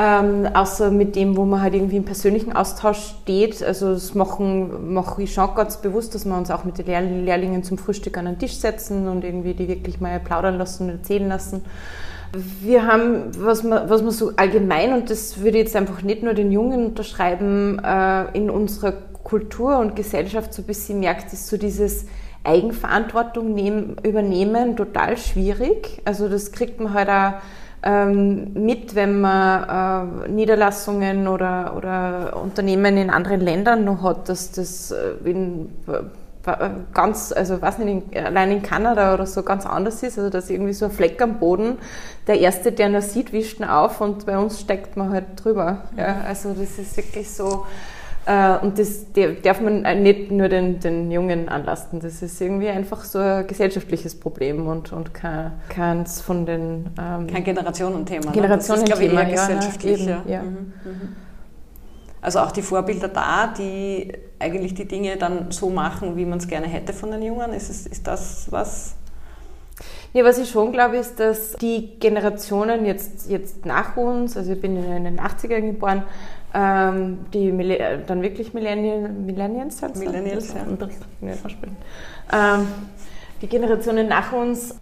Ähm, 0.00 0.46
außer 0.54 0.92
mit 0.92 1.16
dem, 1.16 1.36
wo 1.36 1.44
man 1.44 1.60
halt 1.60 1.74
irgendwie 1.74 1.96
im 1.96 2.04
persönlichen 2.04 2.52
Austausch 2.52 3.16
steht. 3.22 3.64
Also 3.64 3.94
das 3.94 4.14
machen, 4.14 4.94
mache 4.94 5.24
ich 5.24 5.34
schon 5.34 5.52
ganz 5.56 5.78
bewusst, 5.78 6.14
dass 6.14 6.24
wir 6.24 6.36
uns 6.36 6.52
auch 6.52 6.62
mit 6.62 6.78
den 6.78 6.86
Lehr 6.86 7.00
Lehrlingen 7.00 7.64
zum 7.64 7.78
Frühstück 7.78 8.16
an 8.16 8.26
den 8.26 8.38
Tisch 8.38 8.58
setzen 8.58 9.08
und 9.08 9.24
irgendwie 9.24 9.54
die 9.54 9.66
wirklich 9.66 10.00
mal 10.00 10.20
plaudern 10.20 10.56
lassen 10.56 10.84
und 10.84 10.90
erzählen 10.90 11.28
lassen. 11.28 11.64
Wir 12.60 12.86
haben, 12.86 13.32
was 13.40 13.64
man, 13.64 13.90
was 13.90 14.02
man 14.02 14.12
so 14.12 14.32
allgemein, 14.36 14.92
und 14.92 15.10
das 15.10 15.38
würde 15.38 15.58
ich 15.58 15.64
jetzt 15.64 15.74
einfach 15.74 16.02
nicht 16.02 16.22
nur 16.22 16.34
den 16.34 16.52
Jungen 16.52 16.86
unterschreiben, 16.86 17.80
äh, 17.84 18.36
in 18.36 18.50
unserer 18.50 18.92
Kultur 19.24 19.78
und 19.78 19.96
Gesellschaft 19.96 20.54
so 20.54 20.62
ein 20.62 20.66
bisschen 20.66 21.00
merkt, 21.00 21.32
ist 21.32 21.48
so 21.48 21.56
dieses 21.56 22.06
Eigenverantwortung 22.44 23.52
nehmen, 23.52 23.96
übernehmen 24.04 24.76
total 24.76 25.16
schwierig. 25.16 26.00
Also 26.04 26.28
das 26.28 26.52
kriegt 26.52 26.78
man 26.78 26.94
halt 26.94 27.08
auch 27.08 27.32
mit, 27.84 28.94
wenn 28.96 29.20
man 29.20 30.26
äh, 30.26 30.28
Niederlassungen 30.28 31.28
oder, 31.28 31.74
oder 31.76 32.40
Unternehmen 32.42 32.96
in 32.96 33.08
anderen 33.08 33.40
Ländern 33.40 33.84
noch 33.84 34.02
hat, 34.02 34.28
dass 34.28 34.50
das 34.50 34.90
äh, 34.90 35.12
in, 35.24 35.70
äh, 35.86 36.00
ganz, 36.94 37.32
also 37.32 37.60
weiß 37.60 37.78
nicht, 37.78 38.16
allein 38.16 38.50
in 38.50 38.62
Kanada 38.62 39.14
oder 39.14 39.26
so 39.26 39.42
ganz 39.42 39.66
anders 39.66 40.02
ist, 40.02 40.18
also 40.18 40.30
dass 40.30 40.50
irgendwie 40.50 40.72
so 40.72 40.86
ein 40.86 40.90
Fleck 40.90 41.20
am 41.22 41.38
Boden, 41.38 41.78
der 42.26 42.40
Erste, 42.40 42.72
der 42.72 42.88
ihn 42.88 43.00
sieht, 43.00 43.32
wischt 43.32 43.60
ihn 43.60 43.64
auf 43.64 44.00
und 44.00 44.26
bei 44.26 44.38
uns 44.38 44.60
steckt 44.60 44.96
man 44.96 45.10
halt 45.10 45.24
drüber. 45.36 45.82
Ja, 45.96 46.22
also 46.26 46.54
das 46.54 46.78
ist 46.78 46.96
wirklich 46.96 47.30
so, 47.30 47.66
und 48.62 48.78
das 48.78 49.06
darf 49.42 49.62
man 49.62 49.82
nicht 50.02 50.30
nur 50.30 50.50
den, 50.50 50.80
den 50.80 51.10
Jungen 51.10 51.48
anlasten. 51.48 51.98
Das 52.00 52.20
ist 52.20 52.38
irgendwie 52.40 52.68
einfach 52.68 53.02
so 53.02 53.18
ein 53.18 53.46
gesellschaftliches 53.46 54.20
Problem 54.20 54.66
und, 54.66 54.92
und 54.92 55.14
kein, 55.14 55.52
keins 55.70 56.20
von 56.20 56.44
den. 56.44 56.90
Ähm, 57.00 57.26
kein 57.26 57.42
Generationenthema. 57.42 58.30
Generationenthema, 58.32 58.44
ne? 58.44 58.56
das 58.56 58.68
ist, 58.68 58.84
glaube 58.84 59.04
ich, 59.04 59.12
eher 59.12 59.24
gesellschaftlich. 59.24 60.06
Ja, 60.06 60.22
ja. 60.26 60.42
Mhm, 60.42 60.72
mhm. 60.84 61.16
Also 62.20 62.40
auch 62.40 62.50
die 62.50 62.62
Vorbilder 62.62 63.08
da, 63.08 63.46
die 63.56 64.12
eigentlich 64.38 64.74
die 64.74 64.86
Dinge 64.86 65.16
dann 65.16 65.50
so 65.50 65.70
machen, 65.70 66.16
wie 66.16 66.26
man 66.26 66.38
es 66.38 66.48
gerne 66.48 66.66
hätte 66.66 66.92
von 66.92 67.10
den 67.10 67.22
Jungen. 67.22 67.52
Ist, 67.52 67.70
es, 67.70 67.86
ist 67.86 68.06
das 68.06 68.48
was? 68.50 68.94
Ja, 70.12 70.24
was 70.24 70.38
ich 70.38 70.48
schon 70.48 70.72
glaube, 70.72 70.96
ist, 70.96 71.20
dass 71.20 71.52
die 71.52 71.98
Generationen 72.00 72.86
jetzt, 72.86 73.28
jetzt 73.28 73.66
nach 73.66 73.96
uns, 73.96 74.36
also 74.36 74.52
ich 74.52 74.60
bin 74.60 74.76
in 74.76 75.04
den 75.04 75.20
80ern 75.20 75.60
geboren, 75.60 76.04
ähm, 76.54 77.26
die 77.34 77.52
Millenn 77.52 78.04
dann 78.06 78.22
wirklich 78.22 78.54
Millennial, 78.54 79.10
Millennials 79.10 79.78
sind. 79.78 79.96
Millennials, 79.96 80.54
ja. 80.54 80.64
Ähm, 82.32 82.68
die 83.42 83.46
Generationen 83.46 84.08
nach 84.08 84.32
uns 84.32 84.76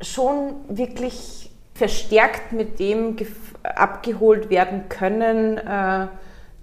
schon 0.00 0.54
wirklich 0.68 1.50
verstärkt 1.74 2.52
mit 2.52 2.80
dem 2.80 3.16
abgeholt 3.62 4.50
werden 4.50 4.88
können, 4.88 5.58
äh, 5.58 6.06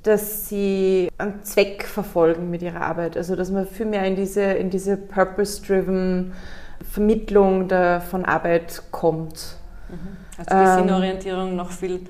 dass 0.03 0.49
sie 0.49 1.09
einen 1.17 1.43
Zweck 1.43 1.85
verfolgen 1.85 2.49
mit 2.49 2.61
ihrer 2.61 2.81
Arbeit. 2.81 3.15
Also 3.15 3.35
dass 3.35 3.49
man 3.49 3.65
viel 3.65 3.85
mehr 3.85 4.03
in 4.05 4.15
diese, 4.15 4.41
in 4.41 4.69
diese 4.69 4.97
purpose-driven 4.97 6.33
Vermittlung 6.93 7.67
der, 7.67 8.01
von 8.01 8.23
Arbeit 8.23 8.83
kommt. 8.91 9.57
Mhm. 9.89 10.17
Also 10.37 10.49
die 10.51 10.63
ähm, 10.63 10.87
Sinnorientierung 10.87 11.55
noch 11.55 11.71
viel 11.71 12.01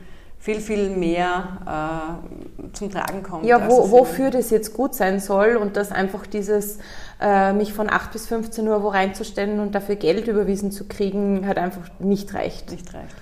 viel, 0.43 0.59
viel 0.59 0.89
mehr 0.89 2.19
äh, 2.21 2.73
zum 2.73 2.91
Tragen 2.91 3.23
kommt. 3.23 3.45
Ja, 3.45 3.65
wo, 3.69 3.91
wofür 3.91 4.29
das 4.29 4.49
jetzt 4.49 4.73
gut 4.73 4.93
sein 4.93 5.21
soll 5.21 5.55
und 5.55 5.77
dass 5.77 5.93
einfach 5.93 6.27
dieses, 6.27 6.79
äh, 7.21 7.53
mich 7.53 7.71
von 7.71 7.89
8 7.89 8.11
bis 8.11 8.27
15 8.27 8.67
Uhr 8.67 8.83
wo 8.83 8.89
reinzustellen 8.89 9.61
und 9.61 9.73
dafür 9.73 9.95
Geld 9.95 10.27
überwiesen 10.27 10.69
zu 10.69 10.83
kriegen, 10.83 11.47
halt 11.47 11.57
einfach 11.57 11.89
nicht 11.99 12.33
reicht. 12.33 12.71
Nicht 12.71 12.93
reicht. 12.93 13.15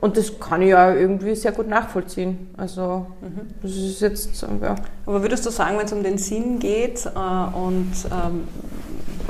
Und 0.00 0.16
das 0.16 0.38
kann 0.38 0.62
ich 0.62 0.68
ja 0.68 0.94
irgendwie 0.94 1.34
sehr 1.34 1.50
gut 1.50 1.66
nachvollziehen. 1.66 2.54
Also 2.56 3.06
mhm. 3.20 3.48
das 3.62 3.72
ist 3.72 4.00
jetzt, 4.00 4.42
ja. 4.62 4.76
Aber 5.06 5.22
würdest 5.22 5.44
du 5.44 5.50
sagen, 5.50 5.76
wenn 5.76 5.86
es 5.86 5.92
um 5.92 6.04
den 6.04 6.18
Sinn 6.18 6.60
geht 6.60 7.04
äh, 7.04 7.08
und 7.58 7.92
ähm, 8.12 8.46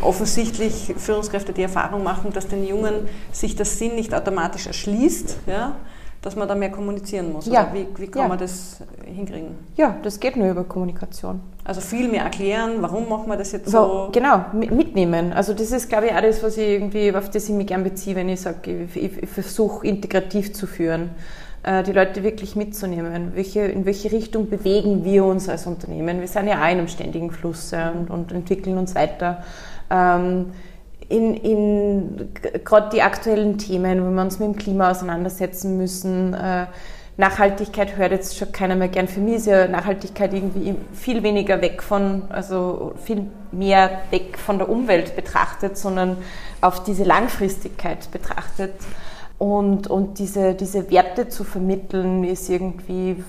offensichtlich 0.02 0.94
Führungskräfte 0.96 1.52
die 1.52 1.62
Erfahrung 1.62 2.02
machen, 2.02 2.32
dass 2.32 2.48
den 2.48 2.66
Jungen 2.66 3.08
sich 3.32 3.56
der 3.56 3.66
Sinn 3.66 3.94
nicht 3.94 4.14
automatisch 4.14 4.66
erschließt, 4.66 5.38
ja, 5.46 5.76
dass 6.22 6.36
man 6.36 6.48
da 6.48 6.54
mehr 6.54 6.70
kommunizieren 6.70 7.32
muss? 7.32 7.46
Ja. 7.46 7.70
Wie, 7.72 7.86
wie 7.96 8.06
kann 8.06 8.22
ja. 8.22 8.28
man 8.28 8.38
das 8.38 8.78
hinkriegen? 9.04 9.56
Ja, 9.76 9.96
das 10.02 10.20
geht 10.20 10.36
nur 10.36 10.50
über 10.50 10.64
Kommunikation. 10.64 11.40
Also 11.64 11.80
viel 11.80 12.08
mehr 12.08 12.24
erklären, 12.24 12.76
warum 12.80 13.08
machen 13.08 13.28
wir 13.28 13.36
das 13.36 13.52
jetzt 13.52 13.70
so? 13.70 14.08
Genau, 14.12 14.44
mitnehmen. 14.52 15.32
Also 15.32 15.54
das 15.54 15.70
ist, 15.72 15.88
glaube 15.88 16.06
ich, 16.06 16.12
auch 16.12 16.20
das, 16.20 16.42
was 16.42 16.56
ich 16.56 16.68
irgendwie, 16.68 17.14
auf 17.14 17.30
das 17.30 17.48
ich 17.48 17.54
mich 17.54 17.66
gerne 17.66 17.84
beziehe, 17.84 18.16
wenn 18.16 18.28
ich 18.28 18.40
sage, 18.40 18.84
ich, 18.84 18.96
ich, 18.96 19.22
ich 19.22 19.28
versuche 19.28 19.86
integrativ 19.86 20.52
zu 20.52 20.66
führen 20.66 21.10
äh, 21.62 21.82
die 21.82 21.92
Leute 21.92 22.22
wirklich 22.22 22.56
mitzunehmen. 22.56 23.32
Welche, 23.34 23.60
in 23.60 23.84
welche 23.84 24.10
Richtung 24.10 24.48
bewegen 24.48 25.04
wir 25.04 25.24
uns 25.24 25.48
als 25.48 25.66
Unternehmen? 25.66 26.20
Wir 26.20 26.28
sind 26.28 26.48
ja 26.48 26.54
auch 26.54 26.62
in 26.62 26.78
einem 26.78 26.88
ständigen 26.88 27.30
Fluss 27.30 27.70
ja, 27.70 27.90
und, 27.90 28.10
und, 28.10 28.32
entwickeln 28.32 28.78
uns 28.78 28.94
weiter. 28.94 29.44
Ähm, 29.90 30.52
in, 31.10 31.34
in 31.34 32.28
gerade 32.64 32.90
die 32.90 33.02
aktuellen 33.02 33.58
Themen, 33.58 34.04
wenn 34.04 34.14
wir 34.14 34.22
uns 34.22 34.38
mit 34.38 34.48
dem 34.48 34.56
Klima 34.56 34.92
auseinandersetzen 34.92 35.76
müssen. 35.76 36.34
Äh, 36.34 36.66
Nachhaltigkeit 37.16 37.96
hört 37.96 38.12
jetzt 38.12 38.38
schon 38.38 38.52
keiner 38.52 38.76
mehr 38.76 38.88
gern. 38.88 39.08
Für 39.08 39.20
mich 39.20 39.34
ist 39.34 39.46
ja 39.46 39.68
Nachhaltigkeit 39.68 40.32
irgendwie 40.32 40.76
viel 40.94 41.22
weniger 41.22 41.60
weg 41.60 41.82
von, 41.82 42.22
also 42.30 42.94
viel 43.04 43.26
mehr 43.50 43.90
weg 44.10 44.38
von 44.38 44.58
der 44.58 44.68
Umwelt 44.68 45.16
betrachtet, 45.16 45.76
sondern 45.76 46.16
auf 46.60 46.82
diese 46.84 47.04
Langfristigkeit 47.04 48.10
betrachtet. 48.12 48.72
Und, 49.36 49.88
und 49.88 50.18
diese, 50.18 50.54
diese 50.54 50.90
Werte 50.90 51.28
zu 51.28 51.44
vermitteln, 51.44 52.24
ist 52.24 52.48
irgendwie, 52.48 53.22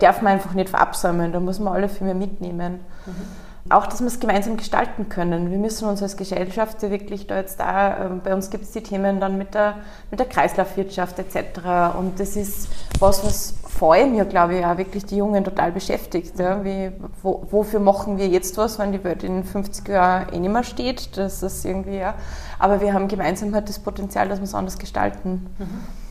darf 0.00 0.20
man 0.20 0.34
einfach 0.34 0.52
nicht 0.52 0.68
verabsäumen. 0.68 1.32
Da 1.32 1.40
muss 1.40 1.58
man 1.58 1.72
alle 1.72 1.88
viel 1.88 2.04
mehr 2.04 2.14
mitnehmen. 2.14 2.80
Mhm 3.06 3.45
auch, 3.70 3.86
dass 3.86 4.00
wir 4.00 4.06
es 4.06 4.20
gemeinsam 4.20 4.56
gestalten 4.56 5.08
können. 5.08 5.50
Wir 5.50 5.58
müssen 5.58 5.88
uns 5.88 6.02
als 6.02 6.16
Gesellschaft 6.16 6.82
wirklich 6.82 7.26
da 7.26 7.36
jetzt 7.36 7.58
da, 7.58 8.06
ähm, 8.06 8.20
bei 8.22 8.34
uns 8.34 8.50
gibt 8.50 8.64
es 8.64 8.72
die 8.72 8.82
Themen 8.82 9.20
dann 9.20 9.38
mit 9.38 9.54
der, 9.54 9.76
mit 10.10 10.20
der 10.20 10.26
Kreislaufwirtschaft 10.26 11.18
etc. 11.18 11.96
Und 11.98 12.20
das 12.20 12.36
ist 12.36 12.68
was, 12.98 13.24
was 13.24 13.54
vor 13.66 13.94
allem 13.94 14.14
ja, 14.14 14.24
glaube 14.24 14.58
ich, 14.58 14.64
auch 14.64 14.78
wirklich 14.78 15.04
die 15.04 15.16
Jungen 15.16 15.44
total 15.44 15.72
beschäftigt. 15.72 16.38
Ja? 16.38 16.64
Wie, 16.64 16.90
wo, 17.22 17.46
wofür 17.50 17.80
machen 17.80 18.18
wir 18.18 18.28
jetzt 18.28 18.56
was, 18.56 18.78
wenn 18.78 18.92
die 18.92 19.02
Welt 19.04 19.22
in 19.22 19.44
50 19.44 19.88
Jahren 19.88 20.32
eh 20.32 20.38
nicht 20.38 20.52
mehr 20.52 20.64
steht? 20.64 21.16
Das 21.16 21.42
ist 21.42 21.64
irgendwie, 21.64 21.98
ja. 21.98 22.14
Aber 22.58 22.80
wir 22.80 22.94
haben 22.94 23.08
gemeinsam 23.08 23.54
halt 23.54 23.68
das 23.68 23.78
Potenzial, 23.78 24.28
dass 24.28 24.38
wir 24.38 24.44
es 24.44 24.54
anders 24.54 24.78
gestalten. 24.78 25.46
Mhm. 25.58 25.66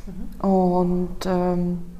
Mhm. 0.05 0.49
Und 0.49 1.25
ähm, 1.25 1.94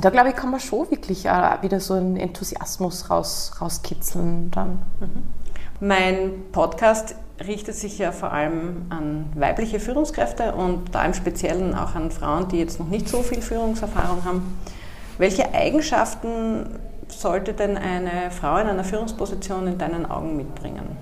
da 0.00 0.10
glaube 0.10 0.30
ich, 0.30 0.36
kann 0.36 0.50
man 0.50 0.60
schon 0.60 0.90
wirklich 0.90 1.28
auch 1.30 1.62
wieder 1.62 1.80
so 1.80 1.94
einen 1.94 2.16
Enthusiasmus 2.16 3.10
raus, 3.10 3.52
rauskitzeln 3.60 4.50
dann. 4.50 4.82
Mhm. 5.00 5.22
Mein 5.80 6.32
Podcast 6.52 7.14
richtet 7.46 7.74
sich 7.74 7.98
ja 7.98 8.12
vor 8.12 8.32
allem 8.32 8.86
an 8.88 9.26
weibliche 9.34 9.78
Führungskräfte 9.78 10.54
und 10.54 10.94
da 10.94 11.04
im 11.04 11.14
Speziellen 11.14 11.74
auch 11.74 11.94
an 11.94 12.10
Frauen, 12.10 12.48
die 12.48 12.58
jetzt 12.58 12.80
noch 12.80 12.88
nicht 12.88 13.08
so 13.08 13.22
viel 13.22 13.42
Führungserfahrung 13.42 14.24
haben. 14.24 14.58
Welche 15.18 15.52
Eigenschaften 15.54 16.78
sollte 17.08 17.52
denn 17.52 17.76
eine 17.76 18.30
Frau 18.30 18.56
in 18.56 18.66
einer 18.68 18.84
Führungsposition 18.84 19.66
in 19.66 19.78
deinen 19.78 20.06
Augen 20.06 20.36
mitbringen? 20.36 20.96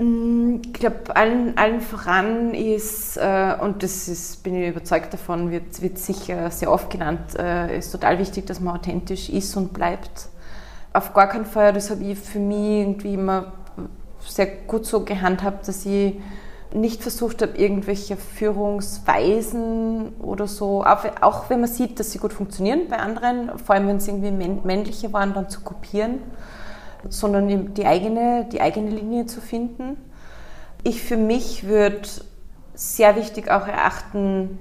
Mm, 0.00 0.62
ich 0.64 0.72
glaube, 0.72 1.14
allen, 1.14 1.58
allen 1.58 1.82
voran 1.82 2.54
ist, 2.54 3.18
äh, 3.18 3.54
und 3.60 3.82
das 3.82 4.08
ist, 4.08 4.42
bin 4.42 4.54
ich 4.54 4.70
überzeugt 4.70 5.12
davon, 5.12 5.50
wird, 5.50 5.82
wird 5.82 5.98
sicher 5.98 6.50
sehr 6.50 6.72
oft 6.72 6.88
genannt, 6.88 7.38
äh, 7.38 7.76
ist 7.76 7.92
total 7.92 8.18
wichtig, 8.18 8.46
dass 8.46 8.60
man 8.60 8.76
authentisch 8.76 9.28
ist 9.28 9.54
und 9.58 9.74
bleibt. 9.74 10.30
Auf 10.94 11.12
gar 11.12 11.28
keinen 11.28 11.44
Fall, 11.44 11.74
das 11.74 11.90
habe 11.90 12.02
ich 12.02 12.18
für 12.18 12.38
mich 12.38 12.80
irgendwie 12.80 13.12
immer 13.12 13.52
sehr 14.20 14.46
gut 14.46 14.86
so 14.86 15.04
gehandhabt, 15.04 15.68
dass 15.68 15.84
ich 15.84 16.14
nicht 16.72 17.02
versucht 17.02 17.42
habe, 17.42 17.58
irgendwelche 17.58 18.16
Führungsweisen 18.16 20.14
oder 20.20 20.46
so, 20.46 20.82
auch, 20.82 21.04
auch 21.20 21.50
wenn 21.50 21.60
man 21.60 21.68
sieht, 21.68 22.00
dass 22.00 22.12
sie 22.12 22.18
gut 22.18 22.32
funktionieren 22.32 22.88
bei 22.88 22.96
anderen, 22.96 23.58
vor 23.58 23.74
allem 23.74 23.86
wenn 23.88 23.96
es 23.96 24.08
irgendwie 24.08 24.30
männliche 24.30 25.12
waren, 25.12 25.34
dann 25.34 25.50
zu 25.50 25.60
kopieren 25.60 26.20
sondern 27.08 27.74
die 27.74 27.86
eigene, 27.86 28.46
die 28.52 28.60
eigene 28.60 28.90
Linie 28.90 29.26
zu 29.26 29.40
finden. 29.40 29.96
Ich 30.82 31.02
für 31.02 31.16
mich 31.16 31.66
würde 31.66 32.08
sehr 32.74 33.16
wichtig 33.16 33.50
auch 33.50 33.66
erachten, 33.66 34.58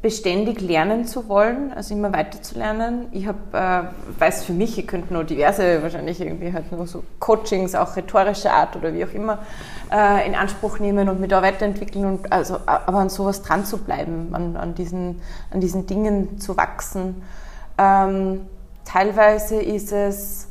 beständig 0.00 0.60
lernen 0.60 1.06
zu 1.06 1.28
wollen, 1.28 1.72
also 1.72 1.92
immer 1.92 2.12
weiter 2.12 2.40
zu 2.40 2.56
lernen. 2.56 3.06
Ich 3.10 3.26
habe, 3.26 3.38
äh, 3.52 4.20
weiß 4.20 4.44
für 4.44 4.52
mich, 4.52 4.78
ich 4.78 4.86
könnte 4.86 5.12
noch 5.12 5.24
diverse, 5.24 5.82
wahrscheinlich 5.82 6.20
irgendwie 6.20 6.52
halt 6.52 6.70
nur 6.70 6.86
so 6.86 7.02
Coachings, 7.18 7.74
auch 7.74 7.96
rhetorische 7.96 8.52
Art 8.52 8.76
oder 8.76 8.94
wie 8.94 9.04
auch 9.04 9.12
immer, 9.12 9.40
äh, 9.92 10.24
in 10.26 10.36
Anspruch 10.36 10.78
nehmen 10.78 11.08
und 11.08 11.20
mich 11.20 11.30
da 11.30 11.42
weiterentwickeln 11.42 12.04
und 12.04 12.32
also, 12.32 12.58
aber 12.66 12.98
an 12.98 13.08
sowas 13.08 13.42
dran 13.42 13.64
zu 13.64 13.78
bleiben, 13.78 14.28
an, 14.34 14.56
an, 14.56 14.74
diesen, 14.76 15.20
an 15.50 15.60
diesen 15.60 15.86
Dingen 15.86 16.38
zu 16.38 16.56
wachsen. 16.56 17.22
Ähm, 17.76 18.42
teilweise 18.84 19.56
ist 19.60 19.90
es 19.90 20.46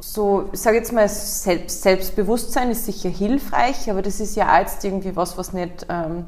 so, 0.00 0.48
ich 0.52 0.60
sage 0.60 0.76
jetzt 0.76 0.92
mal, 0.92 1.08
Selbst, 1.08 1.82
Selbstbewusstsein 1.82 2.70
ist 2.70 2.86
sicher 2.86 3.08
hilfreich, 3.08 3.90
aber 3.90 4.02
das 4.02 4.20
ist 4.20 4.36
ja 4.36 4.54
auch 4.54 4.60
jetzt 4.60 4.84
irgendwie 4.84 5.16
was, 5.16 5.36
was 5.36 5.52
nicht 5.52 5.86
ähm, 5.88 6.24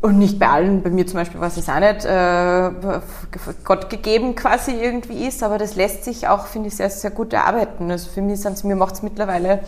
und 0.00 0.18
nicht 0.18 0.38
bei 0.38 0.48
allen, 0.48 0.82
bei 0.82 0.90
mir 0.90 1.06
zum 1.06 1.20
Beispiel, 1.20 1.40
was 1.40 1.56
es 1.56 1.68
auch 1.68 1.78
nicht 1.78 2.04
äh, 2.04 3.00
Gott 3.64 3.88
gegeben 3.88 4.34
quasi 4.34 4.72
irgendwie 4.72 5.26
ist, 5.26 5.42
aber 5.42 5.58
das 5.58 5.76
lässt 5.76 6.04
sich 6.04 6.26
auch, 6.26 6.46
finde 6.46 6.68
ich, 6.68 6.76
sehr, 6.76 6.90
sehr 6.90 7.12
gut 7.12 7.32
erarbeiten. 7.32 7.90
Also 7.90 8.10
für 8.10 8.20
mich 8.20 8.40
sind 8.40 8.64
mir 8.64 8.74
macht 8.74 8.94
es 8.94 9.02
mittlerweile, 9.02 9.60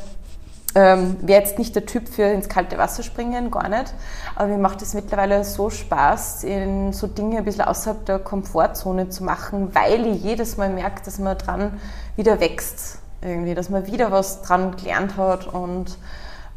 ähm, 0.74 1.16
wäre 1.20 1.40
jetzt 1.40 1.56
nicht 1.56 1.76
der 1.76 1.86
Typ 1.86 2.08
für 2.08 2.24
ins 2.24 2.48
kalte 2.48 2.78
Wasser 2.78 3.04
springen, 3.04 3.52
gar 3.52 3.68
nicht, 3.68 3.94
aber 4.34 4.48
mir 4.48 4.58
macht 4.58 4.82
es 4.82 4.92
mittlerweile 4.94 5.44
so 5.44 5.70
Spaß, 5.70 6.42
in 6.42 6.92
so 6.92 7.06
Dinge 7.06 7.38
ein 7.38 7.44
bisschen 7.44 7.62
außerhalb 7.62 8.04
der 8.04 8.18
Komfortzone 8.18 9.10
zu 9.10 9.22
machen, 9.22 9.72
weil 9.72 10.04
ich 10.06 10.24
jedes 10.24 10.56
Mal 10.56 10.70
merke, 10.70 11.02
dass 11.04 11.20
man 11.20 11.38
dran 11.38 11.80
wieder 12.16 12.40
wächst, 12.40 12.98
irgendwie, 13.24 13.54
dass 13.54 13.70
man 13.70 13.86
wieder 13.86 14.12
was 14.12 14.42
dran 14.42 14.76
gelernt 14.76 15.16
hat 15.16 15.46
und 15.46 15.98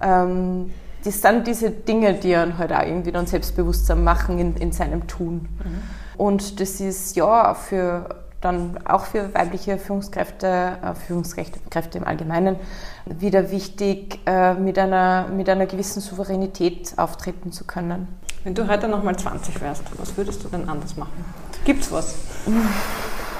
ähm, 0.01 0.71
das 1.03 1.21
sind 1.21 1.47
diese 1.47 1.71
Dinge, 1.71 2.15
die 2.15 2.31
ihn 2.31 2.57
halt 2.57 2.73
auch 2.73 2.81
irgendwie 2.81 3.11
dann 3.11 3.27
selbstbewusster 3.27 3.95
machen 3.95 4.39
in, 4.39 4.55
in 4.57 4.71
seinem 4.71 5.07
Tun. 5.07 5.47
Mhm. 5.63 5.83
Und 6.17 6.59
das 6.59 6.81
ist 6.81 7.15
ja 7.15 7.53
für 7.53 8.09
dann 8.41 8.77
auch 8.85 9.05
für 9.05 9.33
weibliche 9.33 9.77
Führungskräfte, 9.77 10.77
äh, 10.81 10.93
Führungskräfte 10.93 11.97
im 11.97 12.03
Allgemeinen, 12.05 12.57
wieder 13.05 13.51
wichtig, 13.51 14.19
äh, 14.25 14.53
mit, 14.53 14.77
einer, 14.77 15.27
mit 15.27 15.49
einer 15.49 15.65
gewissen 15.65 16.01
Souveränität 16.01 16.93
auftreten 16.97 17.51
zu 17.51 17.65
können. 17.65 18.07
Wenn 18.43 18.53
du 18.53 18.67
heute 18.67 18.87
nochmal 18.87 19.17
20 19.17 19.59
wärst, 19.61 19.83
was 19.97 20.15
würdest 20.15 20.43
du 20.43 20.49
denn 20.49 20.69
anders 20.69 20.95
machen? 20.97 21.25
Gibt's 21.65 21.91
was? 21.91 22.15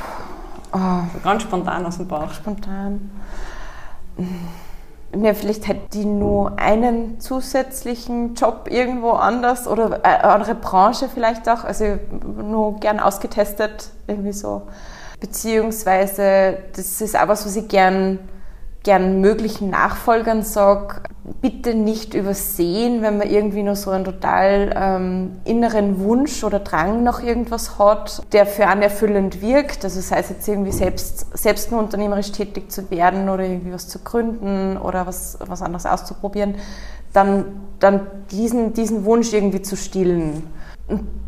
Oh. 0.74 1.20
Ganz 1.24 1.44
spontan 1.44 1.86
aus 1.86 1.98
dem 1.98 2.08
Bauch. 2.08 2.32
Spontan 2.32 3.10
ja, 5.16 5.34
vielleicht 5.34 5.68
hätte 5.68 5.90
die 5.94 6.06
nur 6.06 6.60
einen 6.60 7.20
zusätzlichen 7.20 8.36
Job 8.36 8.68
irgendwo 8.70 9.12
anders 9.12 9.68
oder 9.68 10.04
eine 10.04 10.24
andere 10.24 10.56
Branche 10.56 11.10
vielleicht 11.12 11.48
auch, 11.50 11.64
also 11.64 11.98
nur 12.22 12.80
gern 12.80 13.00
ausgetestet, 13.00 13.92
irgendwie 14.08 14.34
so. 14.34 14.64
Beziehungsweise, 15.20 16.60
das 16.76 17.02
ist 17.02 17.18
auch 17.18 17.28
was, 17.28 17.46
was 17.46 17.56
ich 17.56 17.68
gern 17.68 18.20
gern 18.88 19.20
möglichen 19.20 19.70
Nachfolgern 19.70 20.44
sage, 20.44 21.02
bitte 21.42 21.74
nicht 21.74 22.14
übersehen, 22.14 23.02
wenn 23.02 23.18
man 23.18 23.30
irgendwie 23.30 23.62
noch 23.62 23.76
so 23.76 23.92
einen 23.92 24.06
total 24.06 24.74
ähm, 24.74 25.32
inneren 25.44 26.00
Wunsch 26.00 26.42
oder 26.46 26.60
Drang 26.60 27.04
nach 27.04 27.22
irgendwas 27.22 27.78
hat, 27.80 28.24
der 28.32 28.46
für 28.46 28.66
einen 28.66 28.82
erfüllend 28.82 29.42
wirkt. 29.42 29.84
Also 29.84 30.00
sei 30.00 30.20
es 30.20 30.30
jetzt 30.30 30.48
irgendwie 30.48 30.72
selbst, 30.72 31.38
selbst 31.38 31.70
nur 31.70 31.82
unternehmerisch 31.82 32.32
tätig 32.32 32.72
zu 32.72 32.90
werden 32.90 33.28
oder 33.28 33.44
irgendwie 33.44 33.74
was 33.74 33.90
zu 33.90 34.00
gründen 34.00 34.78
oder 34.78 35.06
was, 35.06 35.38
was 35.46 35.62
anderes 35.62 35.86
auszuprobieren, 35.86 36.56
dann, 37.12 37.44
dann 37.80 38.08
diesen, 38.32 38.72
diesen 38.72 39.04
Wunsch 39.04 39.34
irgendwie 39.34 39.62
zu 39.62 39.76
stillen 39.76 40.44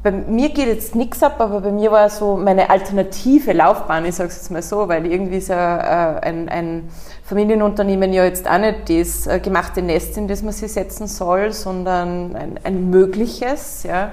bei 0.01 0.12
mir 0.12 0.49
geht 0.49 0.68
jetzt 0.68 0.95
nichts 0.95 1.22
ab, 1.22 1.36
aber 1.39 1.60
bei 1.60 1.72
mir 1.72 1.91
war 1.91 2.10
so 2.10 2.38
meine 2.38 2.70
alternative 2.70 3.51
Laufbahn, 3.51 4.05
ich 4.05 4.16
sage 4.16 4.30
es 4.30 4.38
jetzt 4.38 4.51
mal 4.51 4.62
so, 4.62 4.88
weil 4.88 5.05
irgendwie 5.05 5.38
ist 5.38 5.49
äh, 5.49 5.53
ein, 5.53 6.47
ein, 6.47 6.89
Familienunternehmen 7.24 8.12
ja 8.12 8.24
jetzt 8.24 8.49
auch 8.49 8.57
nicht 8.57 8.89
das 8.89 9.28
äh, 9.28 9.39
gemachte 9.39 9.84
Nest, 9.84 10.18
in 10.18 10.28
das 10.28 10.41
man 10.41 10.53
sich 10.53 10.72
setzen 10.72 11.05
soll, 11.07 11.51
sondern 11.51 12.36
ein, 12.36 12.60
ein 12.64 12.89
mögliches. 12.89 13.84
Ja. 13.84 14.12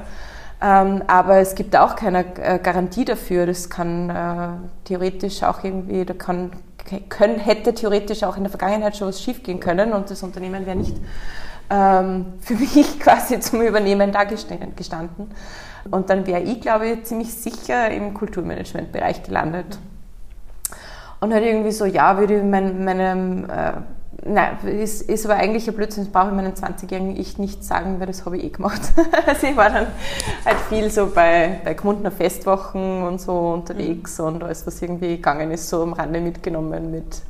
Ähm, 0.61 1.03
aber 1.07 1.39
es 1.39 1.55
gibt 1.55 1.77
auch 1.77 1.97
keine 1.97 2.27
äh, 2.43 2.59
Garantie 2.59 3.07
dafür. 3.07 3.47
Das 3.47 3.71
kann 3.71 4.69
theoretisch 4.85 5.45
auch 5.45 5.65
irgendwie, 5.65 6.05
da 6.05 6.13
kann, 6.13 6.51
können, 7.09 7.39
hätte 7.39 7.73
theoretisch 7.73 8.23
auch 8.25 8.37
in 8.37 8.43
der 8.43 8.51
Vergangenheit 8.51 8.97
schon 8.97 9.09
was 9.09 9.23
schiefgehen 9.23 9.61
können 9.61 9.93
und 9.93 10.11
das 10.11 10.23
Unternehmen 10.23 10.67
wäre 10.67 10.77
nicht 10.77 10.97
ähm, 11.71 12.35
für 12.41 12.55
mich 12.55 13.01
quasi 13.01 13.41
zum 13.41 13.63
Übernehmen 13.63 14.13
da 14.13 14.25
gestanden. 14.25 15.31
Und 15.91 16.11
dann 16.11 16.27
wäre 16.27 16.41
ich, 16.41 16.61
glaube 16.61 16.89
ich, 16.89 17.05
ziemlich 17.05 17.33
sicher 17.33 17.91
im 17.91 18.15
Kulturmanagementbereich 18.15 19.23
gelandet. 19.23 19.79
Und 21.21 21.33
halt 21.33 21.45
irgendwie 21.45 21.73
so, 21.73 21.85
ja, 21.85 22.19
würde 22.19 22.39
ich 22.39 22.43
mein, 22.43 22.85
meinem, 22.85 23.45
äh, 23.49 23.73
nein, 24.25 24.59
ist, 24.65 25.03
ist 25.03 25.25
aber 25.25 25.37
eigentlich 25.37 25.67
ein 25.69 25.75
Blödsinn, 25.75 26.05
das 26.05 26.13
brauche 26.13 26.29
ich 26.29 26.35
meinem 26.35 26.53
20-jährigen 26.53 27.17
Ich 27.17 27.39
nicht 27.39 27.65
sagen, 27.65 27.99
weil 28.01 28.07
das 28.07 28.27
habe 28.27 28.37
ich 28.37 28.45
eh 28.45 28.49
gemacht. 28.51 28.81
also 29.27 29.47
ich 29.47 29.57
war 29.57 29.71
dann 29.71 29.87
halt 30.45 30.59
viel 30.69 30.91
so 30.91 31.07
bei, 31.07 31.61
bei 31.65 31.75
Gmundner 31.75 32.11
Festwochen 32.11 33.03
und 33.03 33.21
so 33.21 33.53
unterwegs 33.53 34.19
mhm. 34.19 34.27
und 34.27 34.45
alles, 34.45 34.67
was 34.67 34.83
irgendwie 34.83 35.17
gegangen 35.17 35.51
ist, 35.51 35.69
so 35.69 35.83
am 35.83 35.95
Rande 35.95 36.21
mitgenommen 36.21 36.91
mit 36.91 37.23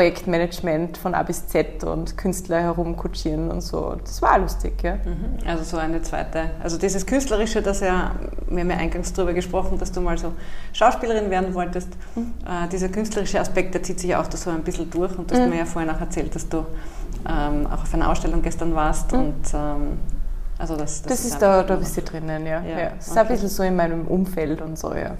Projektmanagement 0.00 0.96
von 0.96 1.14
A 1.14 1.22
bis 1.22 1.46
Z 1.48 1.84
und 1.84 2.16
Künstler 2.16 2.62
herumkutschieren 2.62 3.50
und 3.50 3.60
so. 3.60 3.96
Das 4.02 4.22
war 4.22 4.38
lustig, 4.38 4.82
ja. 4.82 4.94
Mhm. 4.94 5.46
Also 5.46 5.62
so 5.62 5.76
eine 5.76 6.00
zweite, 6.00 6.52
also 6.62 6.78
dieses 6.78 7.04
Künstlerische, 7.04 7.60
das 7.60 7.80
ja, 7.80 8.12
wir 8.48 8.60
haben 8.60 8.70
ja 8.70 8.78
eingangs 8.78 9.12
darüber 9.12 9.34
gesprochen, 9.34 9.76
dass 9.76 9.92
du 9.92 10.00
mal 10.00 10.16
so 10.16 10.32
Schauspielerin 10.72 11.28
werden 11.28 11.52
wolltest. 11.52 11.90
Mhm. 12.14 12.32
Äh, 12.46 12.68
dieser 12.68 12.88
künstlerische 12.88 13.40
Aspekt, 13.40 13.74
der 13.74 13.82
zieht 13.82 14.00
sich 14.00 14.16
auch 14.16 14.26
da 14.26 14.38
so 14.38 14.48
ein 14.48 14.62
bisschen 14.62 14.88
durch 14.88 15.18
und 15.18 15.30
du 15.30 15.34
hast 15.34 15.42
mhm. 15.42 15.50
mir 15.50 15.58
ja 15.58 15.64
vorhin 15.66 15.90
auch 15.90 16.00
erzählt, 16.00 16.34
dass 16.34 16.48
du 16.48 16.64
ähm, 17.28 17.66
auch 17.66 17.82
auf 17.82 17.92
einer 17.92 18.08
Ausstellung 18.08 18.40
gestern 18.40 18.74
warst 18.74 19.12
mhm. 19.12 19.18
und 19.18 19.52
ähm, 19.52 19.98
also 20.56 20.76
das, 20.76 21.02
das, 21.02 21.10
das 21.10 21.20
ist, 21.26 21.32
ist 21.34 21.42
da, 21.42 21.62
da 21.62 21.76
bist 21.76 21.94
du 21.94 22.00
drinnen, 22.00 22.46
ja. 22.46 22.62
ja. 22.62 22.78
ja. 22.78 22.90
Das 22.96 23.06
ist 23.06 23.12
okay. 23.12 23.20
ein 23.20 23.28
bisschen 23.28 23.48
so 23.50 23.62
in 23.64 23.76
meinem 23.76 24.06
Umfeld 24.08 24.62
und 24.62 24.78
so, 24.78 24.94
ja. 24.94 25.18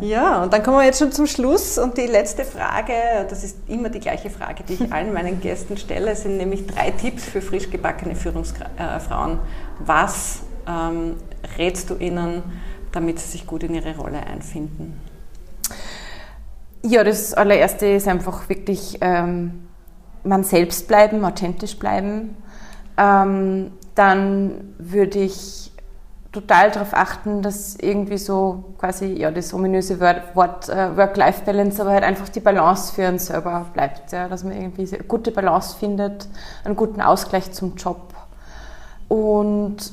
Ja, 0.00 0.42
und 0.42 0.52
dann 0.52 0.62
kommen 0.62 0.78
wir 0.78 0.84
jetzt 0.84 0.98
schon 0.98 1.12
zum 1.12 1.26
Schluss 1.26 1.78
und 1.78 1.98
die 1.98 2.06
letzte 2.06 2.44
Frage, 2.44 2.92
das 3.28 3.42
ist 3.42 3.58
immer 3.68 3.88
die 3.88 4.00
gleiche 4.00 4.30
Frage, 4.30 4.62
die 4.62 4.74
ich 4.74 4.92
allen 4.92 5.12
meinen 5.12 5.40
Gästen 5.40 5.76
stelle, 5.76 6.14
sind 6.14 6.36
nämlich 6.36 6.66
drei 6.66 6.90
Tipps 6.92 7.24
für 7.24 7.42
frisch 7.42 7.70
gebackene 7.70 8.14
Führungsfrauen. 8.14 9.38
Was 9.80 10.40
ähm, 10.68 11.16
rätst 11.58 11.90
du 11.90 11.96
ihnen, 11.96 12.42
damit 12.92 13.18
sie 13.18 13.28
sich 13.28 13.46
gut 13.46 13.64
in 13.64 13.74
ihre 13.74 13.96
Rolle 13.96 14.24
einfinden? 14.24 15.00
Ja, 16.82 17.02
das 17.02 17.34
allererste 17.34 17.86
ist 17.86 18.06
einfach 18.06 18.48
wirklich 18.48 18.98
ähm, 19.00 19.68
man 20.22 20.44
selbst 20.44 20.88
bleiben, 20.88 21.24
authentisch 21.24 21.78
bleiben. 21.78 22.36
Ähm, 22.96 23.72
dann 23.94 24.74
würde 24.78 25.20
ich 25.20 25.72
total 26.34 26.72
darauf 26.72 26.92
achten, 26.92 27.42
dass 27.42 27.76
irgendwie 27.76 28.18
so 28.18 28.64
quasi, 28.78 29.06
ja, 29.06 29.30
das 29.30 29.54
ominöse 29.54 30.00
Wort 30.00 30.68
äh, 30.68 30.96
Work-Life-Balance, 30.96 31.80
aber 31.80 31.92
halt 31.92 32.02
einfach 32.02 32.28
die 32.28 32.40
Balance 32.40 32.92
für 32.92 33.08
uns 33.08 33.26
selber 33.26 33.66
bleibt, 33.72 34.12
ja, 34.12 34.28
dass 34.28 34.42
man 34.42 34.52
irgendwie 34.52 34.92
eine 34.92 35.04
gute 35.04 35.30
Balance 35.30 35.76
findet, 35.78 36.28
einen 36.64 36.74
guten 36.74 37.00
Ausgleich 37.00 37.52
zum 37.52 37.76
Job. 37.76 38.12
Und 39.08 39.92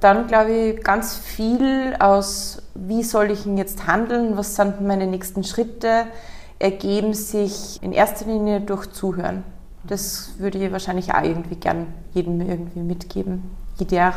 dann 0.00 0.26
glaube 0.26 0.50
ich 0.52 0.82
ganz 0.82 1.16
viel 1.16 1.94
aus, 2.00 2.62
wie 2.74 3.04
soll 3.04 3.30
ich 3.30 3.46
ihn 3.46 3.56
jetzt 3.56 3.86
handeln, 3.86 4.36
was 4.36 4.56
sind 4.56 4.80
meine 4.80 5.06
nächsten 5.06 5.44
Schritte, 5.44 6.06
ergeben 6.58 7.14
sich 7.14 7.80
in 7.82 7.92
erster 7.92 8.26
Linie 8.26 8.60
durch 8.60 8.90
Zuhören. 8.90 9.44
Das 9.84 10.30
würde 10.38 10.58
ich 10.58 10.72
wahrscheinlich 10.72 11.14
auch 11.14 11.22
irgendwie 11.22 11.56
gern 11.56 11.86
jedem 12.12 12.40
irgendwie 12.40 12.80
mitgeben. 12.80 13.44
Jeder 13.78 14.12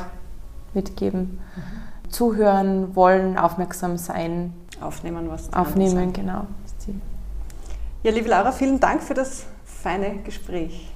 mitgeben. 0.74 1.40
Mhm. 1.56 2.12
Zuhören, 2.12 2.96
wollen, 2.96 3.38
aufmerksam 3.38 3.98
sein. 3.98 4.54
Aufnehmen, 4.82 5.30
was 5.30 5.54
Aufnehmen, 5.54 6.12
genau. 6.12 6.48
Ja, 8.04 8.12
liebe 8.12 8.30
Laura, 8.30 8.52
vielen 8.52 8.80
Dank 8.80 9.04
für 9.04 9.14
das 9.14 9.46
feine 9.64 10.18
Gespräch. 10.24 10.90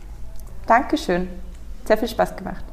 Dankeschön. 0.65 1.27
Sehr 1.85 1.97
viel 1.99 2.07
Spaß 2.07 2.35
gemacht. 2.35 2.65